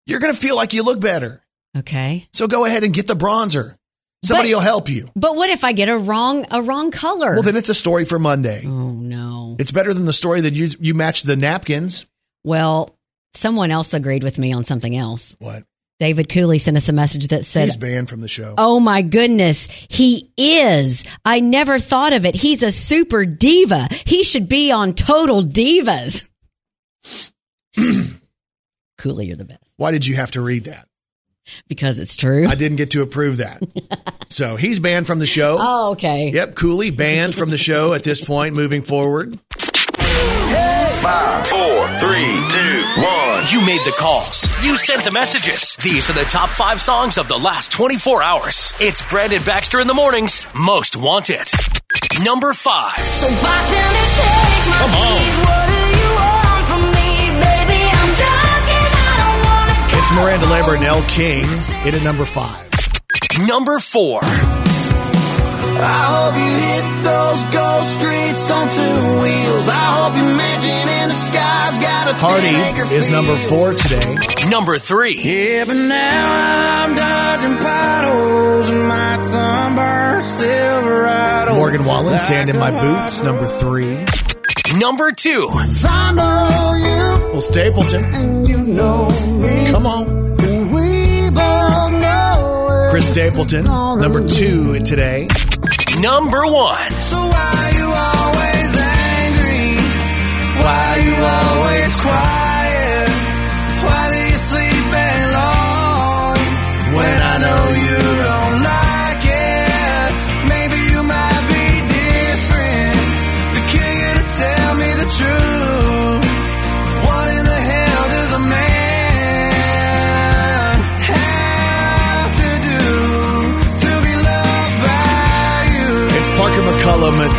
You're 0.06 0.20
going 0.20 0.34
to 0.34 0.40
feel 0.40 0.56
like 0.56 0.74
you 0.74 0.84
look 0.84 1.00
better. 1.00 1.44
Okay. 1.76 2.28
So 2.32 2.48
go 2.48 2.66
ahead 2.66 2.84
and 2.84 2.94
get 2.94 3.08
the 3.08 3.16
bronzer. 3.16 3.76
Somebody 4.24 4.52
But- 4.52 4.58
will 4.58 4.62
help 4.62 4.90
you. 4.90 5.10
But 5.16 5.36
what 5.36 5.50
if 5.50 5.64
I 5.64 5.72
get 5.74 5.90
a 5.90 5.98
wrong 5.98 6.46
a 6.50 6.62
wrong 6.62 6.90
color? 6.92 7.34
Well, 7.34 7.44
then 7.44 7.56
it's 7.58 7.70
a 7.70 7.76
story 7.76 8.06
for 8.06 8.18
Monday. 8.18 8.64
oh 8.66 8.92
no. 8.92 9.56
It's 9.60 9.72
better 9.72 9.94
than 9.94 10.06
the 10.06 10.14
story 10.14 10.42
that 10.42 10.54
you 10.54 10.70
you 10.80 10.94
matched 10.96 11.26
the 11.26 11.36
napkins. 11.36 12.06
Well, 12.44 12.96
someone 13.34 13.72
else 13.72 13.94
agreed 13.94 14.24
with 14.24 14.38
me 14.40 14.52
on 14.54 14.64
something 14.64 14.96
else. 14.96 15.36
What? 15.40 15.64
David 15.98 16.28
Cooley 16.28 16.58
sent 16.58 16.76
us 16.76 16.90
a 16.90 16.94
message 16.94 17.28
that 17.28 17.46
said, 17.46 17.66
He's 17.66 17.78
banned 17.78 18.10
from 18.10 18.22
the 18.22 18.28
show. 18.28 18.56
Oh 18.58 18.80
my 18.80 19.02
goodness, 19.02 19.68
he 19.90 20.32
is. 20.38 21.06
I 21.24 21.40
never 21.40 21.80
thought 21.80 22.12
of 22.14 22.26
it. 22.26 22.36
He's 22.36 22.64
a 22.64 22.72
super 22.72 23.26
diva. 23.26 23.88
He 24.06 24.24
should 24.24 24.50
be 24.50 24.72
on 24.72 24.94
Total 24.94 25.42
Divas. 25.42 26.30
Cooley, 28.98 29.28
you're 29.28 29.38
the 29.38 29.46
best 29.46 29.74
Why 29.78 29.92
did 29.92 30.08
you 30.08 30.16
have 30.16 30.32
to 30.32 30.42
read 30.42 30.66
that? 30.66 30.88
because 31.68 32.00
it's 32.00 32.16
true. 32.16 32.48
I 32.48 32.56
didn't 32.56 32.78
get 32.78 32.92
to 32.92 33.02
approve 33.02 33.38
that. 33.38 33.62
so 34.30 34.56
he's 34.56 34.80
banned 34.80 35.08
from 35.08 35.20
the 35.20 35.28
show. 35.28 35.58
oh, 35.60 35.92
okay. 35.92 36.32
Yep, 36.32 36.56
Cooley 36.56 36.92
banned 36.92 37.36
from 37.36 37.50
the 37.50 37.58
show 37.58 37.94
at 37.94 38.04
this 38.04 38.22
point 38.22 38.56
moving 38.56 38.82
forward. 38.82 39.40
Five, 41.06 41.48
four, 41.48 41.88
three, 42.00 42.34
two, 42.50 42.84
one. 42.98 43.44
You 43.52 43.64
made 43.64 43.82
the 43.86 43.94
calls. 43.96 44.48
You 44.66 44.76
sent 44.76 45.04
the 45.04 45.12
messages. 45.12 45.76
These 45.76 46.10
are 46.10 46.14
the 46.14 46.24
top 46.24 46.50
five 46.50 46.82
songs 46.82 47.20
of 47.20 47.28
the 47.28 47.38
last 47.38 47.72
24 47.72 48.24
hours. 48.24 48.74
It's 48.80 49.08
Brandon 49.08 49.40
Baxter 49.46 49.80
in 49.80 49.86
the 49.86 49.94
mornings. 49.94 50.48
Most 50.56 50.98
wanted. 50.98 51.48
Number 52.24 52.54
five. 52.54 53.04
So 53.04 53.28
bartender, 53.28 54.08
take 54.18 54.66
my 54.66 54.82
keys. 54.98 55.38
What 55.46 55.68
do 55.70 55.78
you 55.94 56.10
want 56.18 56.66
from 56.66 56.82
me, 56.98 57.30
baby? 57.38 57.82
I'm 57.86 58.12
drunk 58.18 58.66
and 58.74 58.94
I 58.98 59.14
don't 59.22 59.40
wanna 59.46 60.00
It's. 60.02 60.12
Miranda 60.12 60.48
Lambert 60.48 60.78
and 60.78 60.86
Elle 60.86 61.04
King 61.04 61.46
in 61.86 61.94
at 61.94 62.02
number 62.02 62.26
five. 62.26 62.68
Number 63.46 63.78
four. 63.78 64.22
I 65.78 66.02
hope 66.16 66.36
you 66.36 66.54
hit 66.66 66.86
those 67.04 67.42
ghost 67.54 67.90
streets 68.00 68.52
on 68.52 68.66
two 68.70 69.22
wheels. 69.22 69.68
I 69.70 69.86
hope 69.98 70.16
your 70.16 70.32
mansion 70.36 70.88
in 71.00 71.08
the 71.10 71.14
sky's 71.16 71.78
got 71.78 72.08
a 72.10 72.14
Hardy 72.16 72.94
is 72.96 73.10
number 73.10 73.36
four 73.36 73.74
today. 73.74 74.16
Number 74.50 74.78
three. 74.78 75.20
Yeah, 75.22 75.66
but 75.66 75.76
now 75.76 76.84
I'm 76.84 76.96
dodging 76.96 77.58
potholes 77.58 78.70
in 78.70 78.86
my 78.88 79.18
sunburned 79.18 80.24
Silverado. 80.24 81.56
Morgan 81.56 81.86
Wallen, 81.86 82.20
Sand 82.20 82.50
in 82.50 82.58
My 82.58 82.72
Boots, 82.72 83.22
number 83.24 83.46
three. 83.48 84.06
Number 84.78 85.12
two. 85.12 85.50
I 85.52 86.12
know 86.12 86.74
you 86.76 87.32
Well, 87.32 87.42
Stapleton, 87.42 88.04
and 88.04 88.48
you 88.48 88.58
know 88.58 89.08
me. 89.40 89.68
come 89.72 89.86
on. 89.86 90.25
Chris 92.96 93.10
Stapleton, 93.10 93.66
number 93.66 94.26
two 94.26 94.80
today. 94.80 95.28
Number 96.00 96.46
one. 96.46 96.92
So 96.92 97.18
why 97.18 97.74
you 97.76 97.92
always 97.92 98.76
angry? 98.78 99.76
Why 100.64 101.02
you 101.04 101.16
always 101.22 102.00
quiet? 102.00 102.55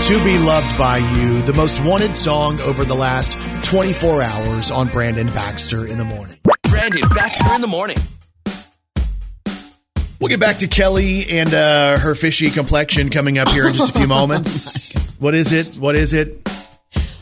To 0.03 0.23
Be 0.23 0.39
Loved 0.39 0.79
by 0.79 0.99
You, 0.99 1.43
the 1.43 1.53
most 1.53 1.83
wanted 1.83 2.15
song 2.15 2.61
over 2.61 2.85
the 2.85 2.95
last 2.95 3.37
24 3.65 4.23
hours 4.23 4.71
on 4.71 4.87
Brandon 4.89 5.27
Baxter 5.29 5.85
in 5.85 5.99
the 5.99 6.05
morning. 6.05 6.39
Brandon 6.69 7.03
Baxter 7.13 7.53
in 7.57 7.61
the 7.61 7.67
morning. 7.67 7.97
We'll 10.21 10.29
get 10.29 10.39
back 10.39 10.59
to 10.59 10.69
Kelly 10.69 11.25
and 11.29 11.53
uh, 11.53 11.99
her 11.99 12.15
fishy 12.15 12.51
complexion 12.51 13.11
coming 13.11 13.39
up 13.39 13.49
here 13.49 13.67
in 13.67 13.75
just 13.75 13.97
a 13.97 13.99
few 13.99 14.07
moments. 14.09 14.93
What 15.19 15.35
is 15.35 15.51
it? 15.51 15.75
What 15.77 15.97
is 15.97 16.13
it? 16.13 16.49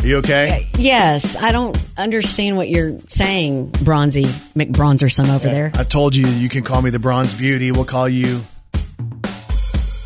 Are 0.01 0.07
you 0.07 0.16
okay? 0.18 0.66
Yes, 0.77 1.37
I 1.37 1.53
don't 1.53 1.79
understand 1.97 2.59
what 2.59 2.68
you're 2.68 2.99
saying, 3.09 3.68
Bronzy 3.83 4.25
McBronzerson 4.25 5.35
over 5.35 5.49
there. 5.49 5.72
I 5.75 5.85
told 5.85 6.14
you 6.14 6.27
you 6.27 6.51
can 6.51 6.62
call 6.62 6.83
me 6.83 6.91
the 6.91 6.99
Bronze 6.99 7.33
Beauty. 7.33 7.72
We'll 7.72 7.87
call 7.87 8.11
you 8.11 8.41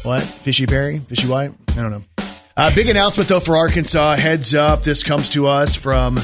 what? 0.05 0.23
Fishy 0.23 0.67
Perry? 0.67 1.01
Fishy 1.01 1.27
White? 1.27 1.51
I 1.71 1.83
don't 1.83 1.91
know. 1.91 2.03
Uh, 2.59 2.75
big 2.75 2.89
announcement 2.89 3.29
though 3.29 3.39
for 3.39 3.57
Arkansas. 3.57 4.17
Heads 4.17 4.53
up! 4.53 4.83
This 4.83 5.05
comes 5.05 5.31
to 5.31 5.47
us 5.47 5.77
from 5.77 6.19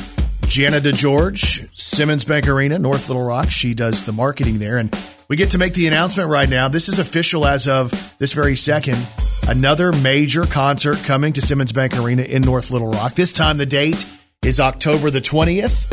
Jana 0.48 0.80
DeGeorge, 0.80 1.70
Simmons 1.78 2.24
Bank 2.24 2.48
Arena, 2.48 2.76
North 2.80 3.08
Little 3.08 3.24
Rock. 3.24 3.52
She 3.52 3.72
does 3.72 4.04
the 4.04 4.10
marketing 4.10 4.58
there, 4.58 4.78
and 4.78 4.92
we 5.28 5.36
get 5.36 5.52
to 5.52 5.58
make 5.58 5.74
the 5.74 5.86
announcement 5.86 6.28
right 6.28 6.48
now. 6.48 6.66
This 6.66 6.88
is 6.88 6.98
official 6.98 7.46
as 7.46 7.68
of 7.68 8.18
this 8.18 8.32
very 8.32 8.56
second. 8.56 8.98
Another 9.46 9.92
major 9.92 10.42
concert 10.42 10.96
coming 11.04 11.34
to 11.34 11.40
Simmons 11.40 11.72
Bank 11.72 11.96
Arena 11.96 12.24
in 12.24 12.42
North 12.42 12.72
Little 12.72 12.90
Rock. 12.90 13.14
This 13.14 13.32
time 13.32 13.56
the 13.56 13.64
date 13.64 14.04
is 14.42 14.58
October 14.58 15.10
the 15.10 15.20
twentieth, 15.20 15.88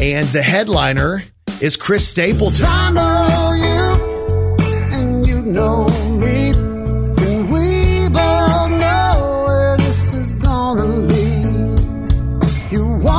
and 0.00 0.28
the 0.28 0.42
headliner 0.42 1.20
is 1.60 1.76
Chris 1.76 2.06
Stapleton. 2.06 2.64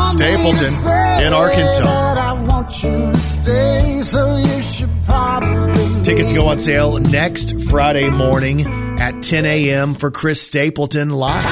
Stapleton 0.06 0.74
in 1.26 1.34
Arkansas. 1.34 2.32
Tickets 6.04 6.32
go 6.32 6.48
on 6.48 6.60
sale 6.60 6.98
next 7.00 7.62
Friday 7.70 8.10
morning 8.10 8.66
at 9.00 9.22
10 9.22 9.46
a.m. 9.46 9.94
for 9.94 10.12
Chris 10.12 10.42
Stapleton 10.42 11.10
live. 11.10 11.46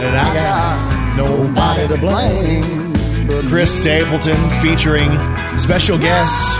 And 0.00 0.16
I 0.18 0.34
got 0.34 1.16
nobody 1.16 1.88
to 1.88 1.98
blame. 2.00 2.94
Chris 3.48 3.76
Stapleton 3.76 4.36
featuring 4.60 5.08
special 5.56 5.98
guests 5.98 6.56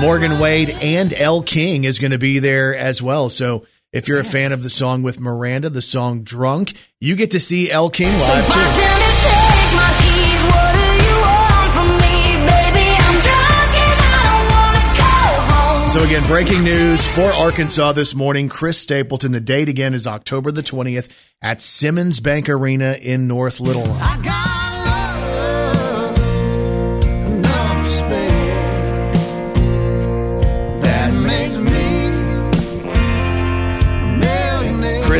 Morgan 0.00 0.38
Wade 0.38 0.70
and 0.80 1.12
Elle 1.12 1.42
King 1.42 1.82
is 1.82 1.98
going 1.98 2.12
to 2.12 2.18
be 2.18 2.38
there 2.38 2.76
as 2.76 3.02
well. 3.02 3.28
So 3.30 3.66
if 3.92 4.06
you're 4.06 4.20
a 4.20 4.24
fan 4.24 4.52
of 4.52 4.62
the 4.62 4.70
song 4.70 5.02
with 5.02 5.18
Miranda, 5.18 5.70
the 5.70 5.82
song 5.82 6.22
Drunk, 6.22 6.74
you 7.00 7.16
get 7.16 7.32
to 7.32 7.40
see 7.40 7.68
Elle 7.68 7.90
King 7.90 8.12
live 8.12 8.46
too. 8.46 8.60
Why 8.60 8.64
don't 8.64 8.76
you 8.76 8.84
take 9.24 9.74
my 9.74 9.90
keys? 9.98 10.42
What 10.44 10.72
do 10.72 10.86
you 11.04 11.14
want 11.20 11.72
from 11.74 11.88
me, 11.96 12.36
baby? 12.46 12.86
I'm 12.94 13.18
drunk 13.26 13.74
and 13.74 14.00
I 14.04 14.22
don't 14.28 14.46
wanna 14.54 14.86
go 14.98 15.10
home. 15.52 15.88
So 15.88 16.04
again, 16.04 16.26
breaking 16.28 16.62
news 16.62 17.04
for 17.08 17.32
Arkansas 17.32 17.92
this 17.92 18.14
morning. 18.14 18.48
Chris 18.48 18.78
Stapleton. 18.78 19.32
The 19.32 19.40
date 19.40 19.68
again 19.68 19.94
is 19.94 20.06
October 20.06 20.52
the 20.52 20.62
20th 20.62 21.12
at 21.42 21.60
Simmons 21.60 22.20
Bank 22.20 22.48
Arena 22.48 22.96
in 23.00 23.26
North 23.26 23.58
Little 23.58 23.84
Rock. 23.84 24.57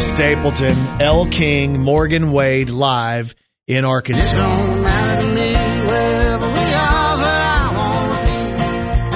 Stapleton, 0.09 0.75
Elle 1.01 1.27
King, 1.27 1.81
Morgan 1.81 2.33
Wade 2.33 2.71
live 2.71 3.35
in 3.67 3.85
Arkansas. 3.85 4.37
Don't 4.37 4.83
matter 4.83 5.27
to 5.27 5.33
me 5.35 5.53
wherever 5.87 6.47
we 6.47 6.59
are, 6.75 7.17
but 7.17 7.27
I 7.27 7.73
wanna 7.77 8.25
be. 8.25 8.63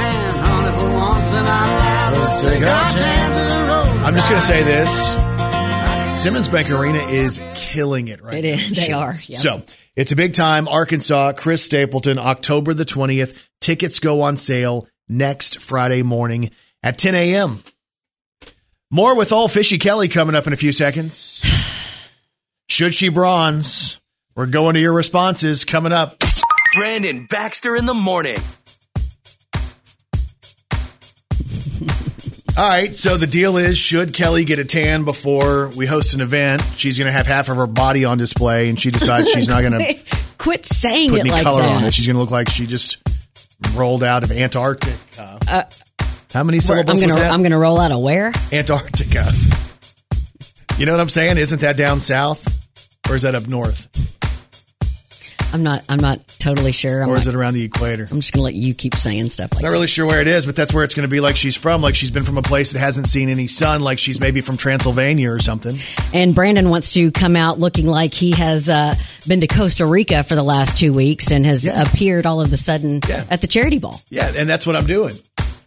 And 0.01 0.37
honey, 0.41 0.79
for 0.79 0.91
once 0.95 1.31
in 1.33 1.47
our 1.47 1.79
lives, 1.79 2.19
let's 2.19 2.43
take 2.45 2.63
our 2.63 2.83
chances 2.93 3.53
and 3.53 3.69
roll. 3.69 4.07
I'm 4.07 4.15
just 4.15 4.29
going 4.29 4.41
to 4.41 4.47
say 4.47 4.63
this. 4.63 6.21
Simmons 6.23 6.49
Bank 6.49 6.71
Arena 6.71 6.99
is 6.99 7.41
killing 7.55 8.09
it 8.09 8.23
right 8.23 8.45
It 8.45 8.49
now. 8.57 8.63
is. 8.63 8.87
They 8.87 8.93
are, 8.93 9.15
yeah. 9.27 9.37
So 9.39 9.63
it's 9.97 10.13
a 10.13 10.17
big 10.17 10.35
time. 10.35 10.69
Arkansas, 10.69 11.33
Chris 11.33 11.63
Stapleton, 11.65 12.19
October 12.19 12.75
the 12.75 12.85
20th. 12.85 13.49
Tickets 13.61 13.99
go 13.99 14.23
on 14.23 14.37
sale 14.37 14.87
next 15.09 15.59
Friday 15.61 16.03
morning 16.03 16.51
at 16.83 16.99
10 16.99 17.15
a.m. 17.15 17.63
More 18.95 19.17
with 19.17 19.33
all 19.33 19.49
Fishy 19.49 19.79
Kelly 19.79 20.09
coming 20.09 20.35
up 20.35 20.47
in 20.47 20.53
a 20.53 20.57
few 20.57 20.71
seconds. 20.71 21.41
Should 22.69 22.93
she 22.93 23.09
bronze? 23.09 23.99
We're 24.37 24.45
going 24.45 24.75
to 24.75 24.81
your 24.81 24.93
responses 24.93 25.65
coming 25.65 25.93
up. 25.93 26.23
Brandon 26.75 27.25
Baxter 27.25 27.75
in 27.75 27.87
the 27.87 27.95
morning. 27.95 28.37
All 32.55 32.69
right, 32.69 32.95
so 32.95 33.17
the 33.17 33.27
deal 33.27 33.57
is 33.57 33.79
should 33.79 34.13
Kelly 34.13 34.45
get 34.45 34.59
a 34.59 34.65
tan 34.67 35.05
before 35.05 35.69
we 35.69 35.87
host 35.87 36.13
an 36.13 36.21
event, 36.21 36.63
she's 36.77 36.99
going 36.99 37.07
to 37.07 37.13
have 37.13 37.27
half 37.27 37.49
of 37.49 37.57
her 37.57 37.67
body 37.67 38.05
on 38.05 38.19
display 38.19 38.69
and 38.69 38.79
she 38.79 38.91
decides 38.91 39.31
she's 39.31 39.49
not 39.49 39.63
going 39.63 39.73
to 39.83 39.95
Quit 40.37 40.67
saying 40.67 41.09
put 41.09 41.21
it 41.21 41.21
any 41.21 41.31
like 41.31 41.45
color 41.45 41.63
that. 41.63 41.77
on 41.77 41.85
it. 41.85 41.95
She's 41.95 42.07
going 42.07 42.17
to 42.17 42.21
look 42.21 42.31
like 42.31 42.51
she 42.51 42.67
just 42.67 42.99
rolled 43.75 44.05
out 44.05 44.23
of 44.23 44.31
Antarctica. 44.33 44.93
Uh, 45.19 45.65
How 46.33 46.43
many 46.43 46.57
I'm 46.57 46.61
syllables 46.63 47.01
gonna 47.01 47.13
was 47.13 47.21
that? 47.23 47.33
I'm 47.33 47.43
gonna 47.43 47.59
roll 47.59 47.79
out 47.79 47.91
a 47.93 47.99
where? 47.99 48.33
Antarctica. 48.53 49.31
You 50.79 50.87
know 50.87 50.93
what 50.93 51.01
I'm 51.01 51.09
saying? 51.11 51.37
Isn't 51.37 51.61
that 51.61 51.77
down 51.77 52.01
south, 52.01 52.47
or 53.11 53.15
is 53.15 53.23
that 53.23 53.35
up 53.35 53.47
north, 53.47 53.89
I'm 55.53 55.63
not 55.63 55.85
I'm 55.91 55.99
not 56.01 56.27
totally 56.39 56.73
sure. 56.73 57.03
I'm, 57.03 57.11
or 57.11 57.17
is 57.19 57.27
not- 57.27 57.35
it 57.35 57.39
around 57.39 57.55
the 57.55 57.65
equator? 57.65 58.09
I'm 58.11 58.21
just 58.21 58.33
gonna 58.33 58.45
let 58.45 58.55
you 58.55 58.73
keep 58.73 58.97
saying 58.97 59.29
stuff 59.29 59.53
like 59.53 59.63
Not 59.63 59.69
that. 59.69 59.73
really 59.73 59.87
sure 59.87 60.07
where 60.07 60.23
it 60.23 60.27
is, 60.27 60.47
but 60.47 60.57
that's 60.57 60.73
where 60.73 60.83
it's 60.83 60.95
going 60.95 61.07
to 61.07 61.11
be. 61.11 61.21
Like 61.21 61.37
she's 61.37 61.57
from, 61.57 61.83
like 61.83 61.95
she's 61.95 62.11
been 62.11 62.25
from 62.25 62.39
a 62.39 62.43
place 62.43 62.73
that 62.73 62.79
hasn't 62.79 63.07
seen 63.09 63.29
any 63.29 63.47
sun, 63.47 63.83
like 63.83 63.99
she's 63.99 64.19
maybe 64.19 64.41
from 64.41 64.57
Transylvania 64.57 65.31
or 65.31 65.39
something. 65.39 65.77
And 66.15 66.35
Brandon 66.35 66.71
wants 66.71 66.95
to 66.95 67.11
come 67.13 67.37
out 67.37 67.59
looking 67.61 67.87
like 67.87 68.15
he 68.15 68.31
has 68.33 68.69
uh, 68.71 68.95
been 69.29 69.43
to 69.43 69.47
Costa 69.47 69.85
Rica 69.85 70.23
for 70.23 70.35
the 70.35 70.43
last 70.43 70.79
two 70.79 70.95
weeks 70.95 71.31
and 71.31 71.45
has 71.45 71.67
Yeah. 71.67 71.83
appeared 71.83 72.25
all 72.25 72.41
of 72.41 72.51
a 72.53 72.57
sudden 72.57 73.01
Yeah. 73.07 73.25
at 73.29 73.43
the 73.43 73.47
charity 73.47 73.79
ball. 73.79 74.01
Yeah, 74.09 74.33
and 74.37 74.49
that's 74.49 74.67
what 74.67 74.75
I'm 74.75 74.87
doing. 74.87 75.15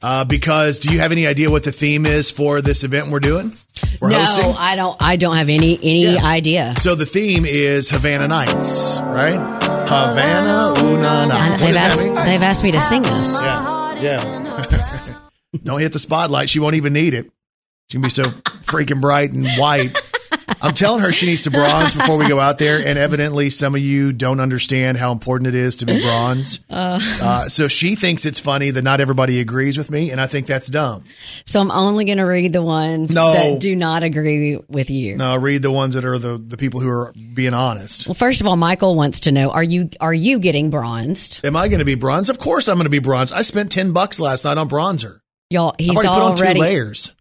Uh, 0.05 0.23
because 0.23 0.77
do 0.79 0.93
you 0.93 0.99
have 0.99 1.11
any 1.11 1.25
idea 1.25 1.49
what 1.49 1.63
the 1.63 1.71
theme 1.71 2.05
is 2.05 2.29
for 2.29 2.61
this 2.61 2.83
event 2.83 3.07
we're 3.07 3.19
doing? 3.19 3.51
We're 3.99 4.11
no, 4.11 4.19
hosting. 4.19 4.45
I 4.55 4.75
don't. 4.75 5.01
I 5.01 5.15
don't 5.15 5.35
have 5.35 5.49
any 5.49 5.79
any 5.81 6.13
Yeah. 6.13 6.23
idea. 6.23 6.75
So 6.77 6.93
the 6.93 7.07
theme 7.07 7.43
is 7.43 7.89
Havana 7.89 8.27
Nights, 8.27 8.99
right? 9.01 9.39
Havana, 9.89 10.79
ooh, 10.79 10.97
na, 10.99 11.25
na. 11.25 11.57
They've 11.57 11.75
asked 11.75 12.03
they've 12.03 12.43
asked 12.43 12.63
me 12.63 12.69
to 12.71 12.79
sing 12.81 13.01
this. 13.01 13.41
Yeah, 13.41 13.99
yeah. 13.99 15.15
Don't 15.63 15.79
hit 15.79 15.91
the 15.91 15.99
spotlight. 15.99 16.51
She 16.51 16.59
won't 16.59 16.75
even 16.75 16.93
need 16.93 17.15
it. 17.15 17.25
She 17.89 17.95
can 17.95 18.03
be 18.03 18.09
so 18.09 18.25
freaking 18.61 19.01
bright 19.01 19.31
and 19.31 19.47
white. 19.57 19.91
I'm 20.65 20.73
telling 20.73 21.01
her 21.01 21.11
she 21.11 21.25
needs 21.27 21.43
to 21.43 21.51
bronze 21.51 21.93
before 21.93 22.17
we 22.17 22.27
go 22.27 22.39
out 22.39 22.57
there, 22.57 22.79
and 22.85 22.97
evidently 22.99 23.49
some 23.49 23.75
of 23.75 23.81
you 23.81 24.11
don't 24.13 24.39
understand 24.39 24.97
how 24.97 25.11
important 25.11 25.47
it 25.47 25.55
is 25.55 25.77
to 25.77 25.85
be 25.85 26.01
bronze. 26.01 26.59
Uh, 26.69 27.47
so 27.47 27.67
she 27.67 27.95
thinks 27.95 28.25
it's 28.25 28.39
funny 28.39 28.71
that 28.71 28.81
not 28.83 28.99
everybody 29.01 29.39
agrees 29.39 29.77
with 29.77 29.91
me, 29.91 30.11
and 30.11 30.19
I 30.19 30.27
think 30.27 30.47
that's 30.47 30.67
dumb. 30.69 31.03
So 31.45 31.59
I'm 31.59 31.71
only 31.71 32.05
going 32.05 32.17
to 32.17 32.23
read 32.25 32.53
the 32.53 32.61
ones 32.63 33.13
No. 33.13 33.33
that 33.33 33.61
do 33.61 33.75
not 33.75 34.03
agree 34.03 34.57
with 34.67 34.89
you. 34.89 35.15
No, 35.17 35.35
read 35.35 35.61
the 35.61 35.71
ones 35.71 35.95
that 35.95 36.05
are 36.05 36.17
the, 36.19 36.37
the 36.37 36.57
people 36.57 36.79
who 36.79 36.89
are 36.89 37.13
being 37.33 37.53
honest. 37.53 38.07
Well, 38.07 38.15
first 38.15 38.41
of 38.41 38.47
all, 38.47 38.55
Michael 38.55 38.95
wants 38.95 39.21
to 39.21 39.31
know: 39.31 39.51
Are 39.51 39.63
you 39.63 39.89
are 40.01 40.13
you 40.13 40.39
getting 40.39 40.69
bronzed? 40.69 41.41
Am 41.45 41.55
I 41.55 41.67
going 41.67 41.79
to 41.79 41.85
be 41.85 41.95
bronze? 41.95 42.29
Of 42.29 42.39
course 42.39 42.67
I'm 42.67 42.75
going 42.75 42.85
to 42.85 42.89
be 42.89 42.99
bronze. 42.99 43.31
I 43.31 43.41
spent 43.43 43.71
10 43.71 43.91
bucks 43.93 44.19
last 44.19 44.45
night 44.45 44.57
on 44.57 44.67
bronzer. 44.69 45.19
Y'all, 45.49 45.75
he's 45.77 45.91
I've 45.91 45.97
already 45.97 46.07
put 46.09 46.21
on 46.23 46.31
already. 46.37 46.53
two 46.55 46.59
layers. 46.59 47.14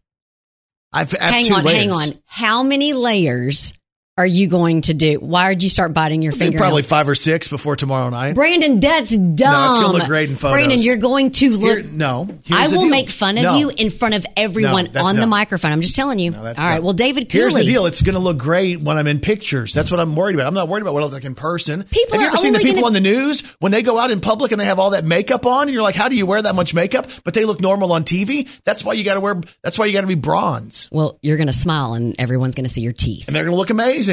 I've, 0.94 1.10
hang 1.10 1.52
on, 1.52 1.64
hang 1.64 1.90
on. 1.90 2.08
How 2.24 2.62
many 2.62 2.92
layers 2.92 3.72
are 4.16 4.24
you 4.26 4.46
going 4.46 4.82
to 4.82 4.94
do? 4.94 5.16
Why 5.16 5.48
did 5.52 5.64
you 5.64 5.68
start 5.68 5.92
biting 5.92 6.22
your 6.22 6.30
finger? 6.30 6.56
Probably 6.56 6.82
five 6.82 7.08
or 7.08 7.16
six 7.16 7.48
before 7.48 7.74
tomorrow 7.74 8.10
night. 8.10 8.36
Brandon, 8.36 8.78
that's 8.78 9.10
dumb. 9.10 9.36
No, 9.36 9.68
it's 9.70 9.78
gonna 9.78 9.92
look 9.92 10.06
great 10.06 10.30
in 10.30 10.36
photos. 10.36 10.54
Brandon, 10.58 10.78
you're 10.80 10.98
going 10.98 11.30
to 11.32 11.50
look. 11.50 11.80
Here- 11.80 11.90
no, 11.92 12.28
I 12.52 12.68
will 12.68 12.86
make 12.86 13.10
fun 13.10 13.36
of 13.38 13.42
No. 13.42 13.58
you 13.58 13.70
in 13.70 13.90
front 13.90 14.14
of 14.14 14.24
everyone 14.36 14.90
No, 14.94 15.02
on 15.04 15.16
the 15.16 15.26
microphone. 15.26 15.72
I'm 15.72 15.80
just 15.80 15.96
telling 15.96 16.20
you. 16.20 16.32
All 16.32 16.44
that's 16.44 16.58
right. 16.58 16.80
Well, 16.80 16.92
David 16.92 17.28
Cooley. 17.28 17.42
Here's 17.42 17.54
the 17.56 17.64
deal. 17.64 17.86
It's 17.86 18.02
going 18.02 18.14
to 18.14 18.20
look 18.20 18.38
great 18.38 18.80
when 18.80 18.96
I'm 18.98 19.08
in 19.08 19.18
pictures. 19.18 19.72
That's 19.72 19.90
what 19.90 19.98
I'm 19.98 20.14
worried 20.14 20.36
about. 20.36 20.46
I'm 20.46 20.54
not 20.54 20.68
worried 20.68 20.82
about 20.82 20.94
what 20.94 21.00
I 21.02 21.06
look 21.06 21.14
like 21.14 21.24
in 21.24 21.34
person. 21.34 21.82
People 21.82 22.14
have 22.14 22.20
you 22.20 22.26
ever 22.28 22.36
seen 22.36 22.52
the 22.52 22.60
people 22.60 22.82
gonna- 22.82 22.86
on 22.86 22.92
the 22.92 23.00
news 23.00 23.40
when 23.58 23.72
they 23.72 23.82
go 23.82 23.98
out 23.98 24.12
in 24.12 24.20
public 24.20 24.52
and 24.52 24.60
they 24.60 24.66
have 24.66 24.78
all 24.78 24.90
that 24.90 25.04
makeup 25.04 25.44
on? 25.44 25.62
And 25.62 25.72
you're 25.72 25.82
like, 25.82 25.96
how 25.96 26.08
do 26.08 26.14
you 26.14 26.24
wear 26.26 26.40
that 26.40 26.54
much 26.54 26.72
makeup? 26.72 27.08
But 27.24 27.34
they 27.34 27.44
look 27.44 27.60
normal 27.60 27.92
on 27.92 28.04
TV. 28.04 28.48
That's 28.62 28.84
why 28.84 28.92
you 28.92 29.02
got 29.02 29.14
to 29.14 29.20
wear. 29.20 29.40
That's 29.64 29.76
why 29.76 29.86
you 29.86 29.92
got 29.92 30.02
to 30.02 30.06
be 30.06 30.14
bronze, 30.14 30.88
Well, 30.92 31.18
you're 31.20 31.36
going 31.36 31.48
to 31.48 31.52
smile 31.52 31.94
and 31.94 32.14
everyone's 32.20 32.54
going 32.54 32.64
to 32.66 32.72
see 32.72 32.80
your 32.82 32.92
teeth. 32.92 33.26
and 33.26 33.34
they're 33.34 33.42
going 33.44 33.54
to 33.54 33.58
look 33.58 33.70
amazing. 33.70 34.03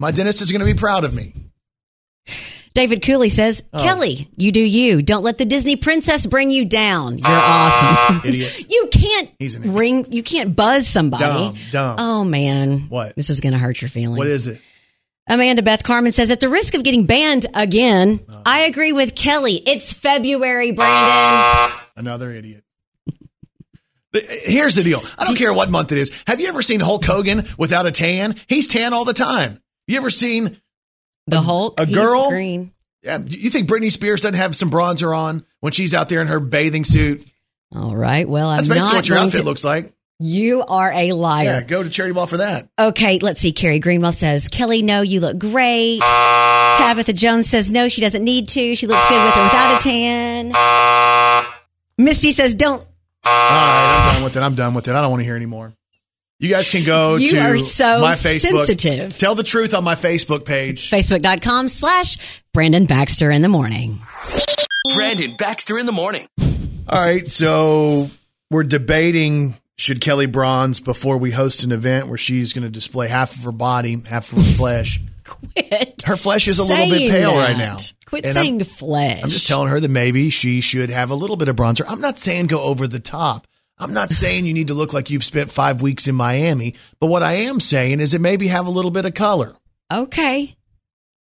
My 0.00 0.10
dentist 0.12 0.42
is 0.42 0.52
going 0.52 0.60
to 0.60 0.66
be 0.66 0.74
proud 0.78 1.04
of 1.04 1.14
me. 1.14 1.32
David 2.74 3.02
Cooley 3.02 3.28
says, 3.28 3.64
Oh. 3.72 3.82
Kelly, 3.82 4.28
you 4.36 4.52
do 4.52 4.60
you. 4.60 5.02
Don't 5.02 5.24
let 5.24 5.36
the 5.38 5.44
Disney 5.44 5.74
princess 5.74 6.26
bring 6.26 6.50
you 6.52 6.64
down. 6.64 7.18
You're 7.18 7.26
ah, 7.28 8.12
awesome. 8.14 8.28
Idiot. 8.28 8.66
you 8.70 8.88
can't 8.92 9.30
He's 9.40 9.56
an 9.56 9.62
idiot. 9.64 9.76
ring, 9.76 10.06
you 10.12 10.22
can't 10.22 10.54
buzz 10.54 10.86
somebody. 10.86 11.24
Dumb, 11.24 11.56
dumb. 11.72 11.96
Oh, 11.98 12.24
man. 12.24 12.80
What? 12.88 13.16
This 13.16 13.30
is 13.30 13.40
going 13.40 13.52
to 13.54 13.58
hurt 13.58 13.80
your 13.82 13.88
feelings. 13.88 14.18
What 14.18 14.28
is 14.28 14.46
it? 14.46 14.60
Amanda 15.26 15.62
Beth 15.62 15.82
Carmen 15.82 16.12
says, 16.12 16.30
at 16.30 16.38
the 16.40 16.48
risk 16.48 16.74
of 16.74 16.84
getting 16.84 17.04
banned 17.06 17.46
again, 17.52 18.20
Oh. 18.32 18.42
I 18.46 18.60
agree 18.60 18.92
with 18.92 19.14
Kelly. 19.16 19.54
It's 19.54 19.92
February, 19.92 20.70
Brandon. 20.70 21.76
Another 21.96 22.30
idiot. 22.30 22.62
But 24.22 24.24
uh, 24.30 24.34
Here's 24.44 24.74
the 24.74 24.82
deal. 24.82 25.02
I 25.18 25.24
don't 25.24 25.36
care 25.36 25.52
what 25.52 25.70
month 25.70 25.92
it 25.92 25.98
is. 25.98 26.10
Have 26.26 26.40
you 26.40 26.48
ever 26.48 26.62
seen 26.62 26.80
Hulk 26.80 27.04
Hogan 27.04 27.46
without 27.58 27.86
a 27.86 27.90
tan? 27.92 28.34
He's 28.48 28.66
tan 28.68 28.92
all 28.92 29.04
the 29.04 29.14
time. 29.14 29.60
You 29.86 29.96
ever 29.98 30.10
seen 30.10 30.60
The 31.26 31.40
Hulk, 31.40 31.78
a 31.80 31.86
he's 31.86 31.94
girl? 31.94 32.30
green. 32.30 32.72
Yeah, 33.02 33.18
you 33.24 33.48
think 33.50 33.68
Britney 33.68 33.90
Spears 33.92 34.20
doesn't 34.22 34.34
have 34.34 34.56
some 34.56 34.70
bronzer 34.70 35.16
on 35.16 35.44
when 35.60 35.72
she's 35.72 35.94
out 35.94 36.08
there 36.08 36.20
in 36.20 36.26
her 36.26 36.40
bathing 36.40 36.84
suit? 36.84 37.24
All 37.74 37.94
right. 37.96 38.28
Well, 38.28 38.48
I'm 38.48 38.56
That's 38.58 38.68
basically 38.68 38.96
what 38.96 39.08
your 39.08 39.18
outfit 39.18 39.40
to- 39.40 39.46
looks 39.46 39.64
like. 39.64 39.92
You 40.20 40.64
are 40.64 40.90
a 40.90 41.04
Yeah, 41.04 41.12
liar. 41.14 41.60
go 41.62 41.80
to 41.80 41.88
charity 41.88 42.12
ball 42.12 42.26
for 42.26 42.38
that. 42.38 42.68
Okay, 42.76 43.20
let's 43.20 43.40
see. 43.40 43.52
Carrie 43.52 43.78
Greenwell 43.78 44.10
says, 44.10 44.48
Kelly, 44.48 44.82
no, 44.82 45.00
you 45.02 45.20
look 45.20 45.38
great. 45.38 46.00
Tabitha 46.00 47.12
Jones 47.12 47.48
says, 47.48 47.70
no, 47.70 47.86
she 47.86 48.00
doesn't 48.00 48.24
need 48.24 48.48
to. 48.48 48.74
She 48.74 48.88
looks 48.88 49.06
good 49.06 49.24
with 49.24 49.36
or 49.38 49.44
without 49.44 49.76
a 49.76 49.88
tan. 49.88 50.52
Misty 51.98 52.32
says, 52.32 52.56
don't. 52.56 52.84
All 53.24 53.32
right, 53.32 53.48
I'm 53.50 54.10
ah. 54.10 54.12
done 54.14 54.24
with 54.24 54.36
it. 54.36 54.40
I'm 54.40 54.54
done 54.54 54.74
with 54.74 54.88
it. 54.88 54.94
I 54.94 55.02
don't 55.02 55.10
want 55.10 55.20
to 55.20 55.24
hear 55.24 55.36
anymore. 55.36 55.72
You 56.40 56.48
guys 56.48 56.70
can 56.70 56.84
go 56.84 57.16
You 57.16 57.30
to 57.30 57.38
are 57.40 57.58
so 57.58 58.00
my 58.00 58.12
Facebook. 58.12 58.66
sensitive. 58.66 59.18
Tell 59.18 59.34
the 59.34 59.42
truth 59.42 59.74
on 59.74 59.82
my 59.82 59.96
Facebook 59.96 60.44
page. 60.44 60.88
Facebook.com 60.88 61.66
slash 61.66 62.18
Brandon 62.54 62.86
Baxter 62.86 63.30
in 63.30 63.42
the 63.42 63.48
morning. 63.48 64.00
Brandon 64.94 65.34
Baxter 65.36 65.78
in 65.78 65.86
the 65.86 65.92
morning. 65.92 66.26
All 66.88 67.00
right, 67.00 67.26
so 67.26 68.06
we're 68.50 68.62
debating 68.62 69.54
should 69.78 70.00
Kelly 70.00 70.26
bronze 70.26 70.80
before 70.80 71.18
we 71.18 71.30
host 71.30 71.64
an 71.64 71.72
event 71.72 72.08
where 72.08 72.18
she's 72.18 72.52
going 72.52 72.64
to 72.64 72.70
display 72.70 73.08
half 73.08 73.34
of 73.36 73.44
her 73.44 73.52
body, 73.52 73.96
half 74.08 74.32
of 74.32 74.38
her 74.38 74.44
flesh. 74.44 75.00
Quit. 75.28 76.02
Her 76.04 76.16
flesh 76.16 76.48
is 76.48 76.58
a 76.58 76.64
little 76.64 76.88
bit 76.88 77.10
pale 77.10 77.34
that. 77.34 77.48
right 77.48 77.56
now. 77.56 77.76
Quit 78.06 78.24
And 78.24 78.34
saying 78.34 78.60
I'm, 78.60 78.66
flesh. 78.66 79.20
I'm 79.22 79.30
just 79.30 79.46
telling 79.46 79.68
her 79.68 79.78
that 79.78 79.90
maybe 79.90 80.30
she 80.30 80.60
should 80.60 80.90
have 80.90 81.10
a 81.10 81.14
little 81.14 81.36
bit 81.36 81.48
of 81.48 81.56
bronzer. 81.56 81.84
I'm 81.86 82.00
not 82.00 82.18
saying 82.18 82.46
go 82.46 82.62
over 82.62 82.86
the 82.86 83.00
top. 83.00 83.46
I'm 83.78 83.92
not 83.92 84.10
saying 84.12 84.46
you 84.46 84.54
need 84.54 84.68
to 84.68 84.74
look 84.74 84.92
like 84.92 85.10
you've 85.10 85.24
spent 85.24 85.52
five 85.52 85.82
weeks 85.82 86.08
in 86.08 86.14
Miami, 86.14 86.74
but 87.00 87.06
what 87.08 87.22
I 87.22 87.34
am 87.34 87.60
saying 87.60 88.00
is 88.00 88.12
that 88.12 88.20
maybe 88.20 88.48
have 88.48 88.66
a 88.66 88.70
little 88.70 88.90
bit 88.90 89.06
of 89.06 89.14
color. 89.14 89.54
Okay. 89.92 90.54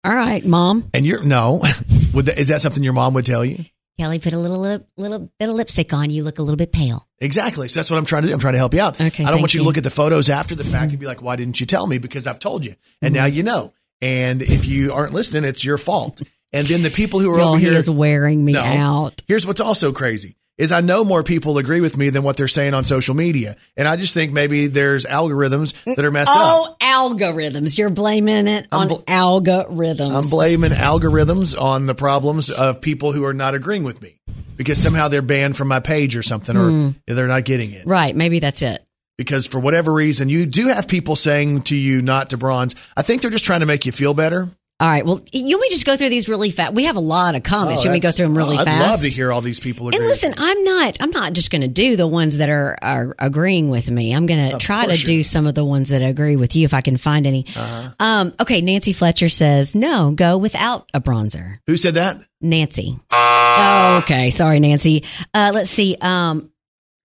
All 0.04 0.16
right, 0.16 0.43
mom. 0.43 0.89
And 0.93 1.06
you're 1.06 1.24
no. 1.24 1.62
Would 2.14 2.26
that, 2.26 2.39
is 2.39 2.47
that 2.47 2.62
something 2.62 2.84
your 2.84 2.93
mom 2.93 3.14
would 3.14 3.26
tell 3.26 3.45
you? 3.45 3.66
Kelly, 3.99 4.18
put 4.18 4.34
a 4.34 4.38
little, 4.39 4.58
little 4.58 4.88
little 4.97 5.32
bit 5.38 5.47
of 5.47 5.56
lipstick 5.56 5.93
on. 5.93 6.10
You 6.10 6.24
look 6.24 6.39
a 6.39 6.41
little 6.41 6.58
bit 6.58 6.72
pale. 6.72 7.08
Exactly. 7.20 7.68
So 7.68 7.80
that's 7.80 7.91
what 7.91 7.97
I'm 7.97 8.06
trying 8.06 8.24
to 8.24 8.30
do. 8.30 8.34
I'm 8.34 8.39
trying 8.39 8.54
to 8.54 8.58
help 8.58 8.74
you 8.74 8.82
out. 8.82 8.99
Okay, 8.99 9.24
I 9.24 9.28
don't 9.28 9.41
want 9.41 9.52
thank 9.52 9.54
you 9.54 9.60
to 9.60 9.66
look 9.66 9.78
at 9.78 9.84
the 9.84 9.91
photos 9.91 10.30
after 10.30 10.56
the 10.56 10.64
fact 10.64 10.91
and 10.91 10.91
be 10.93 10.97
mm-hmm. 10.97 11.08
like, 11.08 11.22
why 11.22 11.36
didn't 11.36 11.60
you 11.60 11.68
tell 11.68 11.86
me? 11.86 11.99
Because 11.99 12.26
I've 12.26 12.39
told 12.39 12.66
you. 12.66 12.74
And 13.02 13.14
mm-hmm. 13.14 13.24
now 13.24 13.28
you 13.28 13.43
know. 13.43 13.74
And 14.02 14.41
if 14.41 14.66
you 14.66 14.93
aren't 14.93 15.14
listening, 15.14 15.43
it's 15.43 15.64
your 15.64 15.78
fault. 15.78 16.22
And 16.54 16.68
then 16.68 16.82
the 16.82 16.89
people 16.89 17.20
who 17.20 17.32
are 17.34 17.39
Y'all, 17.39 17.49
over 17.49 17.60
he 17.60 17.68
here. 17.68 17.78
is 17.78 17.89
wearing 17.89 18.43
me 18.43 18.54
No. 18.54 18.62
out. 18.62 19.22
Here's 19.28 19.45
what's 19.45 19.62
also 19.62 19.91
crazy 19.91 20.36
is 20.58 20.72
I 20.72 20.82
know 20.82 21.04
more 21.04 21.24
people 21.24 21.58
agree 21.58 21.82
with 21.82 21.97
me 21.97 22.10
than 22.12 22.22
what 22.22 22.38
they're 22.38 22.47
saying 22.47 22.76
on 22.76 22.84
social 22.86 23.16
media. 23.16 23.56
And 23.76 23.88
I 23.88 23.95
just 23.95 24.14
think 24.14 24.32
maybe 24.32 24.68
there's 24.68 25.06
algorithms 25.06 25.74
that 25.95 26.06
are 26.06 26.12
messed 26.12 26.30
up. 26.30 26.38
Oh, 26.38 26.76
algorithms. 26.80 27.80
You're 27.80 27.89
blaming 27.89 28.47
it 28.47 28.68
on 28.72 28.89
bl- 28.89 28.95
algorithms. 29.08 30.14
I'm 30.14 30.30
blaming 30.30 30.72
algorithms 30.72 31.60
on 31.60 31.86
the 31.88 31.95
problems 31.95 32.52
of 32.52 32.80
people 32.80 33.12
who 33.12 33.26
are 33.26 33.34
not 33.34 33.56
agreeing 33.56 33.84
with 33.84 34.04
me 34.04 34.20
because 34.56 34.80
somehow 34.80 35.08
they're 35.08 35.24
banned 35.24 35.58
from 35.58 35.68
my 35.68 35.80
page 35.80 36.16
or 36.16 36.22
something 36.22 36.56
or 36.56 36.70
hmm. 36.70 36.89
they're 37.08 37.28
not 37.28 37.45
getting 37.45 37.72
it. 37.72 37.88
right. 37.88 38.16
Maybe 38.16 38.39
that's 38.39 38.62
it. 38.62 38.86
Because 39.22 39.45
for 39.45 39.59
whatever 39.59 39.93
reason, 39.93 40.30
you 40.30 40.47
do 40.47 40.67
have 40.69 40.88
people 40.88 41.15
saying 41.15 41.61
to 41.63 41.76
you 41.76 42.01
not 42.01 42.32
to 42.32 42.38
bronze. 42.38 42.76
I 42.97 43.03
think 43.03 43.22
they're 43.22 43.30
just 43.30 43.45
trying 43.45 43.59
to 43.59 43.67
make 43.67 43.86
you 43.86 43.91
feel 43.91 44.15
better. 44.15 44.49
All 44.82 44.89
right. 44.89 45.05
Well, 45.05 45.22
you 45.32 45.61
me 45.61 45.69
just 45.69 45.86
go 45.86 45.95
through 45.95 46.09
these 46.09 46.28
really 46.28 46.49
fast? 46.49 46.74
We 46.74 46.86
have 46.86 46.95
a 46.95 47.01
lot 47.01 47.36
of 47.36 47.43
comments. 47.43 47.82
Oh, 47.82 47.84
Should 47.84 47.91
we 47.91 47.99
go 47.99 48.11
through 48.11 48.26
them 48.26 48.36
really 48.36 48.57
oh, 48.57 48.61
I'd 48.61 48.65
fast? 48.65 48.89
love 48.89 49.01
to 49.01 49.09
hear 49.09 49.32
all 49.32 49.41
these 49.41 49.59
people 49.59 49.88
agree. 49.88 49.99
And 49.99 50.07
listen. 50.07 50.34
I'm 50.36 50.63
not. 50.63 50.97
I'm 50.99 51.11
not 51.11 51.34
just 51.34 51.51
going 51.51 51.61
to 51.61 51.67
do 51.67 51.95
the 51.95 52.07
ones 52.07 52.38
that 52.38 52.49
are, 52.49 52.76
are 52.82 53.15
agreeing 53.19 53.69
with 53.69 53.91
me. 53.91 54.11
I'm 54.11 54.26
going 54.26 54.49
to 54.49 54.57
try 54.57 54.88
to 54.88 54.97
do 54.97 55.22
some 55.22 55.45
of 55.45 55.53
the 55.53 55.63
ones 55.63 55.89
that 55.89 56.01
agree 56.01 56.36
with 56.36 56.55
you 56.55 56.65
if 56.65 56.74
I 56.74 56.82
can 56.82 56.97
find 56.97 57.28
any. 57.28 57.45
Uh-huh. 57.55 57.91
Um, 57.99 58.34
okay, 58.39 58.61
Nancy 58.61 58.91
Fletcher 58.91 59.30
says 59.30 59.76
no. 59.76 60.13
Go 60.15 60.39
without 60.39 60.89
a 60.95 60.99
bronzer. 60.99 61.59
Who 61.67 61.78
said 61.78 61.93
that? 61.93 62.17
Nancy. 62.41 62.99
Oh, 63.11 63.99
okay. 64.01 64.32
Sorry, 64.32 64.59
Nancy. 64.59 65.03
Uh, 65.32 65.51
let's 65.53 65.69
see. 65.69 65.95
Um, 66.01 66.51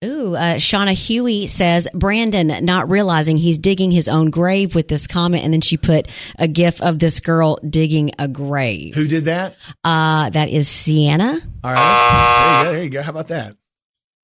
ooh, 0.05 0.35
uh, 0.35 0.55
Shauna 0.55 0.93
Huey 0.93 1.47
says 1.47 1.87
Brandon 1.93 2.63
not 2.63 2.89
realizing 2.89 3.37
he's 3.37 3.57
digging 3.57 3.91
his 3.91 4.07
own 4.07 4.29
grave 4.29 4.75
with 4.75 4.87
this 4.87 5.07
comment, 5.07 5.43
and 5.43 5.53
then 5.53 5.61
she 5.61 5.77
put 5.77 6.07
a 6.37 6.47
gif 6.47 6.81
of 6.81 6.99
this 6.99 7.19
girl 7.19 7.57
digging 7.67 8.11
a 8.19 8.27
grave. 8.27 8.95
Who 8.95 9.07
did 9.07 9.25
that? 9.25 9.55
Uh, 9.83 10.29
that 10.29 10.49
is 10.49 10.67
Sienna. 10.67 11.39
All 11.63 11.73
right. 11.73 12.63
There 12.63 12.63
you 12.63 12.65
go. 12.65 12.71
There 12.71 12.83
you 12.83 12.89
go. 12.89 13.03
How 13.03 13.09
about 13.09 13.27
that? 13.29 13.55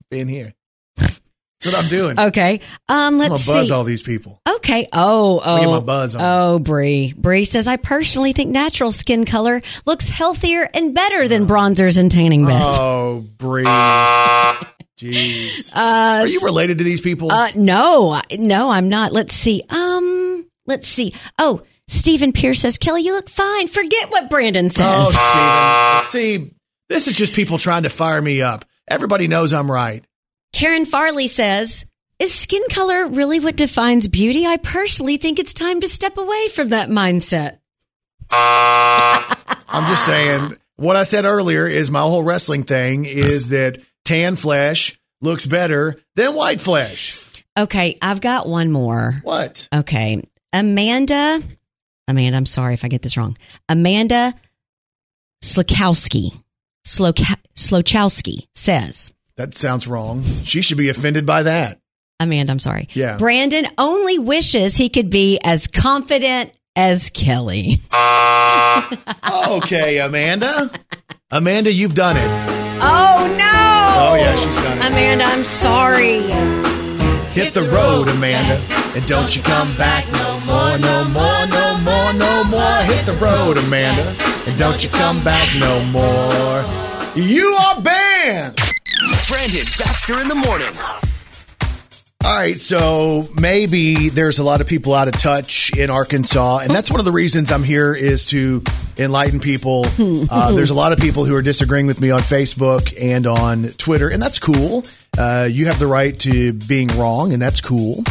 Being 0.09 0.27
here. 0.27 0.53
That's 1.63 1.75
what 1.75 1.83
I'm 1.83 1.89
doing. 1.89 2.19
Okay. 2.19 2.59
Um, 2.89 3.19
let's 3.19 3.45
gonna 3.45 3.59
buzz 3.59 3.67
see. 3.67 3.73
all 3.73 3.83
these 3.83 4.01
people. 4.01 4.41
Okay. 4.49 4.87
Oh, 4.91 5.35
me 5.35 5.61
get 5.61 5.67
oh, 5.67 5.71
my 5.73 5.79
buzz 5.79 6.15
on. 6.15 6.21
oh, 6.23 6.59
Bree. 6.59 7.13
Bree 7.15 7.45
says 7.45 7.67
I 7.67 7.77
personally 7.77 8.33
think 8.33 8.49
natural 8.49 8.91
skin 8.91 9.25
color 9.25 9.61
looks 9.85 10.09
healthier 10.09 10.67
and 10.73 10.95
better 10.95 11.27
than 11.27 11.45
bronzers 11.45 11.99
and 11.99 12.09
tanning 12.09 12.47
beds. 12.47 12.77
Oh, 12.79 13.23
Bree. 13.37 13.65
Jeez. 15.01 15.71
Uh, 15.75 16.21
Are 16.21 16.27
you 16.27 16.41
related 16.41 16.77
to 16.77 16.83
these 16.83 17.01
people? 17.01 17.31
Uh, 17.31 17.49
no, 17.55 18.21
no, 18.37 18.69
I'm 18.69 18.87
not. 18.87 19.11
Let's 19.11 19.33
see. 19.33 19.63
Um, 19.69 20.45
let's 20.67 20.87
see. 20.87 21.13
Oh, 21.39 21.63
Stephen 21.87 22.31
Pierce 22.33 22.59
says, 22.61 22.77
Kelly, 22.77 23.01
you 23.01 23.13
look 23.13 23.29
fine. 23.29 23.67
Forget 23.67 24.11
what 24.11 24.29
Brandon 24.29 24.69
says. 24.69 24.85
oh, 24.87 26.01
Stephen. 26.09 26.11
See, 26.11 26.53
this 26.87 27.07
is 27.07 27.15
just 27.15 27.33
people 27.33 27.57
trying 27.57 27.83
to 27.83 27.89
fire 27.89 28.21
me 28.21 28.41
up. 28.41 28.63
Everybody 28.87 29.27
knows 29.27 29.53
I'm 29.53 29.71
right. 29.71 30.03
Karen 30.53 30.85
Farley 30.85 31.27
says, 31.27 31.85
is 32.19 32.33
skin 32.33 32.61
color 32.69 33.07
really 33.07 33.39
what 33.39 33.55
defines 33.55 34.07
beauty? 34.07 34.45
I 34.45 34.57
personally 34.57 35.17
think 35.17 35.39
it's 35.39 35.53
time 35.55 35.81
to 35.81 35.87
step 35.87 36.17
away 36.17 36.47
from 36.49 36.69
that 36.69 36.89
mindset. 36.89 37.57
I'm 38.29 39.87
just 39.87 40.05
saying 40.05 40.55
what 40.75 40.95
I 40.95 41.03
said 41.03 41.25
earlier 41.25 41.67
is 41.67 41.89
my 41.91 42.01
whole 42.01 42.23
wrestling 42.23 42.63
thing 42.63 43.05
is 43.05 43.49
that 43.49 43.79
tan 44.05 44.35
flesh 44.35 44.99
looks 45.21 45.45
better 45.45 45.95
than 46.15 46.33
white 46.35 46.61
flesh. 46.61 47.43
Okay, 47.57 47.97
I've 48.01 48.21
got 48.21 48.47
one 48.47 48.71
more. 48.71 49.19
What? 49.23 49.67
Okay. 49.73 50.23
Amanda, 50.53 51.41
Amanda, 52.07 52.37
I'm 52.37 52.45
sorry 52.45 52.73
if 52.73 52.83
I 52.83 52.87
get 52.87 53.01
this 53.01 53.17
wrong. 53.17 53.37
Amanda 53.69 54.33
Slokowski, 55.43 56.33
Sloka- 56.85 57.39
Slochowski 57.55 58.47
says, 58.53 59.11
That 59.37 59.53
sounds 59.55 59.87
wrong. 59.87 60.23
She 60.43 60.61
should 60.61 60.77
be 60.77 60.89
offended 60.89 61.25
by 61.25 61.43
that. 61.43 61.79
Amanda, 62.19 62.51
I'm 62.51 62.59
sorry. 62.59 62.87
Yeah. 62.93 63.17
Brandon 63.17 63.65
only 63.77 64.19
wishes 64.19 64.75
he 64.77 64.89
could 64.89 65.09
be 65.09 65.39
as 65.43 65.67
confident 65.67 66.51
as 66.75 67.09
Kelly. 67.09 67.77
Okay, 69.51 69.99
Amanda. 69.99 70.71
Amanda, 71.29 71.71
you've 71.71 71.93
done 71.93 72.17
it. 72.17 72.27
Oh 72.81 73.35
no! 73.37 73.70
Oh, 74.03 74.15
yeah, 74.15 74.35
she's 74.35 74.55
done 74.55 74.79
it. 74.79 74.85
Amanda, 74.87 75.25
I'm 75.25 75.43
sorry. 75.43 76.21
Hit 77.37 77.53
the 77.53 77.61
road, 77.61 78.07
Amanda. 78.07 78.59
And 78.95 79.05
don't 79.05 79.35
you 79.35 79.43
come 79.43 79.77
back 79.77 80.11
no 80.13 80.39
more, 80.39 80.75
no 80.79 81.05
more, 81.05 81.45
no 81.45 81.77
more, 81.85 82.11
no 82.13 82.43
more. 82.45 82.77
Hit 82.91 83.05
the 83.05 83.13
road, 83.21 83.59
Amanda. 83.59 84.15
And 84.47 84.57
don't 84.57 84.83
you 84.83 84.89
come 84.89 85.23
back 85.23 85.47
no 85.59 85.85
more. 85.93 86.65
You 87.15 87.45
are 87.61 87.79
banned. 87.79 88.59
Brandon 89.29 89.65
Baxter 89.77 90.19
in 90.19 90.29
the 90.29 90.35
morning. 90.35 90.73
All 92.23 92.35
right, 92.37 92.59
so 92.59 93.27
maybe 93.41 94.09
there's 94.09 94.37
a 94.37 94.43
lot 94.43 94.61
of 94.61 94.67
people 94.67 94.93
out 94.93 95.07
of 95.07 95.15
touch 95.15 95.75
in 95.75 95.89
Arkansas, 95.89 96.59
and 96.59 96.69
that's 96.69 96.91
one 96.91 96.99
of 96.99 97.05
the 97.05 97.11
reasons 97.11 97.51
I'm 97.51 97.63
here 97.63 97.95
is 97.95 98.27
to 98.27 98.63
enlighten 98.97 99.39
people. 99.39 99.85
Uh, 100.31 100.51
there's 100.53 100.69
a 100.69 100.73
lot 100.75 100.91
of 100.93 100.99
people 100.99 101.25
who 101.25 101.35
are 101.35 101.41
disagreeing 101.41 101.87
with 101.87 101.99
me 101.99 102.11
on 102.11 102.19
Facebook 102.19 102.93
and 102.99 103.25
on 103.27 103.69
Twitter, 103.77 104.07
and 104.09 104.21
that's 104.21 104.39
cool. 104.39 104.83
Uh, 105.17 105.47
you 105.49 105.65
have 105.65 105.77
the 105.79 105.87
right 105.87 106.17
to 106.19 106.53
being 106.53 106.87
wrong, 106.89 107.33
and 107.33 107.41
that's 107.41 107.59
cool. 107.59 108.03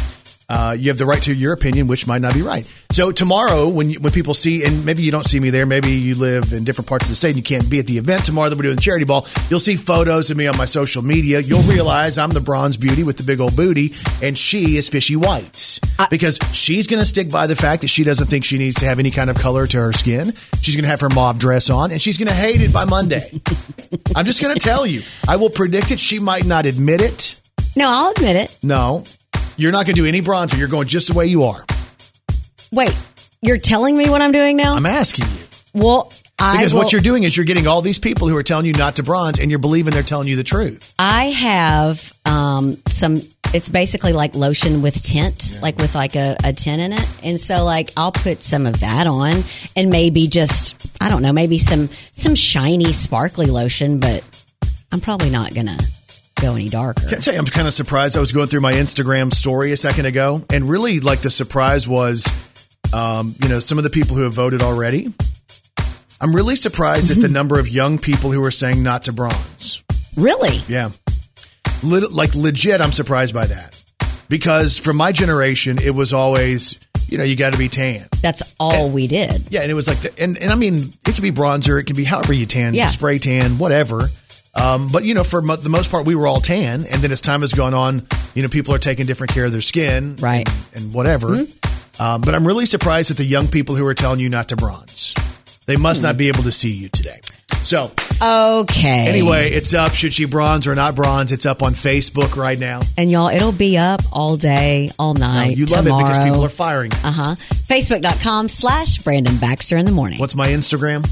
Uh, 0.51 0.73
you 0.77 0.91
have 0.91 0.99
the 0.99 1.07
right 1.07 1.23
to 1.23 1.33
your 1.33 1.53
opinion, 1.53 1.87
which 1.87 2.09
might 2.09 2.21
not 2.21 2.35
be 2.35 2.43
right. 2.43 2.67
So 2.91 3.13
tomorrow, 3.13 3.69
when 3.69 3.89
you, 3.91 4.01
when 4.01 4.13
people 4.13 4.35
see, 4.35 4.65
and 4.65 4.85
maybe 4.85 5.05
you 5.05 5.13
don't 5.13 5.25
see 5.25 5.39
me 5.39 5.51
there, 5.51 5.65
maybe 5.65 5.93
you 5.93 6.17
live 6.17 6.53
in 6.53 6.65
different 6.65 6.89
parts 6.89 7.05
of 7.05 7.11
the 7.11 7.15
state 7.15 7.29
and 7.29 7.37
you 7.37 7.43
can't 7.45 7.71
be 7.71 7.79
at 7.79 7.87
the 7.87 7.99
event 7.99 8.25
tomorrow 8.25 8.49
that 8.51 8.57
we're 8.57 8.65
doing 8.65 8.75
the 8.75 8.83
charity 8.83 9.05
ball. 9.05 9.29
You'll 9.49 9.61
see 9.61 9.77
photos 9.77 10.29
of 10.33 10.37
me 10.37 10.49
on 10.49 10.57
my 10.57 10.65
social 10.65 11.03
media. 11.03 11.39
You'll 11.39 11.63
realize 11.63 12.19
I'm 12.19 12.31
the 12.31 12.41
bronze 12.41 12.77
beauty 12.77 13.05
with 13.05 13.17
the 13.17 13.23
big 13.23 13.39
old 13.39 13.55
booty, 13.55 13.95
and 14.21 14.37
she 14.37 14.77
is 14.77 14.89
fishy 14.89 15.15
white 15.15 15.79
because 16.11 16.41
she's 16.53 16.89
going 16.89 16.99
to 16.99 17.07
stick 17.07 17.31
by 17.31 17.47
the 17.47 17.55
fact 17.55 17.83
that 17.83 17.89
she 17.89 18.03
doesn't 18.03 18.27
think 18.27 18.45
she 18.45 18.59
needs 18.59 18.81
to 18.81 18.87
have 18.87 18.99
any 18.99 19.13
kind 19.13 19.31
of 19.31 19.37
color 19.37 19.69
to 19.69 19.79
her 19.79 19.93
skin. 19.93 20.33
She's 20.61 20.75
going 20.75 20.83
to 20.83 20.91
have 20.91 21.01
her 21.01 21.11
mauve 21.11 21.39
dress 21.39 21.71
on, 21.71 21.93
and 21.93 22.03
she's 22.03 22.19
going 22.19 22.29
to 22.29 22.35
hate 22.35 22.61
it 22.61 22.73
by 22.73 22.87
Monday. 22.87 23.31
I'm 24.17 24.25
just 24.25 24.43
going 24.43 24.55
to 24.55 24.61
tell 24.61 24.85
you. 24.85 25.03
I 25.29 25.37
will 25.37 25.51
predict 25.51 25.93
it. 25.93 26.01
She 26.01 26.19
might 26.19 26.45
not 26.45 26.67
admit 26.67 27.03
it. 27.03 27.41
No, 27.77 27.87
I'll 27.89 28.11
admit 28.11 28.35
it. 28.35 28.59
No, 28.65 29.05
you're 29.61 29.73
not 29.73 29.87
going 29.87 29.95
to 29.97 30.03
do 30.03 30.07
any 30.07 30.21
bronzer. 30.23 30.59
You're 30.59 30.69
going 30.69 30.89
just 30.89 31.09
the 31.09 31.15
way 31.15 31.27
you 31.27 31.45
are. 31.45 31.65
Wait, 32.73 32.97
you're 33.43 33.59
telling 33.59 33.97
me 33.97 34.09
what 34.09 34.21
I'm 34.23 34.33
doing 34.33 34.57
now? 34.57 34.75
I'm 34.75 34.87
asking 34.87 35.27
you. 35.27 35.81
well, 35.83 36.13
I 36.39 36.57
Because 36.57 36.73
will- 36.73 36.83
what 36.83 36.93
you're 36.93 37.01
doing 37.03 37.25
is 37.25 37.37
you're 37.37 37.47
getting 37.47 37.67
all 37.67 37.83
these 37.83 37.99
people 37.99 38.29
who 38.29 38.37
are 38.37 38.43
telling 38.43 38.65
you 38.67 38.73
not 38.73 38.97
to 38.97 39.03
bronze 39.03 39.39
and 39.39 39.51
you're 39.51 39.59
believing 39.59 39.93
they're 39.93 40.03
telling 40.03 40.29
you 40.29 40.37
the 40.37 40.45
truth. 40.45 40.95
I 40.99 41.27
have 41.31 42.13
um, 42.25 42.79
some. 42.89 43.17
It's 43.53 43.69
basically 43.69 44.13
like 44.13 44.37
lotion 44.37 44.81
with 44.81 45.03
tint, 45.03 45.59
like 45.61 45.77
with 45.79 45.97
like 45.97 46.15
a, 46.15 46.37
a 46.45 46.53
tint 46.53 46.81
in 46.81 46.93
it, 46.93 47.09
and 47.25 47.39
so 47.39 47.65
like 47.65 47.91
I'll 47.97 48.13
put 48.13 48.45
some 48.45 48.65
of 48.65 48.79
that 48.79 49.09
on, 49.09 49.43
and 49.75 49.91
maybe 49.91 50.29
just 50.29 50.77
I 51.03 51.09
don't 51.09 51.21
know, 51.21 51.33
maybe 51.33 51.59
some 51.59 51.89
some 51.89 52.37
shiny, 52.37 52.93
sparkly 52.93 53.47
lotion, 53.47 53.99
but 53.99 54.23
I'm 54.93 55.01
probably 55.01 55.31
not 55.31 55.53
gonna 55.53 55.77
go 56.41 56.55
any 56.55 56.69
darker. 56.69 57.07
Can 57.07 57.19
I 57.19 57.21
tell 57.21 57.35
you, 57.35 57.41
I'm 57.41 57.47
kind 57.47 57.67
of 57.69 57.75
surprised. 57.75 58.17
I 58.17 58.21
was 58.21 58.33
going 58.33 58.47
through 58.49 58.61
my 58.61 58.73
Instagram 58.73 59.33
story 59.33 59.73
a 59.73 59.77
second 59.77 60.07
ago, 60.07 60.45
and 60.53 60.69
really, 60.69 61.01
like, 61.01 61.21
the 61.21 61.31
surprise 61.31 61.87
was, 61.87 62.27
um, 62.93 63.35
you 63.43 63.49
know, 63.49 63.61
some 63.61 63.79
of 63.79 63.85
the 63.85 63.91
people 63.91 64.17
who 64.17 64.23
have 64.25 64.33
voted 64.33 64.63
already. 64.63 65.13
I'm 66.21 66.35
really 66.37 66.57
surprised 66.57 67.11
at 67.11 67.19
the 67.21 67.29
number 67.29 67.59
of 67.59 67.69
young 67.69 67.99
people 67.99 68.31
who 68.31 68.45
are 68.45 68.51
saying 68.51 68.83
not 68.83 69.05
to 69.05 69.13
bronze. 69.13 69.83
Really? 70.17 70.57
Yeah. 70.69 70.91
Lit- 71.83 72.13
like, 72.13 72.35
legit, 72.35 72.81
I'm 72.83 72.93
surprised 72.93 73.33
by 73.35 73.47
that. 73.47 73.83
Because 74.29 74.77
from 74.79 74.97
my 74.97 75.13
generation, 75.13 75.79
it 75.83 75.91
was 75.95 76.13
always, 76.13 76.79
you 77.09 77.17
know, 77.19 77.25
you 77.25 77.37
got 77.37 77.53
to 77.53 77.59
be 77.59 77.69
tan. 77.69 78.07
That's 78.21 78.55
all 78.61 78.91
we 78.91 79.07
did. 79.07 79.45
Yeah, 79.51 79.63
and 79.63 79.71
it 79.71 79.75
was 79.75 79.89
like, 79.89 79.99
the, 80.01 80.23
and 80.23 80.37
and 80.39 80.51
I 80.53 80.55
mean, 80.57 80.93
it 81.07 81.15
can 81.15 81.23
be 81.23 81.33
bronzer, 81.33 81.81
it 81.81 81.85
can 81.85 81.97
be 81.97 82.05
however 82.05 82.33
you 82.33 82.45
tan, 82.47 82.75
Yeah. 82.75 82.87
spray 82.87 83.19
tan, 83.19 83.59
whatever. 83.59 84.09
Um, 84.55 84.89
but 84.93 85.05
you 85.05 85.15
know, 85.15 85.25
for 85.25 85.41
mo- 85.43 85.57
the 85.57 85.69
most 85.69 85.91
part, 85.91 86.07
we 86.07 86.15
were 86.15 86.27
all 86.27 86.41
tan, 86.41 86.85
and 86.91 87.01
then 87.03 87.13
as 87.13 87.21
time 87.21 87.41
has 87.41 87.53
gone 87.53 87.73
on, 87.75 88.03
you 88.35 88.43
know, 88.43 88.49
people 88.49 88.75
are 88.75 88.79
taking 88.79 89.07
different 89.07 89.33
care 89.33 89.45
of 89.45 89.53
their 89.53 89.61
skin, 89.61 90.17
Right. 90.17 90.49
and, 90.75 90.85
and 90.85 90.95
whatever. 90.95 91.37
Um, 92.01 92.21
but 92.23 92.35
I'm 92.35 92.47
really 92.47 92.67
surprised 92.67 93.11
at 93.11 93.17
the 93.17 93.25
young 93.25 93.47
people 93.47 93.75
who 93.75 93.87
are 93.87 93.95
telling 93.95 94.21
you 94.21 94.29
not 94.29 94.49
to 94.49 94.57
bronze. 94.57 95.15
They 95.67 95.77
must 95.77 96.03
not 96.03 96.17
be 96.17 96.29
able 96.29 96.43
to 96.45 96.53
see 96.53 96.73
you 96.73 96.89
today. 96.89 97.21
So 97.63 97.93
Okay. 98.23 99.07
anyway, 99.07 99.51
it's 99.53 99.75
up. 99.75 99.93
Should 99.93 100.15
she 100.15 100.25
bronze 100.25 100.67
or 100.67 100.75
not 100.75 100.95
bronze? 100.97 101.31
It's 101.31 101.45
up 101.47 101.63
on 101.63 101.75
Facebook 101.75 102.37
right 102.37 102.59
now. 102.59 102.81
And 102.97 103.11
y'all, 103.11 103.29
it'll 103.29 103.53
be 103.53 103.77
up 103.79 104.01
all 104.13 104.37
day, 104.37 104.91
all 104.99 105.15
night. 105.15 105.57
you 105.57 105.67
love 105.67 105.85
tomorrow. 105.85 106.07
it 106.07 106.09
because 106.09 106.25
people 106.25 106.45
are 106.45 106.49
firing. 106.49 106.91
Uh 107.05 107.13
huh. 107.13 107.35
Facebook.com 107.69 108.49
slash 108.49 108.99
Brandon 108.99 109.37
Baxter 109.37 109.77
in 109.77 109.85
the 109.85 109.93
morning. 109.93 110.19
What's 110.19 110.35
my 110.35 110.49
Instagram? 110.49 111.09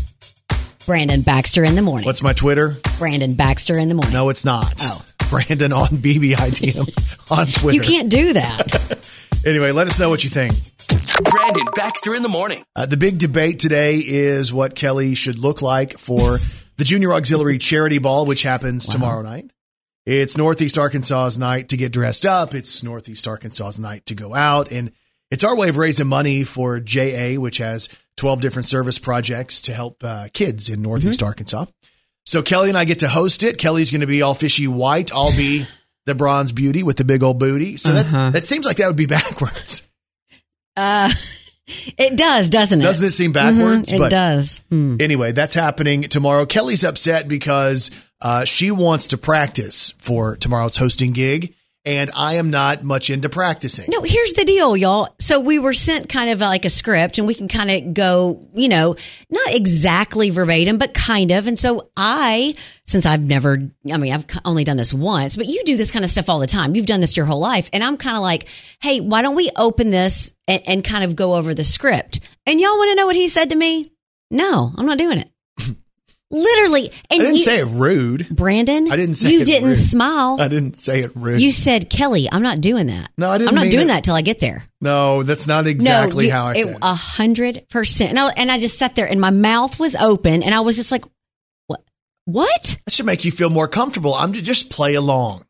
Brandon 0.89 1.20
Baxter 1.20 1.64
in 1.64 1.74
the 1.74 1.82
morning. 1.82 2.07
What's 2.07 2.22
my 2.22 2.32
Twitter? 2.32 2.74
Brandon 2.97 3.34
Baxter 3.34 3.76
in 3.76 3.89
the 3.89 3.95
morning. 3.95 4.11
No, 4.11 4.30
it's 4.30 4.47
not. 4.47 4.86
Oh. 4.86 5.05
Brandon 5.28 5.70
on 5.70 5.89
BBITM 5.89 7.30
on 7.30 7.47
Twitter. 7.49 7.76
You 7.76 7.82
can't 7.82 8.09
do 8.09 8.32
that. 8.32 9.05
Anyway, 9.47 9.70
let 9.70 9.86
us 9.86 10.01
know 10.01 10.11
what 10.11 10.24
you 10.24 10.30
think. 10.30 10.53
Brandon 11.22 11.66
Baxter 11.76 12.12
in 12.12 12.24
the 12.24 12.28
morning. 12.28 12.64
Uh, 12.74 12.86
the 12.86 12.97
big 12.97 13.18
debate 13.18 13.61
today 13.61 13.99
is 13.99 14.53
what 14.53 14.74
Kelly 14.74 15.14
should 15.14 15.39
look 15.39 15.62
like 15.62 15.97
for 15.97 16.39
the 16.76 16.82
Junior 16.82 17.12
Auxiliary 17.14 17.59
Charity 17.59 17.99
Ball, 17.99 18.26
which 18.26 18.43
happens 18.43 18.89
tomorrow 18.89 19.22
night. 19.22 19.49
It's 20.07 20.36
Northeast 20.36 20.76
Arkansas's 20.76 21.39
night 21.39 21.68
to 21.68 21.76
get 21.76 21.93
dressed 21.93 22.26
up. 22.26 22.53
It's 22.53 22.82
Northeast 22.82 23.28
Arkansas's 23.28 23.78
night 23.78 24.07
to 24.07 24.16
go 24.16 24.34
out. 24.34 24.72
And 24.72 24.91
it's 25.30 25.45
our 25.45 25.57
way 25.57 25.68
of 25.68 25.76
raising 25.76 26.09
money 26.09 26.43
for 26.43 26.80
JA, 26.80 27.41
which 27.41 27.59
has 27.59 27.89
12 28.18 28.40
different 28.42 28.66
service 28.68 28.98
projects 28.98 29.62
to 29.62 29.72
help 29.72 30.04
uh, 30.04 30.28
kids 30.34 30.68
in 30.68 30.82
Northeast 30.82 31.22
Arkansas. 31.22 31.64
So 32.26 32.42
Kelly 32.42 32.68
and 32.68 32.76
I 32.76 32.84
get 32.84 32.98
to 32.98 33.08
host 33.08 33.42
it. 33.42 33.56
Kelly's 33.56 33.90
going 33.90 34.02
to 34.02 34.06
be 34.06 34.20
all 34.20 34.34
fishy 34.34 34.68
white. 34.68 35.10
I'll 35.12 35.34
be 35.34 35.64
the 36.04 36.14
bronze 36.14 36.52
beauty 36.52 36.82
with 36.82 36.96
the 36.98 37.04
big 37.04 37.22
old 37.22 37.38
booty. 37.38 37.78
So 37.78 37.94
that, 37.94 38.32
that 38.34 38.46
seems 38.46 38.66
like 38.66 38.76
that 38.76 38.86
would 38.88 38.96
be 38.96 39.06
backwards. 39.18 39.88
uh, 40.76 41.10
it 41.66 42.16
does, 42.16 42.50
doesn't 42.50 42.80
it? 42.80 42.82
Doesn't 42.82 43.06
it 43.06 43.12
seem 43.12 43.32
backwards? 43.32 43.90
Mhm, 43.90 43.94
it 43.94 43.98
But- 43.98 44.10
does. 44.10 44.60
Hmm. 44.68 44.96
Anyway, 45.00 45.32
that's 45.32 45.54
happening 45.54 46.02
tomorrow. 46.02 46.44
Kelly's 46.44 46.84
upset 46.84 47.28
because 47.28 47.90
uh, 48.20 48.44
she 48.44 48.70
wants 48.70 49.08
to 49.08 49.18
practice 49.18 49.92
for 49.98 50.36
tomorrow's 50.36 50.76
hosting 50.76 51.12
gig, 51.12 51.54
and 51.84 52.10
I 52.14 52.34
am 52.34 52.50
not 52.50 52.82
much 52.84 53.08
into 53.08 53.28
practicing. 53.28 53.86
No, 53.88 54.02
here's 54.02 54.34
the 54.34 54.44
deal, 54.44 54.76
y'all. 54.76 55.14
So 55.18 55.40
we 55.40 55.58
were 55.58 55.72
sent 55.72 56.08
kind 56.08 56.30
of 56.30 56.40
like 56.40 56.64
a 56.64 56.70
script 56.70 57.18
and 57.18 57.26
we 57.26 57.34
can 57.34 57.48
kind 57.48 57.70
of 57.70 57.94
go, 57.94 58.46
you 58.52 58.68
know, 58.68 58.96
not 59.30 59.54
exactly 59.54 60.30
verbatim, 60.30 60.78
but 60.78 60.92
kind 60.92 61.30
of. 61.30 61.46
And 61.46 61.58
so 61.58 61.88
I, 61.96 62.54
since 62.84 63.06
I've 63.06 63.22
never, 63.22 63.70
I 63.90 63.96
mean, 63.96 64.12
I've 64.12 64.26
only 64.44 64.64
done 64.64 64.76
this 64.76 64.92
once, 64.92 65.36
but 65.36 65.46
you 65.46 65.62
do 65.64 65.76
this 65.76 65.90
kind 65.90 66.04
of 66.04 66.10
stuff 66.10 66.28
all 66.28 66.40
the 66.40 66.46
time. 66.46 66.74
You've 66.74 66.86
done 66.86 67.00
this 67.00 67.16
your 67.16 67.26
whole 67.26 67.40
life. 67.40 67.70
And 67.72 67.82
I'm 67.82 67.96
kind 67.96 68.16
of 68.16 68.22
like, 68.22 68.48
hey, 68.80 69.00
why 69.00 69.22
don't 69.22 69.36
we 69.36 69.50
open 69.56 69.90
this 69.90 70.34
and, 70.46 70.62
and 70.66 70.84
kind 70.84 71.04
of 71.04 71.16
go 71.16 71.36
over 71.36 71.54
the 71.54 71.64
script? 71.64 72.20
And 72.44 72.60
y'all 72.60 72.76
want 72.76 72.90
to 72.90 72.96
know 72.96 73.06
what 73.06 73.16
he 73.16 73.28
said 73.28 73.50
to 73.50 73.56
me? 73.56 73.92
No, 74.30 74.72
I'm 74.76 74.86
not 74.86 74.98
doing 74.98 75.18
it. 75.18 75.30
Literally. 76.30 76.90
And 77.10 77.22
I 77.22 77.24
didn't 77.24 77.36
you- 77.38 77.42
say 77.44 77.58
it 77.60 77.64
rude. 77.66 78.28
Brandon, 78.28 78.90
I 78.92 78.96
didn't 78.96 79.14
say 79.14 79.30
you 79.32 79.44
didn't 79.46 79.68
rude. 79.68 79.76
smile. 79.78 80.36
I 80.38 80.48
didn't 80.48 80.78
say 80.78 81.00
it 81.00 81.12
rude. 81.16 81.40
you 81.40 81.50
said, 81.50 81.88
Kelly, 81.88 82.28
I'm 82.30 82.42
not 82.42 82.60
doing 82.60 82.88
that. 82.88 83.10
No, 83.16 83.30
I 83.30 83.38
didn't 83.38 83.48
I'm 83.48 83.54
not 83.54 83.70
doing 83.70 83.84
it. 83.84 83.88
that 83.88 84.04
till 84.04 84.14
I 84.14 84.20
get 84.20 84.38
there. 84.38 84.62
no, 84.82 85.22
that's 85.22 85.46
not 85.48 85.66
exactly 85.66 86.26
you- 86.26 86.32
how 86.32 86.48
I 86.48 86.54
said 86.54 86.72
it. 86.74 86.78
A 86.82 86.94
hundred 86.94 87.64
percent. 87.70 88.10
And 88.10 88.18
I, 88.18 88.28
and 88.36 88.50
I 88.52 88.58
just 88.60 88.78
sat 88.78 88.94
there 88.94 89.08
and 89.08 89.20
my 89.20 89.30
mouth 89.30 89.80
was 89.80 89.96
open 89.96 90.42
and 90.42 90.54
I 90.54 90.60
was 90.60 90.76
just 90.76 90.92
like, 90.92 91.04
what? 91.66 91.80
What? 92.26 92.76
that 92.84 92.92
should 92.92 93.06
make 93.06 93.24
you 93.24 93.30
feel 93.30 93.48
more 93.48 93.66
comfortable. 93.68 94.14
I'm 94.14 94.34
to 94.34 94.42
just 94.42 94.68
play 94.68 94.94
along. 94.96 95.44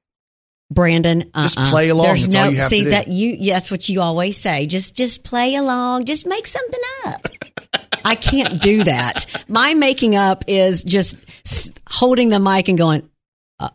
Brandon, 0.70 1.22
uh-uh. 1.34 1.42
Just 1.42 1.58
play 1.70 1.88
along. 1.88 2.06
There's 2.06 2.22
That's 2.24 2.34
no 2.34 2.44
all 2.44 2.50
you 2.50 2.58
have 2.60 2.68
see 2.68 2.78
to 2.80 2.84
do. 2.84 2.90
that 2.90 3.08
you. 3.08 3.36
Yeah, 3.40 3.54
that's 3.54 3.70
what 3.70 3.88
you 3.88 4.02
always 4.02 4.36
say. 4.36 4.66
Just 4.66 4.94
just 4.94 5.24
play 5.24 5.54
along. 5.54 6.04
Just 6.04 6.26
make 6.26 6.46
something 6.46 6.80
up. 7.06 7.26
I 8.08 8.14
can't 8.14 8.58
do 8.58 8.84
that. 8.84 9.26
My 9.48 9.74
making 9.74 10.16
up 10.16 10.44
is 10.46 10.82
just 10.82 11.16
holding 11.86 12.30
the 12.30 12.40
mic 12.40 12.68
and 12.68 12.78
going. 12.78 13.10
Uh. 13.60 13.68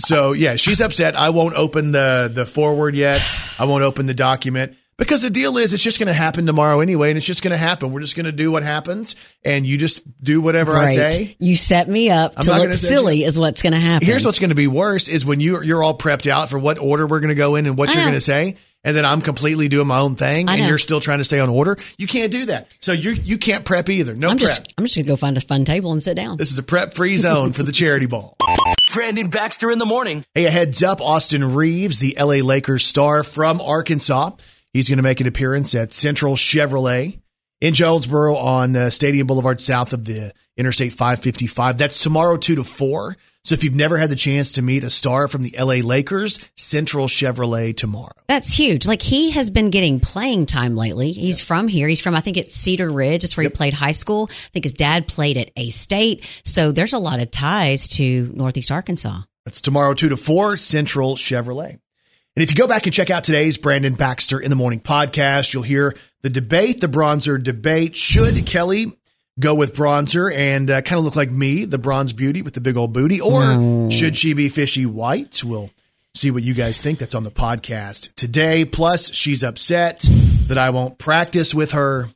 So 0.00 0.32
yeah, 0.32 0.56
she's 0.56 0.80
upset. 0.80 1.14
I 1.14 1.30
won't 1.30 1.54
open 1.54 1.92
the 1.92 2.28
the 2.32 2.44
forward 2.44 2.96
yet. 2.96 3.22
I 3.56 3.66
won't 3.66 3.84
open 3.84 4.06
the 4.06 4.14
document 4.14 4.76
because 4.96 5.22
the 5.22 5.30
deal 5.30 5.58
is 5.58 5.72
it's 5.72 5.82
just 5.82 6.00
going 6.00 6.08
to 6.08 6.12
happen 6.12 6.44
tomorrow 6.44 6.80
anyway, 6.80 7.10
and 7.10 7.16
it's 7.16 7.26
just 7.26 7.42
going 7.42 7.52
to 7.52 7.56
happen. 7.56 7.92
We're 7.92 8.00
just 8.00 8.16
going 8.16 8.26
to 8.26 8.32
do 8.32 8.50
what 8.50 8.64
happens, 8.64 9.14
and 9.44 9.64
you 9.64 9.78
just 9.78 10.02
do 10.20 10.40
whatever 10.40 10.72
I 10.76 10.86
say. 10.86 11.36
You 11.38 11.54
set 11.54 11.88
me 11.88 12.10
up 12.10 12.34
I'm 12.36 12.42
to 12.42 12.58
look 12.58 12.72
silly. 12.72 13.22
Is 13.22 13.38
what's 13.38 13.62
going 13.62 13.74
to 13.74 13.78
happen. 13.78 14.04
Here's 14.04 14.24
what's 14.24 14.40
going 14.40 14.50
to 14.50 14.56
be 14.56 14.66
worse 14.66 15.06
is 15.06 15.24
when 15.24 15.38
you 15.38 15.62
you're 15.62 15.84
all 15.84 15.96
prepped 15.96 16.28
out 16.28 16.48
for 16.48 16.58
what 16.58 16.78
order 16.80 17.06
we're 17.06 17.20
going 17.20 17.28
to 17.28 17.36
go 17.36 17.54
in 17.54 17.66
and 17.66 17.78
what 17.78 17.90
I 17.90 17.92
you're 17.94 18.02
going 18.02 18.14
to 18.14 18.20
say, 18.20 18.56
and 18.84 18.96
then 18.96 19.04
I'm 19.04 19.20
completely 19.20 19.68
doing 19.68 19.86
my 19.86 19.98
own 19.98 20.14
thing, 20.14 20.48
and 20.48 20.66
you're 20.66 20.78
still 20.78 21.00
trying 21.00 21.18
to 21.18 21.24
stay 21.24 21.40
on 21.40 21.48
order. 21.48 21.76
You 21.98 22.06
can't 22.06 22.32
do 22.32 22.46
that. 22.46 22.68
So 22.80 22.92
you 22.92 23.10
you 23.12 23.38
can't 23.38 23.64
prep 23.64 23.88
either. 23.88 24.14
No 24.14 24.28
I'm 24.30 24.36
prep. 24.36 24.48
just 24.48 24.74
I'm 24.78 24.84
just 24.84 24.96
going 24.96 25.04
to 25.06 25.12
go 25.12 25.16
find 25.16 25.36
a 25.36 25.40
fun 25.40 25.64
table 25.64 25.92
and 25.92 26.02
sit 26.02 26.16
down. 26.16 26.36
this 26.36 26.50
is 26.52 26.58
a 26.58 26.62
prep 26.62 26.94
free 26.94 27.16
zone 27.16 27.52
for 27.52 27.62
the 27.62 27.72
charity 27.72 28.06
ball. 28.06 28.36
Brandon 28.94 29.28
Baxter 29.28 29.70
in 29.70 29.78
the 29.78 29.84
morning. 29.86 30.24
Hey, 30.34 30.46
a 30.46 30.50
heads 30.50 30.82
up, 30.82 31.00
Austin 31.00 31.54
Reaves, 31.54 31.98
the 31.98 32.16
LA 32.18 32.36
Lakers 32.36 32.86
star 32.86 33.22
from 33.22 33.60
Arkansas. 33.60 34.30
He's 34.72 34.88
going 34.88 34.96
to 34.96 35.02
make 35.02 35.20
an 35.20 35.26
appearance 35.26 35.74
at 35.74 35.92
Central 35.92 36.36
Chevrolet 36.36 37.20
in 37.60 37.74
Jonesboro 37.74 38.36
on 38.36 38.76
uh, 38.76 38.90
Stadium 38.90 39.26
Boulevard 39.26 39.60
south 39.60 39.92
of 39.92 40.04
the 40.04 40.32
Interstate 40.56 40.92
555. 40.92 41.76
That's 41.78 41.98
tomorrow 41.98 42.36
2 42.36 42.56
to 42.56 42.64
4. 42.64 43.16
So 43.48 43.54
if 43.54 43.64
you've 43.64 43.74
never 43.74 43.96
had 43.96 44.10
the 44.10 44.16
chance 44.16 44.52
to 44.52 44.62
meet 44.62 44.84
a 44.84 44.90
star 44.90 45.26
from 45.26 45.40
the 45.40 45.56
LA 45.58 45.76
Lakers, 45.76 46.38
Central 46.54 47.06
Chevrolet 47.06 47.74
tomorrow. 47.74 48.12
That's 48.26 48.52
huge. 48.52 48.86
Like 48.86 49.00
he 49.00 49.30
has 49.30 49.50
been 49.50 49.70
getting 49.70 50.00
playing 50.00 50.44
time 50.44 50.76
lately. 50.76 51.12
He's 51.12 51.40
from 51.40 51.66
here. 51.66 51.88
He's 51.88 52.02
from, 52.02 52.14
I 52.14 52.20
think 52.20 52.36
it's 52.36 52.54
Cedar 52.54 52.90
Ridge. 52.90 53.24
It's 53.24 53.38
where 53.38 53.44
he 53.44 53.48
played 53.48 53.72
high 53.72 53.92
school. 53.92 54.28
I 54.30 54.50
think 54.52 54.66
his 54.66 54.74
dad 54.74 55.08
played 55.08 55.38
at 55.38 55.50
A 55.56 55.70
State. 55.70 56.26
So 56.44 56.72
there's 56.72 56.92
a 56.92 56.98
lot 56.98 57.20
of 57.20 57.30
ties 57.30 57.88
to 57.88 58.30
Northeast 58.34 58.70
Arkansas. 58.70 59.22
That's 59.46 59.62
tomorrow 59.62 59.94
2 59.94 60.10
to 60.10 60.18
4, 60.18 60.58
Central 60.58 61.16
Chevrolet. 61.16 61.70
And 61.70 62.42
if 62.42 62.50
you 62.50 62.56
go 62.56 62.66
back 62.66 62.84
and 62.84 62.92
check 62.92 63.08
out 63.08 63.24
today's 63.24 63.56
Brandon 63.56 63.94
Baxter 63.94 64.38
in 64.38 64.50
the 64.50 64.56
Morning 64.56 64.80
podcast, 64.80 65.54
you'll 65.54 65.62
hear 65.62 65.94
the 66.20 66.28
debate, 66.28 66.82
the 66.82 66.86
bronzer 66.86 67.42
debate. 67.42 67.96
Should 67.96 68.44
Kelly 68.44 68.92
go 69.38 69.54
with 69.54 69.74
bronzer 69.74 70.34
and 70.34 70.70
uh, 70.70 70.82
kind 70.82 70.98
of 70.98 71.04
look 71.04 71.16
like 71.16 71.30
me, 71.30 71.64
the 71.64 71.78
bronze 71.78 72.12
beauty 72.12 72.42
with 72.42 72.54
the 72.54 72.60
big 72.60 72.76
old 72.76 72.92
booty, 72.92 73.20
or 73.20 73.90
should 73.90 74.16
she 74.16 74.34
be 74.34 74.48
fishy 74.48 74.86
white? 74.86 75.42
We'll 75.44 75.70
see 76.14 76.30
what 76.30 76.42
you 76.42 76.54
guys 76.54 76.80
think. 76.80 76.98
That's 76.98 77.14
on 77.14 77.24
the 77.24 77.30
podcast 77.30 78.14
today. 78.14 78.64
Plus, 78.64 79.12
she's 79.14 79.42
upset 79.42 80.00
that 80.48 80.58
I 80.58 80.70
won't 80.70 80.98
practice 80.98 81.54
with 81.54 81.72
her. 81.72 82.06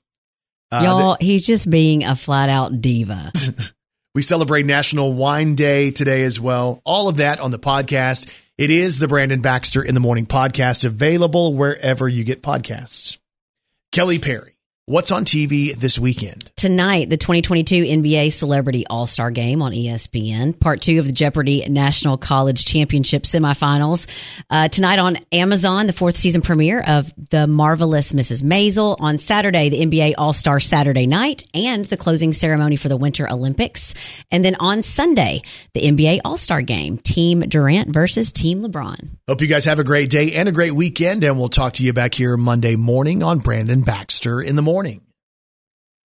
Uh, 0.70 0.80
Y'all, 0.84 1.16
he's 1.20 1.46
just 1.46 1.68
being 1.68 2.04
a 2.04 2.16
flat 2.16 2.48
out 2.48 2.80
diva. 2.80 3.30
We 4.14 4.20
celebrate 4.20 4.66
National 4.66 5.14
Wine 5.14 5.54
Day 5.54 5.90
today 5.90 6.24
as 6.24 6.38
well. 6.38 6.82
All 6.84 7.08
of 7.08 7.16
that 7.16 7.40
on 7.40 7.50
the 7.50 7.58
podcast. 7.58 8.30
It 8.58 8.70
is 8.70 8.98
the 8.98 9.08
Brandon 9.08 9.40
Baxter 9.40 9.82
in 9.82 9.94
the 9.94 10.00
Morning 10.00 10.26
podcast, 10.26 10.84
available 10.84 11.54
wherever 11.54 12.06
you 12.06 12.22
get 12.22 12.42
podcasts. 12.42 13.16
Kelly 13.90 14.18
Perry, 14.18 14.51
what's 14.92 15.10
on 15.10 15.24
TV 15.24 15.74
this 15.74 15.98
weekend? 15.98 16.52
Tonight, 16.54 17.08
the 17.08 17.16
2022 17.16 17.82
NBA 17.82 18.30
Celebrity 18.30 18.84
All 18.90 19.06
Star 19.06 19.30
Game 19.30 19.62
on 19.62 19.72
ESPN, 19.72 20.60
part 20.60 20.82
two 20.82 20.98
of 20.98 21.06
the 21.06 21.12
Jeopardy 21.12 21.66
National 21.66 22.18
College 22.18 22.66
Championship 22.66 23.22
semifinals. 23.22 24.06
Uh, 24.50 24.68
tonight 24.68 24.98
on 24.98 25.16
Amazon, 25.32 25.86
the 25.86 25.94
fourth 25.94 26.18
season 26.18 26.42
premiere 26.42 26.82
of 26.82 27.10
The 27.30 27.46
Marvelous 27.46 28.12
Mrs. 28.12 28.42
Maisel. 28.42 28.96
On 29.00 29.16
Saturday, 29.16 29.70
the 29.70 29.80
NBA 29.80 30.12
All 30.18 30.34
Star 30.34 30.60
Saturday 30.60 31.06
night 31.06 31.44
and 31.54 31.86
the 31.86 31.96
closing 31.96 32.34
ceremony 32.34 32.76
for 32.76 32.90
the 32.90 32.96
Winter 32.98 33.26
Olympics. 33.30 33.94
And 34.30 34.44
then 34.44 34.56
on 34.56 34.82
Sunday, 34.82 35.40
the 35.72 35.80
NBA 35.80 36.20
All 36.22 36.36
Star 36.36 36.60
Game, 36.60 36.98
Team 36.98 37.40
Durant 37.40 37.88
versus 37.88 38.30
Team 38.30 38.62
LeBron. 38.62 39.08
Hope 39.26 39.40
you 39.40 39.46
guys 39.46 39.64
have 39.64 39.78
a 39.78 39.84
great 39.84 40.10
day 40.10 40.32
and 40.34 40.50
a 40.50 40.52
great 40.52 40.72
weekend, 40.72 41.24
and 41.24 41.38
we'll 41.38 41.48
talk 41.48 41.72
to 41.74 41.84
you 41.84 41.94
back 41.94 42.12
here 42.12 42.36
Monday 42.36 42.76
morning 42.76 43.22
on 43.22 43.38
Brandon 43.38 43.80
Baxter 43.80 44.42
in 44.42 44.54
the 44.56 44.62
Morning. 44.82 45.11